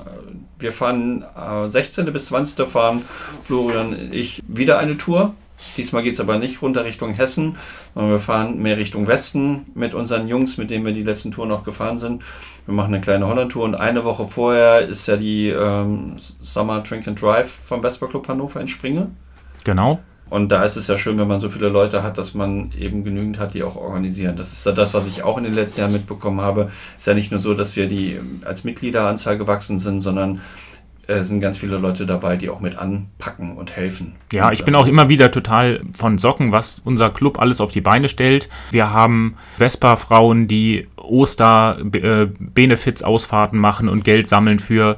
wir 0.60 0.72
fahren 0.72 1.26
äh, 1.36 1.68
16. 1.68 2.06
bis 2.14 2.28
20. 2.28 2.68
fahren 2.68 3.02
Florian 3.44 3.96
ich 4.12 4.44
wieder 4.48 4.78
eine 4.78 4.98
Tour 4.98 5.34
Diesmal 5.76 6.04
geht 6.04 6.14
es 6.14 6.20
aber 6.20 6.38
nicht 6.38 6.62
runter 6.62 6.86
Richtung 6.86 7.14
Hessen, 7.14 7.56
sondern 7.94 8.12
wir 8.12 8.20
fahren 8.20 8.62
mehr 8.62 8.78
Richtung 8.78 9.08
Westen 9.08 9.66
mit 9.74 9.94
unseren 9.94 10.28
Jungs, 10.28 10.58
mit 10.58 10.70
denen 10.70 10.86
wir 10.86 10.94
die 10.94 11.04
letzten 11.04 11.32
Touren 11.32 11.50
noch 11.50 11.64
gefahren 11.64 11.98
sind. 11.98 12.24
Wir 12.66 12.74
machen 12.74 12.94
eine 12.94 13.02
kleine 13.02 13.28
Holland-Tour 13.28 13.64
und 13.64 13.76
eine 13.76 14.04
Woche 14.04 14.26
vorher 14.26 14.82
ist 14.82 15.08
ja 15.08 15.18
die 15.18 15.50
ähm, 15.50 16.18
Summer 16.42 16.82
Drink 16.82 17.08
and 17.08 17.22
Drive 17.22 17.50
vom 17.50 17.82
Vespa 17.82 18.08
Club 18.08 18.28
Hannover 18.28 18.62
in 18.62 18.68
Springe. 18.68 19.12
Genau. 19.64 20.00
Und 20.30 20.52
da 20.52 20.64
ist 20.64 20.76
es 20.76 20.88
ja 20.88 20.98
schön, 20.98 21.18
wenn 21.20 21.28
man 21.28 21.40
so 21.40 21.50
viele 21.50 21.70
Leute 21.70 22.04
hat, 22.04 22.18
dass 22.18 22.34
man 22.34 22.72
eben 22.78 23.04
genügend 23.04 23.40
hat, 23.40 23.54
die 23.54 23.64
auch 23.64 23.78
organisieren. 23.78 24.36
Das 24.36 24.52
ist 24.52 24.66
ja 24.66 24.74
das, 24.74 24.94
was 24.94 25.08
ich 25.08 25.24
auch 25.24 25.38
in 25.38 25.46
den 25.46 25.56
letzten 25.56 25.80
Jahren 25.80 25.94
mitbekommen 25.94 26.42
habe. 26.42 26.70
Es 26.98 27.04
ist 27.04 27.08
ja 27.08 27.14
nicht 27.14 27.32
nur 27.32 27.40
so, 27.40 27.54
dass 27.54 27.76
wir 27.78 27.88
die 27.88 28.20
als 28.44 28.66
Mitgliederanzahl 28.66 29.38
gewachsen 29.38 29.80
sind, 29.80 30.02
sondern 30.02 30.42
äh, 31.08 31.22
sind 31.22 31.42
ganz 31.42 31.58
viele 31.58 31.78
Leute 31.78 32.06
dabei, 32.06 32.36
die 32.36 32.50
auch 32.50 32.60
mit 32.60 32.78
anpacken 32.78 33.58
und 33.58 33.76
helfen. 33.76 34.14
Ja, 34.34 34.52
ich 34.52 34.66
bin 34.66 34.76
auch 34.76 34.88
immer 34.88 35.10
wieder 35.10 35.32
total 35.32 35.82
von 35.98 36.18
Socken, 36.18 36.52
was 36.52 36.82
unser 36.84 37.10
Club 37.10 37.40
alles 37.40 37.62
auf 37.62 37.72
die 37.72 37.82
Beine 37.82 38.10
stellt. 38.10 38.50
Wir 38.72 38.92
haben 38.92 39.38
Vespa-Frauen, 39.58 40.48
die 40.48 40.88
Oster-Benefits-Ausfahrten 40.98 43.58
äh, 43.58 43.62
machen 43.62 43.90
und 43.90 44.04
Geld 44.04 44.28
sammeln 44.28 44.60
für, 44.60 44.98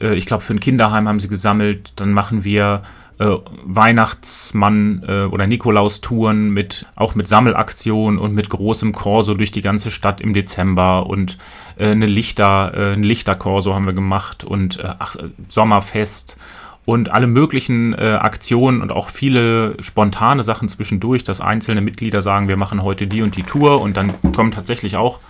äh, 0.00 0.14
ich 0.14 0.26
glaube, 0.26 0.42
für 0.42 0.54
ein 0.54 0.60
Kinderheim 0.60 1.06
haben 1.06 1.20
sie 1.20 1.28
gesammelt. 1.28 1.92
Dann 1.96 2.12
machen 2.12 2.42
wir 2.44 2.82
äh, 3.20 3.36
Weihnachtsmann 3.64 5.04
äh, 5.06 5.24
oder 5.24 5.46
Nikolaus-Touren 5.46 6.50
mit 6.50 6.86
auch 6.96 7.14
mit 7.14 7.28
Sammelaktionen 7.28 8.18
und 8.18 8.34
mit 8.34 8.48
großem 8.48 8.92
Korso 8.92 9.34
durch 9.34 9.50
die 9.50 9.60
ganze 9.60 9.90
Stadt 9.90 10.22
im 10.22 10.32
Dezember 10.32 11.06
und 11.06 11.36
äh, 11.76 11.90
eine 11.90 12.06
Lichter, 12.06 12.72
äh, 12.74 12.92
ein 12.94 13.02
Lichterkorso 13.02 13.74
haben 13.74 13.84
wir 13.84 13.92
gemacht 13.92 14.42
und 14.42 14.78
äh, 14.78 14.94
ach, 14.98 15.16
Sommerfest 15.48 16.38
und 16.86 17.10
alle 17.10 17.26
möglichen 17.26 17.92
äh, 17.92 18.18
Aktionen 18.20 18.80
und 18.80 18.90
auch 18.90 19.10
viele 19.10 19.76
spontane 19.82 20.42
Sachen 20.42 20.70
zwischendurch, 20.70 21.22
dass 21.22 21.42
einzelne 21.42 21.82
Mitglieder 21.82 22.22
sagen, 22.22 22.48
wir 22.48 22.56
machen 22.56 22.82
heute 22.82 23.06
die 23.06 23.20
und 23.20 23.36
die 23.36 23.42
Tour 23.42 23.82
und 23.82 23.98
dann 23.98 24.14
kommen 24.34 24.50
tatsächlich 24.50 24.96
auch 24.96 25.20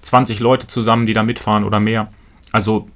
20 0.00 0.40
Leute 0.40 0.66
zusammen, 0.66 1.04
die 1.04 1.12
da 1.12 1.22
mitfahren 1.22 1.64
oder 1.64 1.78
mehr. 1.78 2.08
Also 2.52 2.88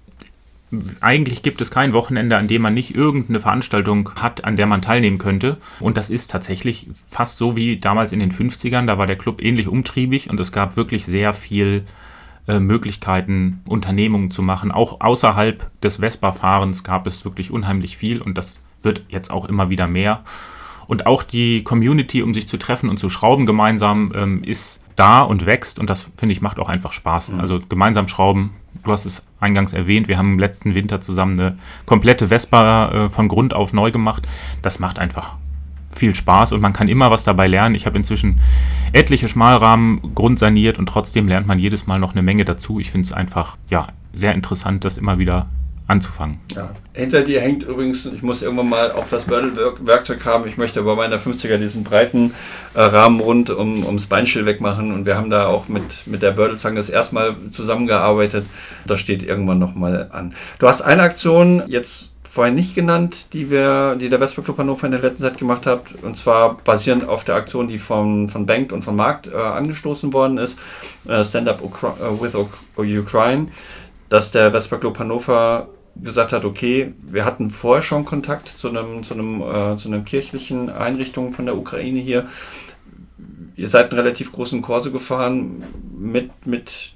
eigentlich 1.01 1.43
gibt 1.43 1.61
es 1.61 1.71
kein 1.71 1.93
Wochenende, 1.93 2.37
an 2.37 2.49
dem 2.49 2.63
man 2.63 2.75
nicht 2.75 2.95
irgendeine 2.95 3.41
Veranstaltung 3.41 4.11
hat, 4.17 4.45
an 4.45 4.57
der 4.57 4.67
man 4.67 4.83
teilnehmen 4.83 5.19
könnte. 5.19 5.57
Und 5.81 5.97
das 5.97 6.11
ist 6.11 6.31
tatsächlich 6.31 6.89
fast 7.07 7.39
so 7.39 7.57
wie 7.57 7.79
damals 7.79 8.13
in 8.13 8.21
den 8.21 8.33
50ern. 8.33 8.87
Da 8.87 8.99
war 8.99 9.07
der 9.07 9.17
Club 9.17 9.43
ähnlich 9.43 9.69
umtriebig 9.69 10.29
und 10.29 10.39
es 10.41 10.53
gab 10.53 10.77
wirklich 10.77 11.07
sehr 11.07 11.33
viel 11.33 11.85
äh, 12.47 12.61
Möglichkeiten, 12.61 13.63
Unternehmungen 13.67 14.31
zu 14.31 14.43
machen. 14.43 14.71
Auch 14.71 15.01
außerhalb 15.01 15.71
des 15.81 15.97
Vespa-Fahrens 15.97 16.85
gab 16.85 17.07
es 17.07 17.25
wirklich 17.25 17.51
unheimlich 17.51 17.97
viel 17.97 18.21
und 18.21 18.37
das 18.37 18.61
wird 18.83 19.03
jetzt 19.09 19.31
auch 19.31 19.47
immer 19.47 19.71
wieder 19.71 19.87
mehr. 19.87 20.23
Und 20.87 21.07
auch 21.07 21.23
die 21.23 21.63
Community, 21.65 22.23
um 22.23 22.35
sich 22.35 22.49
zu 22.49 22.57
treffen 22.57 22.89
und 22.89 22.99
zu 22.99 23.09
schrauben 23.09 23.47
gemeinsam, 23.47 24.13
ähm, 24.15 24.43
ist 24.45 24.81
da 24.97 25.21
und 25.21 25.47
wächst 25.47 25.79
und 25.79 25.89
das 25.89 26.11
finde 26.17 26.33
ich 26.33 26.41
macht 26.41 26.59
auch 26.59 26.69
einfach 26.69 26.93
Spaß. 26.93 27.33
Mhm. 27.33 27.41
Also 27.41 27.59
gemeinsam 27.69 28.09
schrauben. 28.09 28.55
Du 28.85 28.93
hast 28.93 29.07
es 29.07 29.23
eingangs 29.41 29.73
erwähnt, 29.73 30.09
wir 30.09 30.19
haben 30.19 30.33
im 30.33 30.39
letzten 30.39 30.75
Winter 30.75 31.01
zusammen 31.01 31.39
eine 31.39 31.59
komplette 31.87 32.29
Vespa 32.29 32.91
äh, 32.91 33.09
von 33.09 33.29
Grund 33.29 33.55
auf 33.55 33.73
neu 33.73 33.91
gemacht. 33.91 34.27
Das 34.63 34.79
macht 34.79 34.99
einfach 34.99 35.37
viel 35.91 36.15
Spaß 36.15 36.53
und 36.53 36.61
man 36.61 36.73
kann 36.73 36.89
immer 36.89 37.11
was 37.11 37.25
dabei 37.25 37.49
lernen. 37.49 37.75
Ich 37.75 37.87
habe 37.87 37.97
inzwischen 37.97 38.41
etliche 38.93 39.29
Schmalrahmen 39.29 40.15
grundsaniert 40.15 40.79
und 40.79 40.87
trotzdem 40.87 41.29
lernt 41.29 41.47
man 41.47 41.59
jedes 41.59 41.87
Mal 41.87 41.99
noch 41.99 42.13
eine 42.13 42.23
Menge 42.23 42.45
dazu. 42.45 42.79
Ich 42.81 42.91
finde 42.91 43.07
es 43.07 43.13
einfach 43.13 43.57
ja 43.71 43.89
sehr 44.13 44.35
interessant, 44.35 44.85
das 44.85 44.99
immer 44.99 45.19
wieder 45.19 45.47
anzufangen. 45.89 46.39
Ja. 46.55 46.71
Hinter 46.93 47.23
dir 47.23 47.41
hängt 47.41 47.63
übrigens, 47.63 48.05
ich 48.05 48.23
muss 48.23 48.43
irgendwann 48.43 48.69
mal 48.69 48.93
auch 48.93 49.09
das 49.09 49.25
Bördel-Werkzeug 49.25 50.25
haben. 50.27 50.47
Ich 50.47 50.59
möchte 50.59 50.83
bei 50.83 50.95
meiner 50.95 51.19
50er 51.19 51.57
diesen 51.57 51.83
breiten 51.83 52.35
äh, 52.75 52.83
Rahmen 52.83 53.21
rund 53.21 53.49
um, 53.49 53.85
ums 53.87 54.07
Beinschild 54.07 54.45
wegmachen. 54.45 54.93
Und 54.93 55.07
wir 55.07 55.17
haben 55.17 55.31
da 55.31 55.47
auch 55.47 55.69
mit, 55.69 56.07
mit 56.07 56.23
der 56.23 56.33
Bördelzange 56.33 56.77
das 56.77 56.91
erstmal 56.91 57.35
zusammengearbeitet. 57.51 58.45
Das 58.87 59.01
steht 59.01 59.23
irgendwann 59.23 59.59
nochmal 59.59 60.11
an. 60.13 60.35
Du 60.59 60.69
hast 60.69 60.83
eine 60.83 61.03
Aktion 61.03 61.63
jetzt 61.67 62.13
vorhin 62.23 62.55
nicht 62.55 62.75
genannt, 62.75 63.33
die 63.33 63.51
wir, 63.51 63.97
die 63.99 64.11
der 64.11 64.19
Vespa 64.19 64.43
Club 64.43 64.59
Hannover 64.59 64.85
in 64.85 64.93
der 64.93 65.01
letzten 65.01 65.23
Zeit 65.23 65.39
gemacht 65.39 65.65
hat. 65.65 65.85
Und 66.03 66.19
zwar 66.19 66.59
basierend 66.59 67.09
auf 67.09 67.25
der 67.25 67.35
Aktion, 67.35 67.67
die 67.67 67.79
von, 67.79 68.29
von 68.29 68.45
Bank 68.45 68.73
und 68.73 68.83
von 68.83 68.95
Markt 68.95 69.27
äh, 69.27 69.37
angestoßen 69.37 70.13
worden 70.13 70.37
ist. 70.37 70.59
Äh, 71.09 71.25
Stand 71.25 71.49
Up 71.49 71.63
Ukra 71.63 71.95
uh, 71.99 72.21
with 72.21 72.35
Ukraine. 72.77 73.47
Dass 74.11 74.33
der 74.33 74.51
Vespa 74.51 74.77
Club 74.77 74.99
Hannover 74.99 75.69
gesagt 76.03 76.33
hat, 76.33 76.45
okay, 76.45 76.95
wir 77.03 77.25
hatten 77.25 77.51
vorher 77.51 77.83
schon 77.83 78.05
Kontakt 78.05 78.49
zu 78.49 78.69
einem, 78.69 79.03
zu 79.03 79.15
einem, 79.15 79.43
äh, 79.43 79.77
zu 79.77 79.89
einem 79.89 80.05
kirchlichen 80.05 80.71
Einrichtung 80.71 81.33
von 81.33 81.47
der 81.47 81.57
Ukraine 81.57 81.99
hier. 81.99 82.27
Ihr 83.57 83.69
seid 83.69 83.91
einen 83.91 83.99
relativ 84.01 84.33
großen 84.33 84.63
Kurse 84.63 84.93
gefahren 84.93 85.65
mit, 85.99 86.47
mit, 86.47 86.93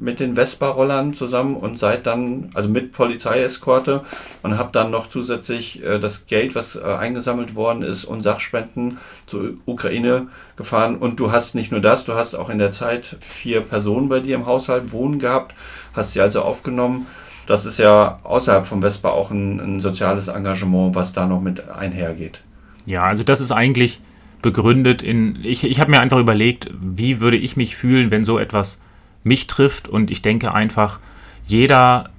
mit 0.00 0.18
den 0.18 0.34
Vespa-Rollern 0.34 1.14
zusammen 1.14 1.54
und 1.54 1.78
seid 1.78 2.06
dann, 2.06 2.50
also 2.54 2.68
mit 2.68 2.90
Polizeieskorte 2.90 4.02
und 4.42 4.58
habt 4.58 4.74
dann 4.74 4.90
noch 4.90 5.08
zusätzlich 5.08 5.84
äh, 5.84 6.00
das 6.00 6.26
Geld, 6.26 6.56
was 6.56 6.74
äh, 6.74 6.82
eingesammelt 6.82 7.54
worden 7.54 7.82
ist 7.82 8.04
und 8.04 8.22
Sachspenden 8.22 8.98
zur 9.26 9.54
Ukraine 9.66 10.26
gefahren. 10.56 10.96
Und 10.96 11.20
du 11.20 11.30
hast 11.30 11.54
nicht 11.54 11.70
nur 11.70 11.80
das, 11.80 12.04
du 12.04 12.14
hast 12.14 12.34
auch 12.34 12.50
in 12.50 12.58
der 12.58 12.72
Zeit 12.72 13.16
vier 13.20 13.60
Personen 13.60 14.08
bei 14.08 14.18
dir 14.18 14.34
im 14.34 14.46
Haushalt 14.46 14.90
wohnen 14.90 15.20
gehabt, 15.20 15.54
hast 15.92 16.12
sie 16.12 16.20
also 16.20 16.42
aufgenommen 16.42 17.06
das 17.46 17.66
ist 17.66 17.78
ja 17.78 18.18
außerhalb 18.22 18.66
vom 18.66 18.82
Vespa 18.82 19.10
auch 19.10 19.30
ein, 19.30 19.60
ein 19.60 19.80
soziales 19.80 20.28
Engagement, 20.28 20.94
was 20.94 21.12
da 21.12 21.26
noch 21.26 21.40
mit 21.40 21.68
einhergeht. 21.68 22.42
Ja, 22.86 23.04
also 23.04 23.22
das 23.22 23.40
ist 23.40 23.52
eigentlich 23.52 24.00
begründet 24.42 25.02
in, 25.02 25.38
ich, 25.42 25.64
ich 25.64 25.80
habe 25.80 25.90
mir 25.90 26.00
einfach 26.00 26.18
überlegt, 26.18 26.70
wie 26.78 27.20
würde 27.20 27.38
ich 27.38 27.56
mich 27.56 27.76
fühlen, 27.76 28.10
wenn 28.10 28.24
so 28.24 28.38
etwas 28.38 28.78
mich 29.22 29.46
trifft 29.46 29.88
und 29.88 30.10
ich 30.10 30.20
denke 30.20 30.52
einfach, 30.52 31.00
jeder 31.46 32.10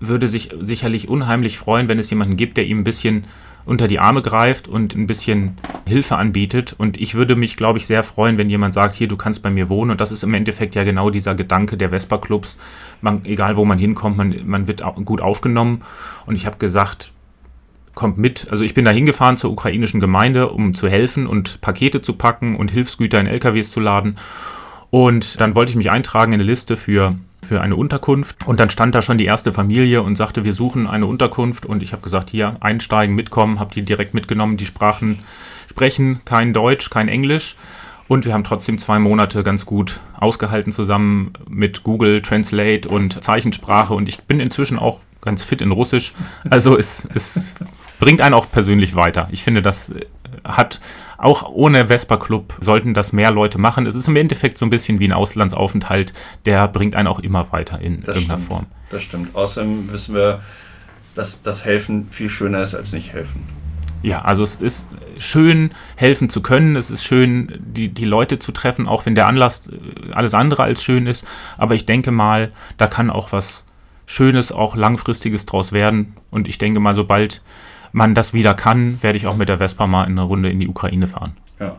würde 0.00 0.26
sich 0.26 0.50
sicherlich 0.62 1.08
unheimlich 1.08 1.58
freuen, 1.58 1.86
wenn 1.86 1.98
es 1.98 2.10
jemanden 2.10 2.36
gibt, 2.36 2.56
der 2.56 2.66
ihm 2.66 2.80
ein 2.80 2.84
bisschen 2.84 3.24
unter 3.64 3.88
die 3.88 3.98
Arme 3.98 4.22
greift 4.22 4.68
und 4.68 4.94
ein 4.94 5.06
bisschen 5.06 5.58
Hilfe 5.86 6.16
anbietet. 6.16 6.74
Und 6.76 7.00
ich 7.00 7.14
würde 7.14 7.36
mich, 7.36 7.56
glaube 7.56 7.78
ich, 7.78 7.86
sehr 7.86 8.02
freuen, 8.02 8.38
wenn 8.38 8.50
jemand 8.50 8.74
sagt, 8.74 8.94
hier, 8.94 9.08
du 9.08 9.16
kannst 9.16 9.42
bei 9.42 9.50
mir 9.50 9.68
wohnen. 9.68 9.90
Und 9.90 10.00
das 10.00 10.12
ist 10.12 10.22
im 10.22 10.34
Endeffekt 10.34 10.74
ja 10.74 10.84
genau 10.84 11.10
dieser 11.10 11.34
Gedanke 11.34 11.76
der 11.76 11.90
Vespa-Clubs. 11.90 12.58
egal 13.24 13.56
wo 13.56 13.64
man 13.64 13.78
hinkommt, 13.78 14.16
man, 14.16 14.34
man 14.44 14.68
wird 14.68 14.82
gut 15.04 15.20
aufgenommen. 15.20 15.82
Und 16.26 16.36
ich 16.36 16.46
habe 16.46 16.58
gesagt, 16.58 17.12
kommt 17.94 18.18
mit. 18.18 18.48
Also 18.50 18.64
ich 18.64 18.74
bin 18.74 18.84
da 18.84 18.90
hingefahren 18.90 19.36
zur 19.36 19.50
ukrainischen 19.50 20.00
Gemeinde, 20.00 20.48
um 20.50 20.74
zu 20.74 20.88
helfen 20.88 21.26
und 21.26 21.60
Pakete 21.60 22.00
zu 22.00 22.14
packen 22.14 22.56
und 22.56 22.70
Hilfsgüter 22.70 23.20
in 23.20 23.26
LKWs 23.26 23.70
zu 23.70 23.80
laden. 23.80 24.16
Und 24.90 25.40
dann 25.40 25.54
wollte 25.54 25.70
ich 25.70 25.76
mich 25.76 25.90
eintragen 25.90 26.32
in 26.32 26.40
eine 26.40 26.50
Liste 26.50 26.76
für 26.76 27.16
für 27.50 27.60
eine 27.60 27.74
Unterkunft. 27.74 28.46
Und 28.46 28.60
dann 28.60 28.70
stand 28.70 28.94
da 28.94 29.02
schon 29.02 29.18
die 29.18 29.24
erste 29.24 29.52
Familie 29.52 30.04
und 30.04 30.14
sagte, 30.14 30.44
wir 30.44 30.54
suchen 30.54 30.86
eine 30.86 31.06
Unterkunft. 31.06 31.66
Und 31.66 31.82
ich 31.82 31.90
habe 31.90 32.00
gesagt, 32.00 32.30
hier 32.30 32.54
einsteigen, 32.60 33.16
mitkommen, 33.16 33.58
habe 33.58 33.74
die 33.74 33.82
direkt 33.82 34.14
mitgenommen. 34.14 34.56
Die 34.56 34.66
Sprachen 34.66 35.18
sprechen 35.68 36.20
kein 36.24 36.52
Deutsch, 36.52 36.90
kein 36.90 37.08
Englisch. 37.08 37.56
Und 38.06 38.24
wir 38.24 38.34
haben 38.34 38.44
trotzdem 38.44 38.78
zwei 38.78 39.00
Monate 39.00 39.42
ganz 39.42 39.66
gut 39.66 39.98
ausgehalten 40.16 40.72
zusammen 40.72 41.32
mit 41.48 41.82
Google 41.82 42.22
Translate 42.22 42.88
und 42.88 43.20
Zeichensprache. 43.24 43.94
Und 43.94 44.08
ich 44.08 44.22
bin 44.22 44.38
inzwischen 44.38 44.78
auch 44.78 45.00
ganz 45.20 45.42
fit 45.42 45.60
in 45.60 45.72
Russisch. 45.72 46.12
Also 46.50 46.78
es, 46.78 47.08
es 47.14 47.52
bringt 47.98 48.20
einen 48.20 48.36
auch 48.36 48.48
persönlich 48.48 48.94
weiter. 48.94 49.26
Ich 49.32 49.42
finde, 49.42 49.60
das 49.60 49.92
hat 50.44 50.80
auch 51.20 51.48
ohne 51.48 51.86
Vespa 51.88 52.16
Club 52.16 52.54
sollten 52.60 52.94
das 52.94 53.12
mehr 53.12 53.30
Leute 53.30 53.58
machen. 53.58 53.86
Es 53.86 53.94
ist 53.94 54.08
im 54.08 54.16
Endeffekt 54.16 54.58
so 54.58 54.66
ein 54.66 54.70
bisschen 54.70 54.98
wie 54.98 55.08
ein 55.08 55.12
Auslandsaufenthalt, 55.12 56.12
der 56.46 56.66
bringt 56.68 56.94
einen 56.94 57.08
auch 57.08 57.18
immer 57.18 57.52
weiter 57.52 57.80
in 57.80 58.02
das 58.02 58.16
irgendeiner 58.16 58.40
stimmt. 58.40 58.48
Form. 58.48 58.66
Das 58.90 59.02
stimmt. 59.02 59.34
Außerdem 59.34 59.92
wissen 59.92 60.14
wir, 60.14 60.40
dass 61.14 61.42
das 61.42 61.64
Helfen 61.64 62.08
viel 62.10 62.28
schöner 62.28 62.62
ist 62.62 62.74
als 62.74 62.92
nicht 62.92 63.12
helfen. 63.12 63.42
Ja, 64.02 64.22
also 64.22 64.42
es 64.42 64.56
ist 64.56 64.88
schön, 65.18 65.72
helfen 65.96 66.30
zu 66.30 66.40
können. 66.40 66.76
Es 66.76 66.90
ist 66.90 67.04
schön, 67.04 67.60
die, 67.60 67.88
die 67.88 68.06
Leute 68.06 68.38
zu 68.38 68.52
treffen, 68.52 68.88
auch 68.88 69.04
wenn 69.04 69.14
der 69.14 69.26
Anlass 69.26 69.68
äh, 69.68 70.12
alles 70.12 70.32
andere 70.32 70.62
als 70.62 70.82
schön 70.82 71.06
ist. 71.06 71.26
Aber 71.58 71.74
ich 71.74 71.84
denke 71.84 72.10
mal, 72.10 72.52
da 72.78 72.86
kann 72.86 73.10
auch 73.10 73.32
was 73.32 73.66
Schönes, 74.06 74.52
auch 74.52 74.74
Langfristiges 74.74 75.44
draus 75.44 75.72
werden. 75.72 76.16
Und 76.30 76.48
ich 76.48 76.58
denke 76.58 76.80
mal, 76.80 76.94
sobald 76.94 77.42
man 77.92 78.14
das 78.14 78.32
wieder 78.32 78.54
kann, 78.54 79.02
werde 79.02 79.18
ich 79.18 79.26
auch 79.26 79.36
mit 79.36 79.48
der 79.48 79.58
Vespa 79.58 79.86
mal 79.86 80.04
eine 80.04 80.22
Runde 80.22 80.50
in 80.50 80.60
die 80.60 80.68
Ukraine 80.68 81.06
fahren. 81.06 81.36
Ja. 81.58 81.76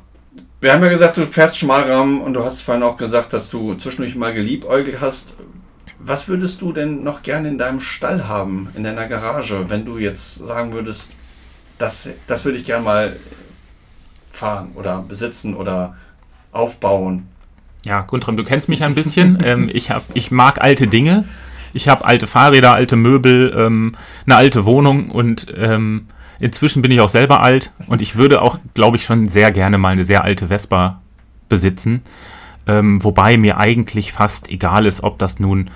Wir 0.59 0.73
haben 0.73 0.83
ja 0.83 0.89
gesagt, 0.89 1.17
du 1.17 1.25
fährst 1.25 1.57
Schmalrahmen 1.57 2.21
und 2.21 2.33
du 2.33 2.43
hast 2.43 2.61
vorhin 2.61 2.83
auch 2.83 2.97
gesagt, 2.97 3.33
dass 3.33 3.49
du 3.49 3.73
zwischendurch 3.75 4.15
mal 4.15 4.31
geliebäugelt 4.33 5.01
hast. 5.01 5.35
Was 5.97 6.27
würdest 6.27 6.61
du 6.61 6.71
denn 6.71 7.03
noch 7.03 7.23
gerne 7.23 7.47
in 7.47 7.57
deinem 7.57 7.79
Stall 7.79 8.27
haben, 8.27 8.69
in 8.75 8.83
deiner 8.83 9.07
Garage, 9.07 9.69
wenn 9.69 9.85
du 9.85 9.97
jetzt 9.97 10.35
sagen 10.35 10.73
würdest, 10.73 11.11
das, 11.77 12.09
das 12.27 12.45
würde 12.45 12.59
ich 12.59 12.65
gerne 12.65 12.85
mal 12.85 13.15
fahren 14.29 14.71
oder 14.75 15.03
besitzen 15.07 15.55
oder 15.55 15.95
aufbauen? 16.51 17.27
Ja, 17.83 18.01
Guntram, 18.01 18.37
du 18.37 18.43
kennst 18.43 18.69
mich 18.69 18.83
ein 18.83 18.93
bisschen. 18.93 19.41
ähm, 19.43 19.69
ich, 19.73 19.89
hab, 19.89 20.03
ich 20.13 20.29
mag 20.31 20.61
alte 20.61 20.87
Dinge 20.87 21.25
ich 21.73 21.87
habe 21.87 22.05
alte 22.05 22.27
Fahrräder, 22.27 22.73
alte 22.73 22.95
Möbel, 22.95 23.53
ähm, 23.55 23.93
eine 24.25 24.35
alte 24.35 24.65
Wohnung 24.65 25.09
und 25.09 25.47
ähm, 25.55 26.07
inzwischen 26.39 26.81
bin 26.81 26.91
ich 26.91 27.01
auch 27.01 27.09
selber 27.09 27.43
alt 27.43 27.71
und 27.87 28.01
ich 28.01 28.15
würde 28.15 28.41
auch, 28.41 28.59
glaube 28.73 28.97
ich, 28.97 29.03
schon 29.03 29.29
sehr 29.29 29.51
gerne 29.51 29.77
mal 29.77 29.89
eine 29.89 30.03
sehr 30.03 30.23
alte 30.23 30.47
Vespa 30.47 31.01
besitzen. 31.49 32.01
Ähm, 32.67 33.03
wobei 33.03 33.37
mir 33.37 33.57
eigentlich 33.57 34.11
fast 34.11 34.49
egal 34.49 34.85
ist, 34.85 35.03
ob 35.03 35.19
das 35.19 35.39
nun 35.39 35.69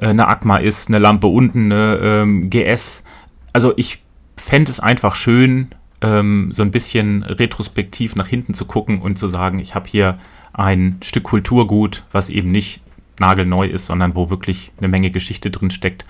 äh, 0.00 0.08
eine 0.08 0.28
Akma 0.28 0.56
ist, 0.56 0.88
eine 0.88 0.98
Lampe 0.98 1.26
unten, 1.26 1.72
eine 1.72 1.98
ähm, 2.02 2.50
GS. 2.50 3.04
Also 3.52 3.72
ich 3.76 4.02
fände 4.36 4.70
es 4.70 4.80
einfach 4.80 5.16
schön, 5.16 5.68
ähm, 6.00 6.50
so 6.52 6.62
ein 6.62 6.70
bisschen 6.70 7.22
retrospektiv 7.22 8.16
nach 8.16 8.26
hinten 8.26 8.54
zu 8.54 8.64
gucken 8.66 9.00
und 9.00 9.18
zu 9.18 9.28
sagen, 9.28 9.58
ich 9.58 9.74
habe 9.74 9.88
hier 9.88 10.18
ein 10.52 10.98
Stück 11.02 11.24
Kulturgut, 11.24 12.04
was 12.12 12.30
eben 12.30 12.50
nicht 12.50 12.80
nagelneu 13.18 13.66
ist, 13.66 13.86
sondern 13.86 14.14
wo 14.14 14.30
wirklich 14.30 14.72
eine 14.78 14.88
Menge 14.88 15.10
Geschichte 15.10 15.50
drin 15.50 15.70
steckt. 15.70 16.04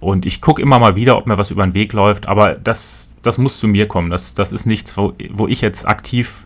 Und 0.00 0.24
ich 0.24 0.40
gucke 0.40 0.62
immer 0.62 0.78
mal 0.78 0.96
wieder, 0.96 1.16
ob 1.18 1.26
mir 1.26 1.38
was 1.38 1.50
über 1.50 1.64
den 1.64 1.74
Weg 1.74 1.92
läuft, 1.92 2.26
aber 2.26 2.54
das, 2.54 3.10
das 3.22 3.38
muss 3.38 3.58
zu 3.58 3.68
mir 3.68 3.86
kommen. 3.86 4.10
Das, 4.10 4.34
das 4.34 4.52
ist 4.52 4.66
nichts, 4.66 4.96
wo, 4.96 5.12
wo 5.30 5.46
ich 5.46 5.60
jetzt 5.60 5.86
aktiv 5.86 6.44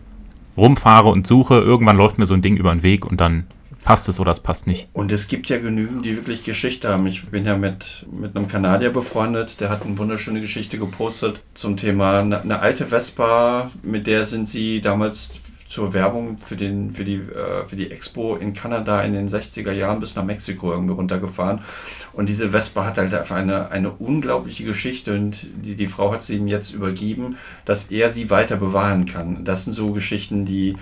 rumfahre 0.57 1.09
und 1.09 1.25
suche. 1.25 1.55
Irgendwann 1.55 1.97
läuft 1.97 2.17
mir 2.17 2.25
so 2.25 2.33
ein 2.33 2.41
Ding 2.41 2.57
über 2.57 2.71
den 2.73 2.83
Weg 2.83 3.05
und 3.05 3.21
dann 3.21 3.45
passt 3.85 4.09
es 4.09 4.19
oder 4.19 4.31
es 4.31 4.39
passt 4.39 4.67
nicht. 4.67 4.89
Und 4.93 5.11
es 5.11 5.27
gibt 5.27 5.47
ja 5.47 5.57
genügend, 5.57 6.05
die 6.05 6.17
wirklich 6.17 6.43
Geschichte 6.43 6.89
haben. 6.89 7.05
Ich 7.05 7.27
bin 7.27 7.45
ja 7.45 7.55
mit, 7.55 8.05
mit 8.11 8.35
einem 8.35 8.47
Kanadier 8.47 8.89
befreundet, 8.89 9.61
der 9.61 9.69
hat 9.69 9.83
eine 9.85 9.97
wunderschöne 9.97 10.41
Geschichte 10.41 10.77
gepostet 10.77 11.39
zum 11.53 11.77
Thema 11.77 12.19
eine, 12.19 12.41
eine 12.41 12.59
alte 12.59 12.87
Vespa, 12.87 13.71
mit 13.83 14.07
der 14.07 14.25
sind 14.25 14.49
sie 14.49 14.81
damals 14.81 15.31
zur 15.67 15.93
Werbung 15.93 16.37
für, 16.37 16.55
den, 16.55 16.91
für, 16.91 17.03
die, 17.03 17.15
äh, 17.15 17.65
für 17.65 17.75
die 17.75 17.89
Expo 17.89 18.35
in 18.35 18.53
Kanada 18.53 19.01
in 19.01 19.13
den 19.13 19.27
60er 19.27 19.71
Jahren 19.71 19.99
bis 19.99 20.15
nach 20.15 20.23
Mexiko 20.23 20.71
irgendwie 20.71 20.93
runtergefahren. 20.93 21.61
Und 22.13 22.29
diese 22.29 22.49
Vespa 22.49 22.85
hat 22.85 22.97
halt 22.97 23.13
einfach 23.13 23.35
eine, 23.35 23.71
eine 23.71 23.89
unglaubliche 23.89 24.63
Geschichte 24.63 25.13
und 25.13 25.45
die, 25.63 25.75
die 25.75 25.87
Frau 25.87 26.11
hat 26.11 26.21
sie 26.21 26.37
ihm 26.37 26.47
jetzt 26.47 26.71
übergeben, 26.71 27.37
dass 27.65 27.85
er 27.85 28.09
sie 28.09 28.29
weiter 28.29 28.57
bewahren 28.57 29.05
kann. 29.05 29.43
Das 29.43 29.63
sind 29.63 29.73
so 29.73 29.91
Geschichten, 29.91 30.45
die, 30.45 30.77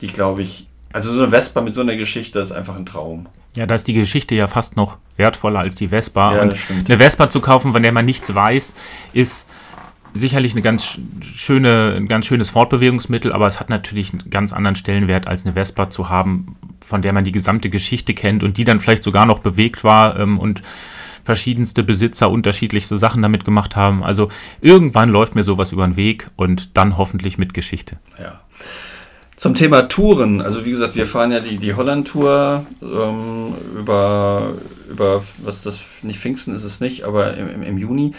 die 0.00 0.08
glaube 0.08 0.42
ich, 0.42 0.66
also 0.92 1.12
so 1.12 1.22
eine 1.22 1.30
Vespa 1.30 1.60
mit 1.60 1.74
so 1.74 1.82
einer 1.82 1.96
Geschichte 1.96 2.40
ist 2.40 2.52
einfach 2.52 2.74
ein 2.74 2.86
Traum. 2.86 3.26
Ja, 3.54 3.66
da 3.66 3.74
ist 3.74 3.86
die 3.86 3.94
Geschichte 3.94 4.34
ja 4.34 4.48
fast 4.48 4.76
noch 4.76 4.98
wertvoller 5.16 5.60
als 5.60 5.76
die 5.76 5.88
Vespa. 5.88 6.34
Ja, 6.34 6.42
und 6.42 6.56
eine 6.86 6.98
Vespa 6.98 7.30
zu 7.30 7.40
kaufen, 7.40 7.72
von 7.72 7.82
der 7.82 7.92
man 7.92 8.04
nichts 8.04 8.34
weiß, 8.34 8.74
ist 9.12 9.48
sicherlich 10.18 10.52
eine 10.52 10.62
ganz 10.62 10.98
schöne, 11.20 11.94
ein 11.96 12.08
ganz 12.08 12.26
schönes 12.26 12.50
Fortbewegungsmittel, 12.50 13.32
aber 13.32 13.46
es 13.46 13.60
hat 13.60 13.70
natürlich 13.70 14.12
einen 14.12 14.30
ganz 14.30 14.52
anderen 14.52 14.76
Stellenwert 14.76 15.26
als 15.26 15.44
eine 15.44 15.54
Vespa 15.54 15.90
zu 15.90 16.08
haben, 16.08 16.56
von 16.80 17.02
der 17.02 17.12
man 17.12 17.24
die 17.24 17.32
gesamte 17.32 17.70
Geschichte 17.70 18.14
kennt 18.14 18.42
und 18.42 18.58
die 18.58 18.64
dann 18.64 18.80
vielleicht 18.80 19.02
sogar 19.02 19.26
noch 19.26 19.40
bewegt 19.40 19.84
war 19.84 20.18
ähm, 20.18 20.38
und 20.38 20.62
verschiedenste 21.24 21.82
Besitzer 21.82 22.30
unterschiedlichste 22.30 22.98
Sachen 22.98 23.20
damit 23.20 23.44
gemacht 23.44 23.74
haben. 23.74 24.04
Also 24.04 24.30
irgendwann 24.60 25.10
läuft 25.10 25.34
mir 25.34 25.42
sowas 25.42 25.72
über 25.72 25.84
den 25.84 25.96
Weg 25.96 26.30
und 26.36 26.76
dann 26.76 26.96
hoffentlich 26.96 27.36
mit 27.36 27.52
Geschichte. 27.52 27.98
Ja. 28.18 28.40
Zum 29.34 29.54
Thema 29.54 29.82
Touren, 29.82 30.40
also 30.40 30.64
wie 30.64 30.70
gesagt, 30.70 30.94
wir 30.94 31.04
fahren 31.04 31.30
ja 31.30 31.40
die, 31.40 31.58
die 31.58 31.74
Holland-Tour 31.74 32.64
ähm, 32.80 33.54
über, 33.76 34.54
über, 34.90 35.22
was 35.38 35.62
das, 35.62 35.82
nicht 36.02 36.18
Pfingsten 36.18 36.54
ist 36.54 36.64
es 36.64 36.80
nicht, 36.80 37.04
aber 37.04 37.36
im, 37.36 37.62
im 37.62 37.76
Juni. 37.76 38.14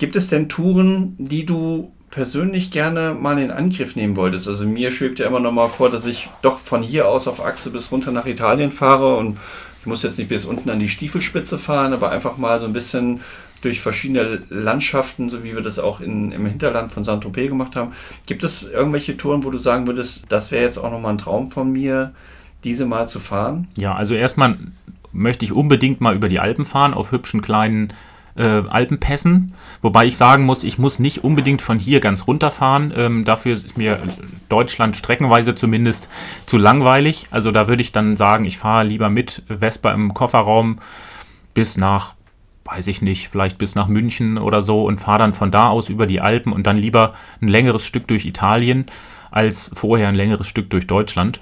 Gibt 0.00 0.16
es 0.16 0.28
denn 0.28 0.48
Touren, 0.48 1.14
die 1.18 1.44
du 1.44 1.92
persönlich 2.10 2.70
gerne 2.70 3.14
mal 3.14 3.38
in 3.38 3.50
Angriff 3.50 3.96
nehmen 3.96 4.16
wolltest? 4.16 4.48
Also 4.48 4.66
mir 4.66 4.90
schwebt 4.90 5.18
ja 5.18 5.26
immer 5.26 5.40
noch 5.40 5.52
mal 5.52 5.68
vor, 5.68 5.90
dass 5.90 6.06
ich 6.06 6.30
doch 6.40 6.58
von 6.58 6.82
hier 6.82 7.06
aus 7.06 7.28
auf 7.28 7.44
Achse 7.44 7.70
bis 7.70 7.92
runter 7.92 8.10
nach 8.10 8.24
Italien 8.24 8.70
fahre 8.70 9.18
und 9.18 9.36
ich 9.78 9.86
muss 9.86 10.02
jetzt 10.02 10.16
nicht 10.16 10.28
bis 10.28 10.46
unten 10.46 10.70
an 10.70 10.78
die 10.78 10.88
Stiefelspitze 10.88 11.58
fahren, 11.58 11.92
aber 11.92 12.10
einfach 12.10 12.38
mal 12.38 12.58
so 12.58 12.64
ein 12.64 12.72
bisschen 12.72 13.20
durch 13.60 13.82
verschiedene 13.82 14.40
Landschaften, 14.48 15.28
so 15.28 15.44
wie 15.44 15.54
wir 15.54 15.60
das 15.60 15.78
auch 15.78 16.00
in, 16.00 16.32
im 16.32 16.46
Hinterland 16.46 16.90
von 16.90 17.04
Saint-Tropez 17.04 17.50
gemacht 17.50 17.76
haben. 17.76 17.92
Gibt 18.24 18.42
es 18.42 18.62
irgendwelche 18.62 19.18
Touren, 19.18 19.44
wo 19.44 19.50
du 19.50 19.58
sagen 19.58 19.86
würdest, 19.86 20.24
das 20.30 20.50
wäre 20.50 20.64
jetzt 20.64 20.78
auch 20.78 20.90
nochmal 20.90 21.12
ein 21.12 21.18
Traum 21.18 21.50
von 21.50 21.70
mir, 21.70 22.14
diese 22.64 22.86
mal 22.86 23.06
zu 23.06 23.20
fahren? 23.20 23.68
Ja, 23.76 23.94
also 23.94 24.14
erstmal 24.14 24.56
möchte 25.12 25.44
ich 25.44 25.52
unbedingt 25.52 26.00
mal 26.00 26.16
über 26.16 26.30
die 26.30 26.40
Alpen 26.40 26.64
fahren, 26.64 26.94
auf 26.94 27.12
hübschen 27.12 27.42
kleinen 27.42 27.92
äh, 28.36 28.62
Alpenpässen. 28.68 29.54
Wobei 29.82 30.06
ich 30.06 30.16
sagen 30.16 30.44
muss, 30.44 30.64
ich 30.64 30.78
muss 30.78 30.98
nicht 30.98 31.24
unbedingt 31.24 31.62
von 31.62 31.78
hier 31.78 32.00
ganz 32.00 32.26
runterfahren. 32.26 32.92
Ähm, 32.96 33.24
dafür 33.24 33.54
ist 33.54 33.76
mir 33.76 33.98
Deutschland 34.48 34.96
streckenweise 34.96 35.54
zumindest 35.54 36.08
zu 36.46 36.58
langweilig. 36.58 37.26
Also 37.30 37.50
da 37.50 37.68
würde 37.68 37.82
ich 37.82 37.92
dann 37.92 38.16
sagen, 38.16 38.44
ich 38.44 38.58
fahre 38.58 38.84
lieber 38.84 39.10
mit 39.10 39.42
Vespa 39.48 39.90
im 39.90 40.14
Kofferraum 40.14 40.78
bis 41.54 41.76
nach, 41.76 42.14
weiß 42.64 42.86
ich 42.86 43.02
nicht, 43.02 43.28
vielleicht 43.28 43.58
bis 43.58 43.74
nach 43.74 43.88
München 43.88 44.38
oder 44.38 44.62
so 44.62 44.84
und 44.84 45.00
fahre 45.00 45.18
dann 45.18 45.32
von 45.32 45.50
da 45.50 45.68
aus 45.68 45.88
über 45.88 46.06
die 46.06 46.20
Alpen 46.20 46.52
und 46.52 46.66
dann 46.66 46.76
lieber 46.76 47.14
ein 47.40 47.48
längeres 47.48 47.84
Stück 47.84 48.06
durch 48.06 48.26
Italien 48.26 48.86
als 49.30 49.70
vorher 49.72 50.08
ein 50.08 50.14
längeres 50.14 50.46
Stück 50.46 50.70
durch 50.70 50.86
Deutschland. 50.86 51.40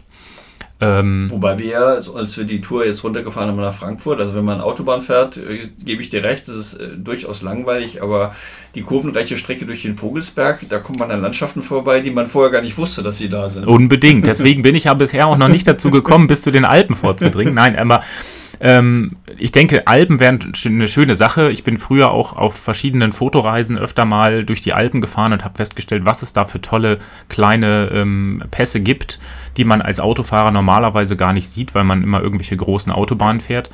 Ähm, 0.80 1.26
Wobei 1.30 1.58
wir 1.58 1.66
ja, 1.66 1.84
als 2.14 2.36
wir 2.36 2.44
die 2.44 2.60
Tour 2.60 2.86
jetzt 2.86 3.02
runtergefahren 3.02 3.48
haben 3.48 3.56
nach 3.56 3.74
Frankfurt, 3.74 4.20
also 4.20 4.36
wenn 4.36 4.44
man 4.44 4.60
Autobahn 4.60 5.02
fährt, 5.02 5.36
äh, 5.36 5.68
gebe 5.84 6.02
ich 6.02 6.08
dir 6.08 6.22
recht, 6.22 6.46
das 6.46 6.54
ist 6.54 6.74
äh, 6.74 6.88
durchaus 6.96 7.42
langweilig, 7.42 8.00
aber 8.00 8.36
die 8.76 8.82
kurvenreiche 8.82 9.36
Strecke 9.36 9.66
durch 9.66 9.82
den 9.82 9.96
Vogelsberg, 9.96 10.60
da 10.68 10.78
kommt 10.78 11.00
man 11.00 11.10
an 11.10 11.20
Landschaften 11.20 11.62
vorbei, 11.62 11.98
die 12.00 12.12
man 12.12 12.26
vorher 12.26 12.52
gar 12.52 12.62
nicht 12.62 12.78
wusste, 12.78 13.02
dass 13.02 13.18
sie 13.18 13.28
da 13.28 13.48
sind. 13.48 13.66
Unbedingt. 13.66 14.24
Deswegen 14.24 14.62
bin 14.62 14.76
ich 14.76 14.84
ja 14.84 14.94
bisher 14.94 15.26
auch 15.26 15.36
noch 15.36 15.48
nicht 15.48 15.66
dazu 15.66 15.90
gekommen, 15.90 16.28
bis 16.28 16.42
zu 16.42 16.52
den 16.52 16.64
Alpen 16.64 16.94
vorzudringen. 16.94 17.54
Nein, 17.58 17.76
aber 17.76 18.04
ähm, 18.60 19.12
ich 19.36 19.52
denke, 19.52 19.86
Alpen 19.86 20.18
wären 20.20 20.52
eine 20.64 20.88
schöne 20.88 21.16
Sache. 21.16 21.50
Ich 21.50 21.64
bin 21.64 21.78
früher 21.78 22.10
auch 22.10 22.34
auf 22.34 22.56
verschiedenen 22.56 23.12
Fotoreisen 23.12 23.78
öfter 23.78 24.04
mal 24.04 24.44
durch 24.44 24.60
die 24.60 24.72
Alpen 24.72 25.00
gefahren 25.00 25.32
und 25.32 25.44
habe 25.44 25.56
festgestellt, 25.56 26.04
was 26.04 26.22
es 26.22 26.32
da 26.32 26.44
für 26.44 26.60
tolle 26.60 26.98
kleine 27.28 27.90
ähm, 27.92 28.42
Pässe 28.50 28.80
gibt, 28.80 29.20
die 29.56 29.64
man 29.64 29.80
als 29.80 30.00
Autofahrer 30.00 30.50
normalerweise 30.50 31.16
gar 31.16 31.32
nicht 31.32 31.48
sieht, 31.48 31.74
weil 31.74 31.84
man 31.84 32.02
immer 32.02 32.20
irgendwelche 32.20 32.56
großen 32.56 32.90
Autobahnen 32.90 33.40
fährt. 33.40 33.70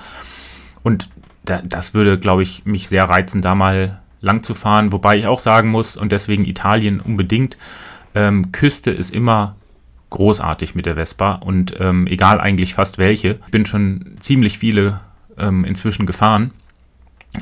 Und 0.83 1.09
da, 1.45 1.63
das 1.65 1.95
würde, 1.95 2.19
glaube 2.19 2.43
ich, 2.43 2.65
mich 2.67 2.89
sehr 2.89 3.05
reizen, 3.05 3.43
da 3.43 3.55
mal 3.55 4.01
lang 4.21 4.43
zu 4.43 4.55
fahren. 4.55 4.93
Wobei 4.93 5.17
ich 5.17 5.27
auch 5.27 5.41
sagen 5.41 5.71
muss, 5.71 5.97
und 5.97 6.13
deswegen 6.13 6.45
Italien 6.45 7.01
unbedingt, 7.01 7.57
ähm, 8.15 8.53
Küste 8.53 8.91
ist 8.91 9.15
immer 9.15 9.57
großartig 10.15 10.75
mit 10.75 10.87
der 10.87 10.95
Vespa 10.95 11.33
und 11.35 11.75
ähm, 11.81 12.07
egal 12.07 12.41
eigentlich 12.41 12.75
fast 12.75 12.99
welche. 12.99 13.41
Ich 13.47 13.51
bin 13.51 13.67
schon 13.67 14.17
ziemlich 14.21 14.59
viele 14.59 15.01
ähm, 15.37 15.65
inzwischen 15.65 16.07
gefahren. 16.07 16.53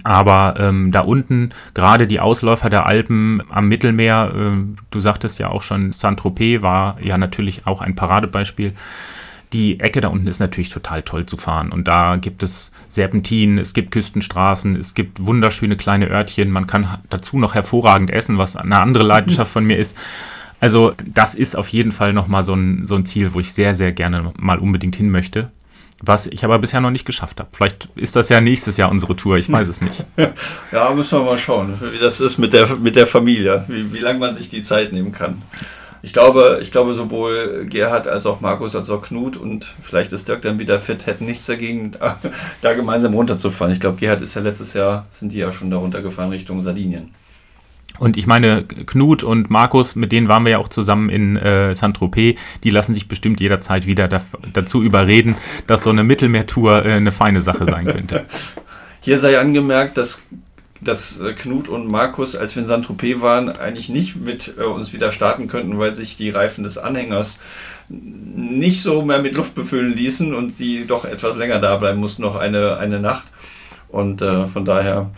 Aber 0.05 0.55
ähm, 0.59 0.91
da 0.91 1.01
unten, 1.01 1.51
gerade 1.75 2.07
die 2.07 2.19
Ausläufer 2.19 2.71
der 2.71 2.87
Alpen 2.87 3.43
am 3.51 3.69
Mittelmeer, 3.69 4.33
äh, 4.35 4.57
du 4.91 5.01
sagtest 5.01 5.39
ja 5.39 5.51
auch 5.51 5.63
schon, 5.63 5.93
Saint-Tropez 5.93 6.63
war 6.63 6.97
ja 7.03 7.19
natürlich 7.19 7.67
auch 7.67 7.83
ein 7.83 7.95
Paradebeispiel. 7.95 8.73
Die 9.53 9.81
Ecke 9.81 10.01
da 10.01 10.09
unten 10.09 10.29
ist 10.29 10.41
natürlich 10.41 10.71
total 10.71 11.03
toll 11.03 11.27
zu 11.27 11.37
fahren. 11.37 11.73
Und 11.73 11.89
da 11.89 12.17
gibt 12.17 12.43
es 12.43 12.73
Serpentinen, 12.89 13.59
es 13.59 13.75
gibt 13.75 13.91
Küstenstraßen, 13.91 14.77
es 14.77 14.95
gibt 14.95 15.27
wunderschöne 15.27 15.77
kleine 15.77 16.09
Örtchen. 16.09 16.51
Man 16.51 16.67
kann 16.67 17.01
dazu 17.11 17.39
noch 17.39 17.55
hervorragend 17.55 18.11
essen, 18.11 18.39
was 18.39 18.57
eine 18.57 18.81
andere 18.81 19.05
Leidenschaft 19.05 19.53
von 19.53 19.67
mir 19.67 19.77
ist. 19.77 19.95
Also 20.63 20.93
das 21.05 21.35
ist 21.35 21.57
auf 21.57 21.67
jeden 21.69 21.91
Fall 21.91 22.13
nochmal 22.13 22.45
so 22.45 22.55
ein, 22.55 22.87
so 22.87 22.95
ein 22.95 23.05
Ziel, 23.05 23.35
wo 23.35 23.41
ich 23.41 23.53
sehr, 23.53 23.75
sehr 23.75 23.91
gerne 23.91 24.33
mal 24.39 24.61
unbedingt 24.61 24.95
hin 24.95 25.11
möchte. 25.11 25.51
Was 26.01 26.29
ich 26.29 26.45
aber 26.45 26.61
bisher 26.61 26.81
noch 26.81 26.93
nicht 26.93 27.05
geschafft 27.05 27.41
habe. 27.41 27.49
Vielleicht 27.53 27.89
ist 27.97 28.15
das 28.15 28.29
ja 28.29 28.41
nächstes 28.41 28.77
Jahr 28.77 28.89
unsere 28.89 29.17
Tour, 29.17 29.39
ich 29.39 29.51
weiß 29.51 29.67
es 29.67 29.81
nicht. 29.81 30.05
ja, 30.73 30.91
müssen 30.91 31.19
wir 31.19 31.25
mal 31.25 31.39
schauen, 31.39 31.75
wie 31.93 31.99
das 31.99 32.21
ist 32.21 32.39
mit 32.39 32.53
der, 32.53 32.77
mit 32.77 32.95
der 32.95 33.09
Familie, 33.09 33.65
wie, 33.67 33.93
wie 33.93 33.99
lange 33.99 34.21
man 34.21 34.35
sich 34.35 34.51
die 34.51 34.63
Zeit 34.63 34.93
nehmen 34.93 35.11
kann. 35.11 35.43
Ich 36.01 36.13
glaube, 36.13 36.61
ich 36.63 36.71
glaube, 36.71 36.95
sowohl 36.95 37.67
Gerhard 37.69 38.07
als 38.07 38.27
auch 38.27 38.41
Markus 38.41 38.77
als 38.77 38.89
auch 38.91 39.03
Knut 39.03 39.37
und 39.37 39.75
vielleicht 39.83 40.13
ist 40.13 40.29
Dirk 40.29 40.43
dann 40.43 40.61
wieder 40.61 40.79
fit, 40.79 41.07
hätten 41.07 41.27
nichts 41.27 41.47
dagegen, 41.47 41.91
da 42.63 42.75
gemeinsam 42.75 43.15
runterzufahren. 43.15 43.73
Ich 43.73 43.81
glaube, 43.81 43.97
Gerhard 43.99 44.23
ist 44.23 44.35
ja 44.35 44.43
letztes 44.43 44.75
Jahr, 44.75 45.07
sind 45.11 45.33
die 45.33 45.39
ja 45.39 45.51
schon 45.51 45.71
da 45.73 45.79
runtergefahren 45.79 46.31
Richtung 46.31 46.63
Sardinien. 46.63 47.13
Und 47.99 48.17
ich 48.17 48.27
meine, 48.27 48.65
Knut 48.65 49.23
und 49.23 49.51
Markus, 49.51 49.95
mit 49.95 50.13
denen 50.13 50.29
waren 50.29 50.45
wir 50.45 50.53
ja 50.53 50.59
auch 50.59 50.69
zusammen 50.69 51.09
in 51.09 51.37
äh, 51.37 51.75
Saint-Tropez, 51.75 52.39
die 52.65 52.71
lassen 52.71 52.95
sich 52.95 53.07
bestimmt 53.07 53.41
jederzeit 53.41 53.87
wieder 53.87 54.09
da, 54.09 54.23
dazu 54.53 54.83
überreden, 54.83 55.37
dass 55.67 55.85
so 55.85 55.91
eine 55.91 56.03
Mittelmeertour 56.03 56.85
äh, 56.85 56.93
eine 56.93 57.13
feine 57.13 57.43
Sache 57.43 57.67
sein 57.67 57.85
könnte. 57.85 58.25
Hier 59.01 59.19
sei 59.19 59.39
angemerkt, 59.39 59.99
dass, 59.99 60.23
dass 60.81 61.21
äh, 61.21 61.33
Knut 61.33 61.69
und 61.69 61.89
Markus, 61.89 62.35
als 62.35 62.55
wir 62.55 62.63
in 62.63 62.69
Saint-Tropez 62.69 63.21
waren, 63.21 63.49
eigentlich 63.49 63.89
nicht 63.89 64.17
mit 64.17 64.55
äh, 64.59 64.63
uns 64.63 64.93
wieder 64.93 65.11
starten 65.11 65.49
könnten, 65.49 65.79
weil 65.79 65.95
sich 65.95 66.17
die 66.17 66.31
Reifen 66.31 66.65
des 66.65 66.79
Anhängers 66.79 67.39
nicht 67.89 68.81
so 68.81 69.03
mehr 69.03 69.21
mit 69.21 69.37
Luft 69.37 69.55
befüllen 69.55 69.93
ließen 69.95 70.35
und 70.35 70.55
sie 70.55 70.87
doch 70.87 71.05
etwas 71.05 71.37
länger 71.37 71.59
da 71.59 71.77
bleiben 71.77 72.01
mussten, 72.01 72.23
noch 72.23 72.37
eine, 72.37 72.79
eine 72.79 73.01
Nacht. 73.01 73.27
Und 73.89 74.23
äh, 74.23 74.47
von 74.47 74.65
daher 74.65 75.11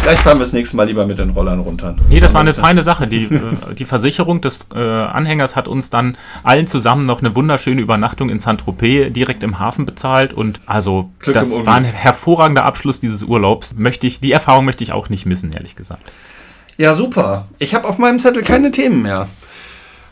Vielleicht 0.00 0.22
fahren 0.22 0.38
wir 0.38 0.44
das 0.44 0.52
nächste 0.52 0.76
Mal 0.76 0.84
lieber 0.84 1.06
mit 1.06 1.18
den 1.18 1.30
Rollern 1.30 1.60
runter. 1.60 1.94
Nee, 2.08 2.20
das 2.20 2.32
war 2.32 2.40
eine 2.40 2.52
feine 2.52 2.82
Sache. 2.82 3.06
Die, 3.06 3.24
äh, 3.24 3.74
die 3.76 3.84
Versicherung 3.84 4.40
des 4.40 4.60
äh, 4.74 4.78
Anhängers 4.78 5.56
hat 5.56 5.68
uns 5.68 5.90
dann 5.90 6.16
allen 6.44 6.66
zusammen 6.66 7.04
noch 7.04 7.20
eine 7.20 7.34
wunderschöne 7.34 7.80
Übernachtung 7.80 8.30
in 8.30 8.38
Saint-Tropez 8.38 9.12
direkt 9.12 9.42
im 9.42 9.58
Hafen 9.58 9.86
bezahlt. 9.86 10.32
Und 10.32 10.60
also, 10.66 11.10
Glück 11.18 11.34
das 11.34 11.50
war 11.50 11.74
ein 11.74 11.84
hervorragender 11.84 12.64
Abschluss 12.64 13.00
dieses 13.00 13.22
Urlaubs. 13.22 13.74
Möchte 13.76 14.06
ich, 14.06 14.20
die 14.20 14.32
Erfahrung 14.32 14.64
möchte 14.64 14.84
ich 14.84 14.92
auch 14.92 15.08
nicht 15.08 15.26
missen, 15.26 15.52
ehrlich 15.52 15.76
gesagt. 15.76 16.10
Ja, 16.76 16.94
super. 16.94 17.48
Ich 17.58 17.74
habe 17.74 17.88
auf 17.88 17.98
meinem 17.98 18.18
Zettel 18.18 18.42
keine 18.42 18.70
Themen 18.70 19.02
mehr. 19.02 19.28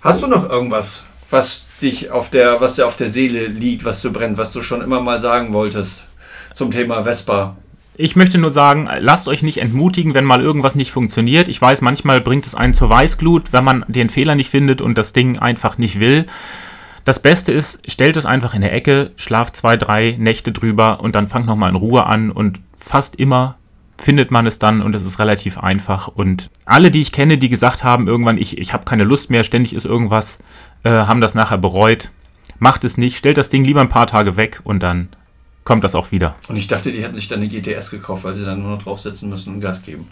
Hast 0.02 0.22
du 0.22 0.26
noch 0.26 0.48
irgendwas, 0.48 1.04
was 1.30 1.66
dich 1.80 2.10
auf 2.10 2.28
der, 2.28 2.60
was 2.60 2.74
dir 2.74 2.86
auf 2.86 2.96
der 2.96 3.08
Seele 3.08 3.46
liegt, 3.46 3.84
was 3.84 4.02
du 4.02 4.12
brennt, 4.12 4.36
was 4.36 4.52
du 4.52 4.62
schon 4.62 4.82
immer 4.82 5.00
mal 5.00 5.20
sagen 5.20 5.52
wolltest 5.52 6.04
zum 6.52 6.70
Thema 6.70 7.04
Vespa 7.04 7.56
ich 7.98 8.16
möchte 8.16 8.38
nur 8.38 8.50
sagen, 8.50 8.88
lasst 8.98 9.26
euch 9.28 9.42
nicht 9.42 9.58
entmutigen, 9.58 10.14
wenn 10.14 10.24
mal 10.24 10.42
irgendwas 10.42 10.74
nicht 10.74 10.92
funktioniert. 10.92 11.48
Ich 11.48 11.60
weiß, 11.60 11.80
manchmal 11.80 12.20
bringt 12.20 12.46
es 12.46 12.54
einen 12.54 12.74
zur 12.74 12.90
Weißglut, 12.90 13.52
wenn 13.52 13.64
man 13.64 13.84
den 13.88 14.10
Fehler 14.10 14.34
nicht 14.34 14.50
findet 14.50 14.80
und 14.80 14.98
das 14.98 15.12
Ding 15.12 15.38
einfach 15.38 15.78
nicht 15.78 15.98
will. 15.98 16.26
Das 17.04 17.20
Beste 17.20 17.52
ist, 17.52 17.90
stellt 17.90 18.16
es 18.16 18.26
einfach 18.26 18.52
in 18.52 18.62
der 18.62 18.72
Ecke, 18.72 19.10
schlaft 19.16 19.56
zwei, 19.56 19.76
drei 19.76 20.16
Nächte 20.18 20.52
drüber 20.52 21.00
und 21.00 21.14
dann 21.14 21.28
fangt 21.28 21.46
nochmal 21.46 21.70
in 21.70 21.76
Ruhe 21.76 22.04
an 22.04 22.30
und 22.30 22.60
fast 22.78 23.16
immer 23.16 23.56
findet 23.98 24.30
man 24.30 24.46
es 24.46 24.58
dann 24.58 24.82
und 24.82 24.94
es 24.94 25.04
ist 25.04 25.18
relativ 25.18 25.58
einfach. 25.58 26.08
Und 26.08 26.50
alle, 26.64 26.90
die 26.90 27.00
ich 27.00 27.12
kenne, 27.12 27.38
die 27.38 27.48
gesagt 27.48 27.82
haben, 27.82 28.08
irgendwann, 28.08 28.38
ich, 28.38 28.58
ich 28.58 28.72
habe 28.72 28.84
keine 28.84 29.04
Lust 29.04 29.30
mehr, 29.30 29.44
ständig 29.44 29.72
ist 29.72 29.86
irgendwas, 29.86 30.38
äh, 30.82 30.90
haben 30.90 31.20
das 31.20 31.34
nachher 31.34 31.58
bereut. 31.58 32.10
Macht 32.58 32.84
es 32.84 32.98
nicht, 32.98 33.16
stellt 33.16 33.38
das 33.38 33.50
Ding 33.50 33.64
lieber 33.64 33.80
ein 33.80 33.88
paar 33.88 34.06
Tage 34.06 34.36
weg 34.36 34.60
und 34.64 34.82
dann 34.82 35.08
kommt 35.66 35.84
das 35.84 35.94
auch 35.94 36.12
wieder. 36.12 36.36
Und 36.48 36.56
ich 36.56 36.68
dachte, 36.68 36.92
die 36.92 37.02
hätten 37.02 37.16
sich 37.16 37.28
dann 37.28 37.40
eine 37.40 37.48
GTS 37.48 37.90
gekauft, 37.90 38.24
weil 38.24 38.34
sie 38.34 38.44
dann 38.44 38.62
nur 38.62 38.70
noch 38.70 38.82
draufsetzen 38.82 39.28
müssen 39.28 39.52
und 39.52 39.60
Gas 39.60 39.82
geben. 39.82 40.08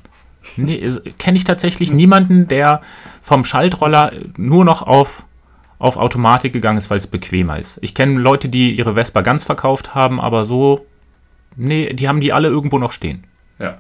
Nee, 0.57 0.93
kenne 1.17 1.39
ich 1.39 1.45
tatsächlich 1.45 1.91
niemanden, 1.91 2.49
der 2.49 2.83
vom 3.23 3.47
Schaltroller 3.47 4.13
nur 4.37 4.65
noch 4.65 4.83
auf, 4.83 5.25
auf 5.79 5.97
Automatik 5.97 6.53
gegangen 6.53 6.77
ist, 6.77 6.91
weil 6.91 6.99
es 6.99 7.07
bequemer 7.07 7.59
ist. 7.59 7.79
Ich 7.81 7.95
kenne 7.95 8.19
Leute, 8.21 8.51
die 8.51 8.73
ihre 8.77 8.95
Vespa 8.95 9.23
ganz 9.23 9.45
verkauft 9.45 9.95
haben, 9.95 10.21
aber 10.21 10.45
so, 10.45 10.85
nee, 11.57 11.95
die 11.95 12.09
haben 12.09 12.21
die 12.21 12.33
alle 12.33 12.49
irgendwo 12.49 12.79
noch 12.79 12.93
stehen. 12.93 13.25
Ja. 13.59 13.79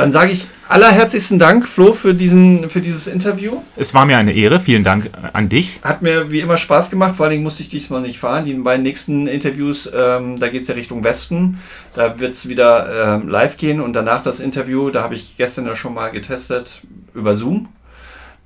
Dann 0.00 0.12
sage 0.12 0.32
ich 0.32 0.48
allerherzigsten 0.66 1.38
Dank, 1.38 1.68
Flo, 1.68 1.92
für, 1.92 2.14
diesen, 2.14 2.70
für 2.70 2.80
dieses 2.80 3.06
Interview. 3.06 3.60
Es 3.76 3.92
war 3.92 4.06
mir 4.06 4.16
eine 4.16 4.32
Ehre. 4.32 4.58
Vielen 4.58 4.82
Dank 4.82 5.06
äh, 5.06 5.28
an 5.34 5.50
dich. 5.50 5.78
Hat 5.82 6.00
mir 6.00 6.30
wie 6.30 6.40
immer 6.40 6.56
Spaß 6.56 6.88
gemacht. 6.88 7.16
Vor 7.16 7.26
allem 7.26 7.42
musste 7.42 7.62
ich 7.62 7.68
diesmal 7.68 8.00
nicht 8.00 8.18
fahren. 8.18 8.46
Die 8.46 8.54
beiden 8.54 8.82
nächsten 8.82 9.26
Interviews, 9.26 9.90
ähm, 9.94 10.40
da 10.40 10.48
geht 10.48 10.62
es 10.62 10.68
ja 10.68 10.74
Richtung 10.74 11.04
Westen. 11.04 11.58
Da 11.94 12.18
wird 12.18 12.32
es 12.32 12.48
wieder 12.48 13.18
ähm, 13.20 13.28
live 13.28 13.58
gehen. 13.58 13.78
Und 13.78 13.92
danach 13.92 14.22
das 14.22 14.40
Interview, 14.40 14.88
da 14.88 15.02
habe 15.02 15.14
ich 15.14 15.36
gestern 15.36 15.66
ja 15.66 15.76
schon 15.76 15.92
mal 15.92 16.08
getestet 16.08 16.80
über 17.12 17.34
Zoom. 17.34 17.68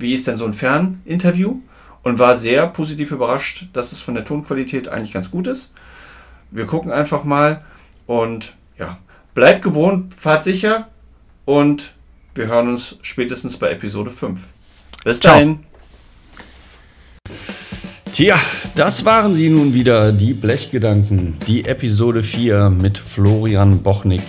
Wie 0.01 0.13
ist 0.13 0.27
denn 0.27 0.37
so 0.37 0.47
ein 0.47 0.55
Ferninterview? 0.55 1.61
Und 2.03 2.19
war 2.19 2.35
sehr 2.35 2.67
positiv 2.67 3.13
überrascht, 3.13 3.69
dass 3.73 3.93
es 3.93 4.01
von 4.01 4.15
der 4.15 4.25
Tonqualität 4.25 4.89
eigentlich 4.89 5.13
ganz 5.13 5.31
gut 5.31 5.47
ist. 5.47 5.73
Wir 6.51 6.67
gucken 6.67 6.91
einfach 6.91 7.23
mal. 7.23 7.65
Und 8.07 8.57
ja, 8.77 8.99
bleibt 9.35 9.63
gewohnt, 9.63 10.15
fahrt 10.15 10.43
sicher 10.43 10.89
und 11.45 11.93
wir 12.35 12.47
hören 12.49 12.69
uns 12.69 12.97
spätestens 13.03 13.57
bei 13.57 13.71
Episode 13.71 14.11
5. 14.11 14.41
Bis 15.05 15.21
Ciao. 15.21 15.35
dahin. 15.35 15.61
Tja, 18.13 18.39
das 18.77 19.05
waren 19.05 19.35
sie 19.35 19.51
nun 19.51 19.75
wieder, 19.75 20.13
die 20.13 20.35
Blechgedanken, 20.35 21.37
die 21.49 21.65
Episode 21.65 22.23
4 22.23 22.71
mit 22.71 22.97
Florian 22.97 23.83
Bochnik. 23.83 24.23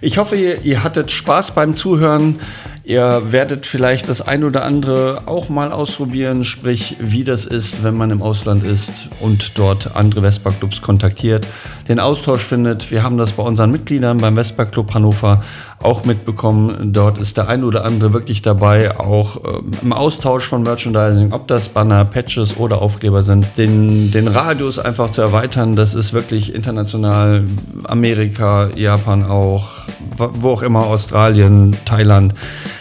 Ich 0.00 0.18
hoffe, 0.18 0.34
ihr, 0.36 0.62
ihr 0.62 0.82
hattet 0.82 1.10
Spaß 1.10 1.54
beim 1.54 1.76
Zuhören. 1.76 2.40
Ihr 2.88 3.20
werdet 3.32 3.66
vielleicht 3.66 4.08
das 4.08 4.22
ein 4.22 4.44
oder 4.44 4.64
andere 4.64 5.20
auch 5.26 5.50
mal 5.50 5.72
ausprobieren, 5.72 6.46
sprich 6.46 6.96
wie 6.98 7.22
das 7.22 7.44
ist, 7.44 7.84
wenn 7.84 7.98
man 7.98 8.10
im 8.10 8.22
Ausland 8.22 8.64
ist 8.64 9.10
und 9.20 9.58
dort 9.58 9.94
andere 9.94 10.22
Vespa-Clubs 10.22 10.80
kontaktiert, 10.80 11.46
den 11.86 12.00
Austausch 12.00 12.40
findet. 12.40 12.90
Wir 12.90 13.02
haben 13.02 13.18
das 13.18 13.32
bei 13.32 13.42
unseren 13.42 13.72
Mitgliedern 13.72 14.16
beim 14.16 14.36
Vespa-Club 14.36 14.94
Hannover 14.94 15.44
auch 15.82 16.06
mitbekommen. 16.06 16.94
Dort 16.94 17.18
ist 17.18 17.36
der 17.36 17.48
ein 17.48 17.62
oder 17.62 17.84
andere 17.84 18.14
wirklich 18.14 18.40
dabei, 18.40 18.98
auch 18.98 19.36
äh, 19.36 19.60
im 19.82 19.92
Austausch 19.92 20.46
von 20.46 20.62
Merchandising, 20.62 21.34
ob 21.34 21.46
das 21.46 21.68
Banner, 21.68 22.06
Patches 22.06 22.56
oder 22.56 22.80
Aufkleber 22.80 23.22
sind, 23.22 23.46
den, 23.58 24.12
den 24.12 24.28
Radius 24.28 24.78
einfach 24.78 25.10
zu 25.10 25.20
erweitern. 25.20 25.76
Das 25.76 25.94
ist 25.94 26.14
wirklich 26.14 26.54
international, 26.54 27.44
Amerika, 27.84 28.70
Japan 28.74 29.24
auch, 29.24 29.68
wo 30.16 30.52
auch 30.52 30.62
immer, 30.62 30.86
Australien, 30.86 31.76
Thailand. 31.84 32.32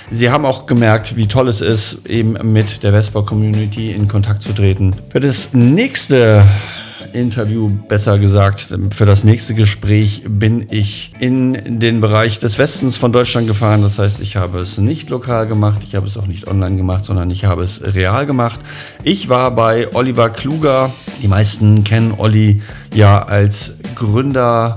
Sie 0.09 0.31
haben 0.31 0.45
auch 0.45 0.65
gemerkt, 0.65 1.17
wie 1.17 1.27
toll 1.27 1.49
es 1.49 1.59
ist, 1.59 2.07
eben 2.07 2.37
mit 2.53 2.81
der 2.81 2.91
Vespa-Community 2.91 3.91
in 3.91 4.07
Kontakt 4.07 4.41
zu 4.41 4.53
treten. 4.53 4.95
Für 5.09 5.19
das 5.19 5.53
nächste 5.53 6.45
Interview, 7.11 7.69
besser 7.87 8.17
gesagt, 8.17 8.73
für 8.91 9.05
das 9.05 9.25
nächste 9.25 9.53
Gespräch 9.53 10.23
bin 10.27 10.67
ich 10.69 11.11
in 11.19 11.79
den 11.79 11.99
Bereich 11.99 12.39
des 12.39 12.57
Westens 12.57 12.95
von 12.95 13.11
Deutschland 13.11 13.47
gefahren. 13.47 13.81
Das 13.81 13.99
heißt, 13.99 14.21
ich 14.21 14.37
habe 14.37 14.59
es 14.59 14.77
nicht 14.77 15.09
lokal 15.09 15.45
gemacht, 15.47 15.81
ich 15.83 15.95
habe 15.95 16.07
es 16.07 16.15
auch 16.15 16.27
nicht 16.27 16.47
online 16.47 16.77
gemacht, 16.77 17.03
sondern 17.03 17.29
ich 17.29 17.45
habe 17.45 17.63
es 17.63 17.93
real 17.93 18.25
gemacht. 18.25 18.59
Ich 19.03 19.27
war 19.27 19.51
bei 19.51 19.93
Oliver 19.93 20.29
Kluger. 20.29 20.91
Die 21.21 21.27
meisten 21.27 21.83
kennen 21.83 22.13
Olli 22.17 22.61
ja 22.93 23.23
als 23.23 23.75
Gründer 23.95 24.75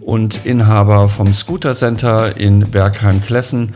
und 0.00 0.46
Inhaber 0.46 1.08
vom 1.08 1.32
Scooter 1.32 1.74
Center 1.74 2.36
in 2.36 2.60
Bergheim-Klessen. 2.60 3.74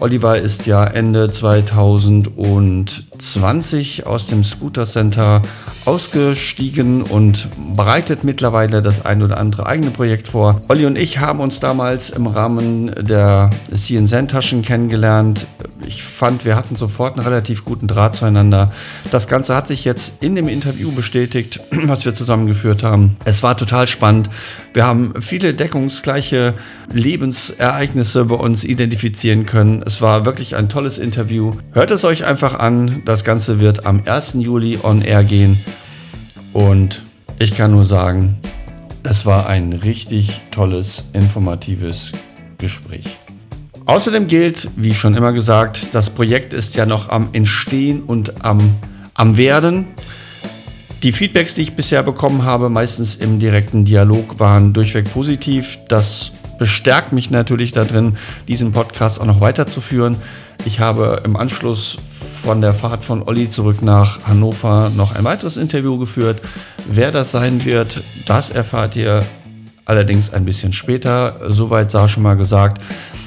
Oliver 0.00 0.38
ist 0.38 0.66
ja 0.66 0.84
Ende 0.84 1.30
2020 1.30 4.06
aus 4.06 4.26
dem 4.26 4.44
Scooter 4.44 4.84
Center 4.84 5.40
ausgestiegen 5.86 7.02
und 7.02 7.48
bereitet 7.74 8.24
mittlerweile 8.24 8.82
das 8.82 9.06
ein 9.06 9.22
oder 9.22 9.38
andere 9.38 9.66
eigene 9.66 9.90
Projekt 9.90 10.28
vor. 10.28 10.60
Olli 10.68 10.84
und 10.84 10.96
ich 10.96 11.18
haben 11.18 11.40
uns 11.40 11.60
damals 11.60 12.10
im 12.10 12.26
Rahmen 12.26 12.92
der 12.98 13.50
CNC-Taschen 13.72 14.62
kennengelernt. 14.62 15.46
Ich 15.86 16.02
fand, 16.02 16.44
wir 16.44 16.56
hatten 16.56 16.74
sofort 16.74 17.16
einen 17.16 17.26
relativ 17.26 17.64
guten 17.64 17.86
Draht 17.86 18.14
zueinander. 18.14 18.72
Das 19.12 19.28
Ganze 19.28 19.54
hat 19.54 19.68
sich 19.68 19.84
jetzt 19.84 20.22
in 20.22 20.34
dem 20.34 20.48
Interview 20.48 20.90
bestätigt, 20.90 21.60
was 21.70 22.04
wir 22.04 22.14
zusammengeführt 22.14 22.82
haben. 22.82 23.16
Es 23.24 23.44
war 23.44 23.56
total 23.56 23.86
spannend. 23.86 24.28
Wir 24.74 24.86
haben 24.86 25.14
viele 25.20 25.54
deckungsgleiche 25.54 26.54
Lebensereignisse 26.92 28.24
bei 28.24 28.34
uns 28.34 28.64
identifizieren 28.64 29.46
können. 29.46 29.82
Es 29.86 30.02
war 30.02 30.26
wirklich 30.26 30.56
ein 30.56 30.68
tolles 30.68 30.98
Interview. 30.98 31.52
Hört 31.72 31.92
es 31.92 32.04
euch 32.04 32.24
einfach 32.24 32.58
an. 32.58 33.02
Das 33.04 33.24
Ganze 33.24 33.60
wird 33.60 33.86
am 33.86 34.02
1. 34.04 34.34
Juli 34.34 34.78
on 34.82 35.02
air 35.02 35.24
gehen. 35.24 35.58
Und 36.56 37.02
ich 37.38 37.54
kann 37.54 37.72
nur 37.72 37.84
sagen, 37.84 38.38
es 39.02 39.26
war 39.26 39.46
ein 39.46 39.74
richtig 39.74 40.40
tolles, 40.50 41.04
informatives 41.12 42.12
Gespräch. 42.56 43.04
Außerdem 43.84 44.26
gilt, 44.26 44.66
wie 44.74 44.94
schon 44.94 45.14
immer 45.14 45.34
gesagt, 45.34 45.88
das 45.92 46.08
Projekt 46.08 46.54
ist 46.54 46.74
ja 46.74 46.86
noch 46.86 47.10
am 47.10 47.28
Entstehen 47.34 48.02
und 48.04 48.42
am, 48.42 48.74
am 49.12 49.36
Werden. 49.36 49.88
Die 51.02 51.12
Feedbacks, 51.12 51.56
die 51.56 51.60
ich 51.60 51.74
bisher 51.74 52.02
bekommen 52.02 52.44
habe, 52.44 52.70
meistens 52.70 53.16
im 53.16 53.38
direkten 53.38 53.84
Dialog, 53.84 54.40
waren 54.40 54.72
durchweg 54.72 55.12
positiv. 55.12 55.78
Das 55.90 56.32
bestärkt 56.58 57.12
mich 57.12 57.30
natürlich 57.30 57.72
darin, 57.72 58.16
diesen 58.48 58.72
Podcast 58.72 59.20
auch 59.20 59.26
noch 59.26 59.42
weiterzuführen. 59.42 60.16
Ich 60.66 60.80
habe 60.80 61.22
im 61.24 61.36
Anschluss 61.36 61.96
von 62.42 62.60
der 62.60 62.74
Fahrt 62.74 63.04
von 63.04 63.22
Olli 63.22 63.48
zurück 63.48 63.82
nach 63.82 64.26
Hannover 64.26 64.90
noch 64.90 65.14
ein 65.14 65.22
weiteres 65.22 65.56
Interview 65.56 65.96
geführt. 65.96 66.42
Wer 66.90 67.12
das 67.12 67.30
sein 67.30 67.64
wird, 67.64 68.02
das 68.26 68.50
erfahrt 68.50 68.96
ihr 68.96 69.22
allerdings 69.84 70.34
ein 70.34 70.44
bisschen 70.44 70.72
später. 70.72 71.38
Soweit 71.46 71.92
sah 71.92 72.08
schon 72.08 72.24
mal 72.24 72.36
gesagt. 72.36 72.82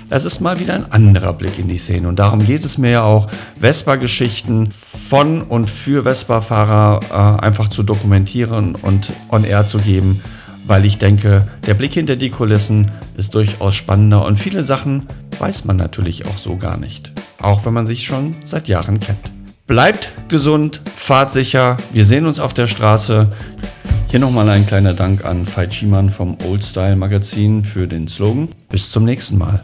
Es 0.10 0.26
ist 0.26 0.42
mal 0.42 0.60
wieder 0.60 0.74
ein 0.74 0.92
anderer 0.92 1.32
Blick 1.32 1.58
in 1.60 1.70
die 1.70 1.78
Szene 1.78 2.10
und 2.10 2.20
darum 2.20 2.46
geht 2.46 2.66
es 2.66 2.78
mir 2.78 2.92
ja 2.92 3.04
auch, 3.04 3.28
Vespa-Geschichten 3.62 4.70
von 4.72 5.42
und 5.42 5.70
für 5.70 6.04
Vespa-Fahrer 6.04 7.00
äh, 7.40 7.46
einfach 7.46 7.70
zu 7.70 7.84
dokumentieren 7.84 8.76
und 8.76 9.14
on 9.30 9.46
air 9.46 9.66
zu 9.66 9.78
geben 9.78 10.22
weil 10.66 10.86
ich 10.86 10.97
denke, 10.97 11.47
der 11.66 11.74
Blick 11.74 11.93
hinter 11.93 12.16
die 12.16 12.30
Kulissen 12.30 12.91
ist 13.18 13.36
durchaus 13.36 13.76
spannender 13.76 14.26
und 14.26 14.38
viele 14.38 14.64
Sachen 14.64 15.05
weiß 15.39 15.66
man 15.66 15.78
natürlich 15.78 16.26
auch 16.26 16.38
so 16.38 16.57
gar 16.57 16.78
nicht, 16.78 17.12
auch 17.41 17.66
wenn 17.66 17.74
man 17.74 17.86
sich 17.86 18.03
schon 18.03 18.36
seit 18.43 18.68
Jahren 18.68 18.99
kennt. 18.99 19.32
Bleibt 19.68 20.10
gesund, 20.30 20.82
fahrt 20.95 21.32
sicher, 21.32 21.78
wir 21.91 22.05
sehen 22.05 22.26
uns 22.26 22.39
auf 22.39 22.53
der 22.53 22.68
Straße. 22.68 23.30
Hier 24.10 24.20
nochmal 24.20 24.49
ein 24.49 24.66
kleiner 24.66 24.95
Dank 24.95 25.26
an 25.26 25.45
Veit 25.45 25.74
Schiemann 25.74 26.10
vom 26.10 26.38
Old 26.47 26.64
Style 26.64 26.95
Magazin 26.95 27.64
für 27.64 27.88
den 27.88 28.07
Slogan. 28.07 28.49
Bis 28.70 28.91
zum 28.91 29.05
nächsten 29.05 29.38
Mal. 29.38 29.62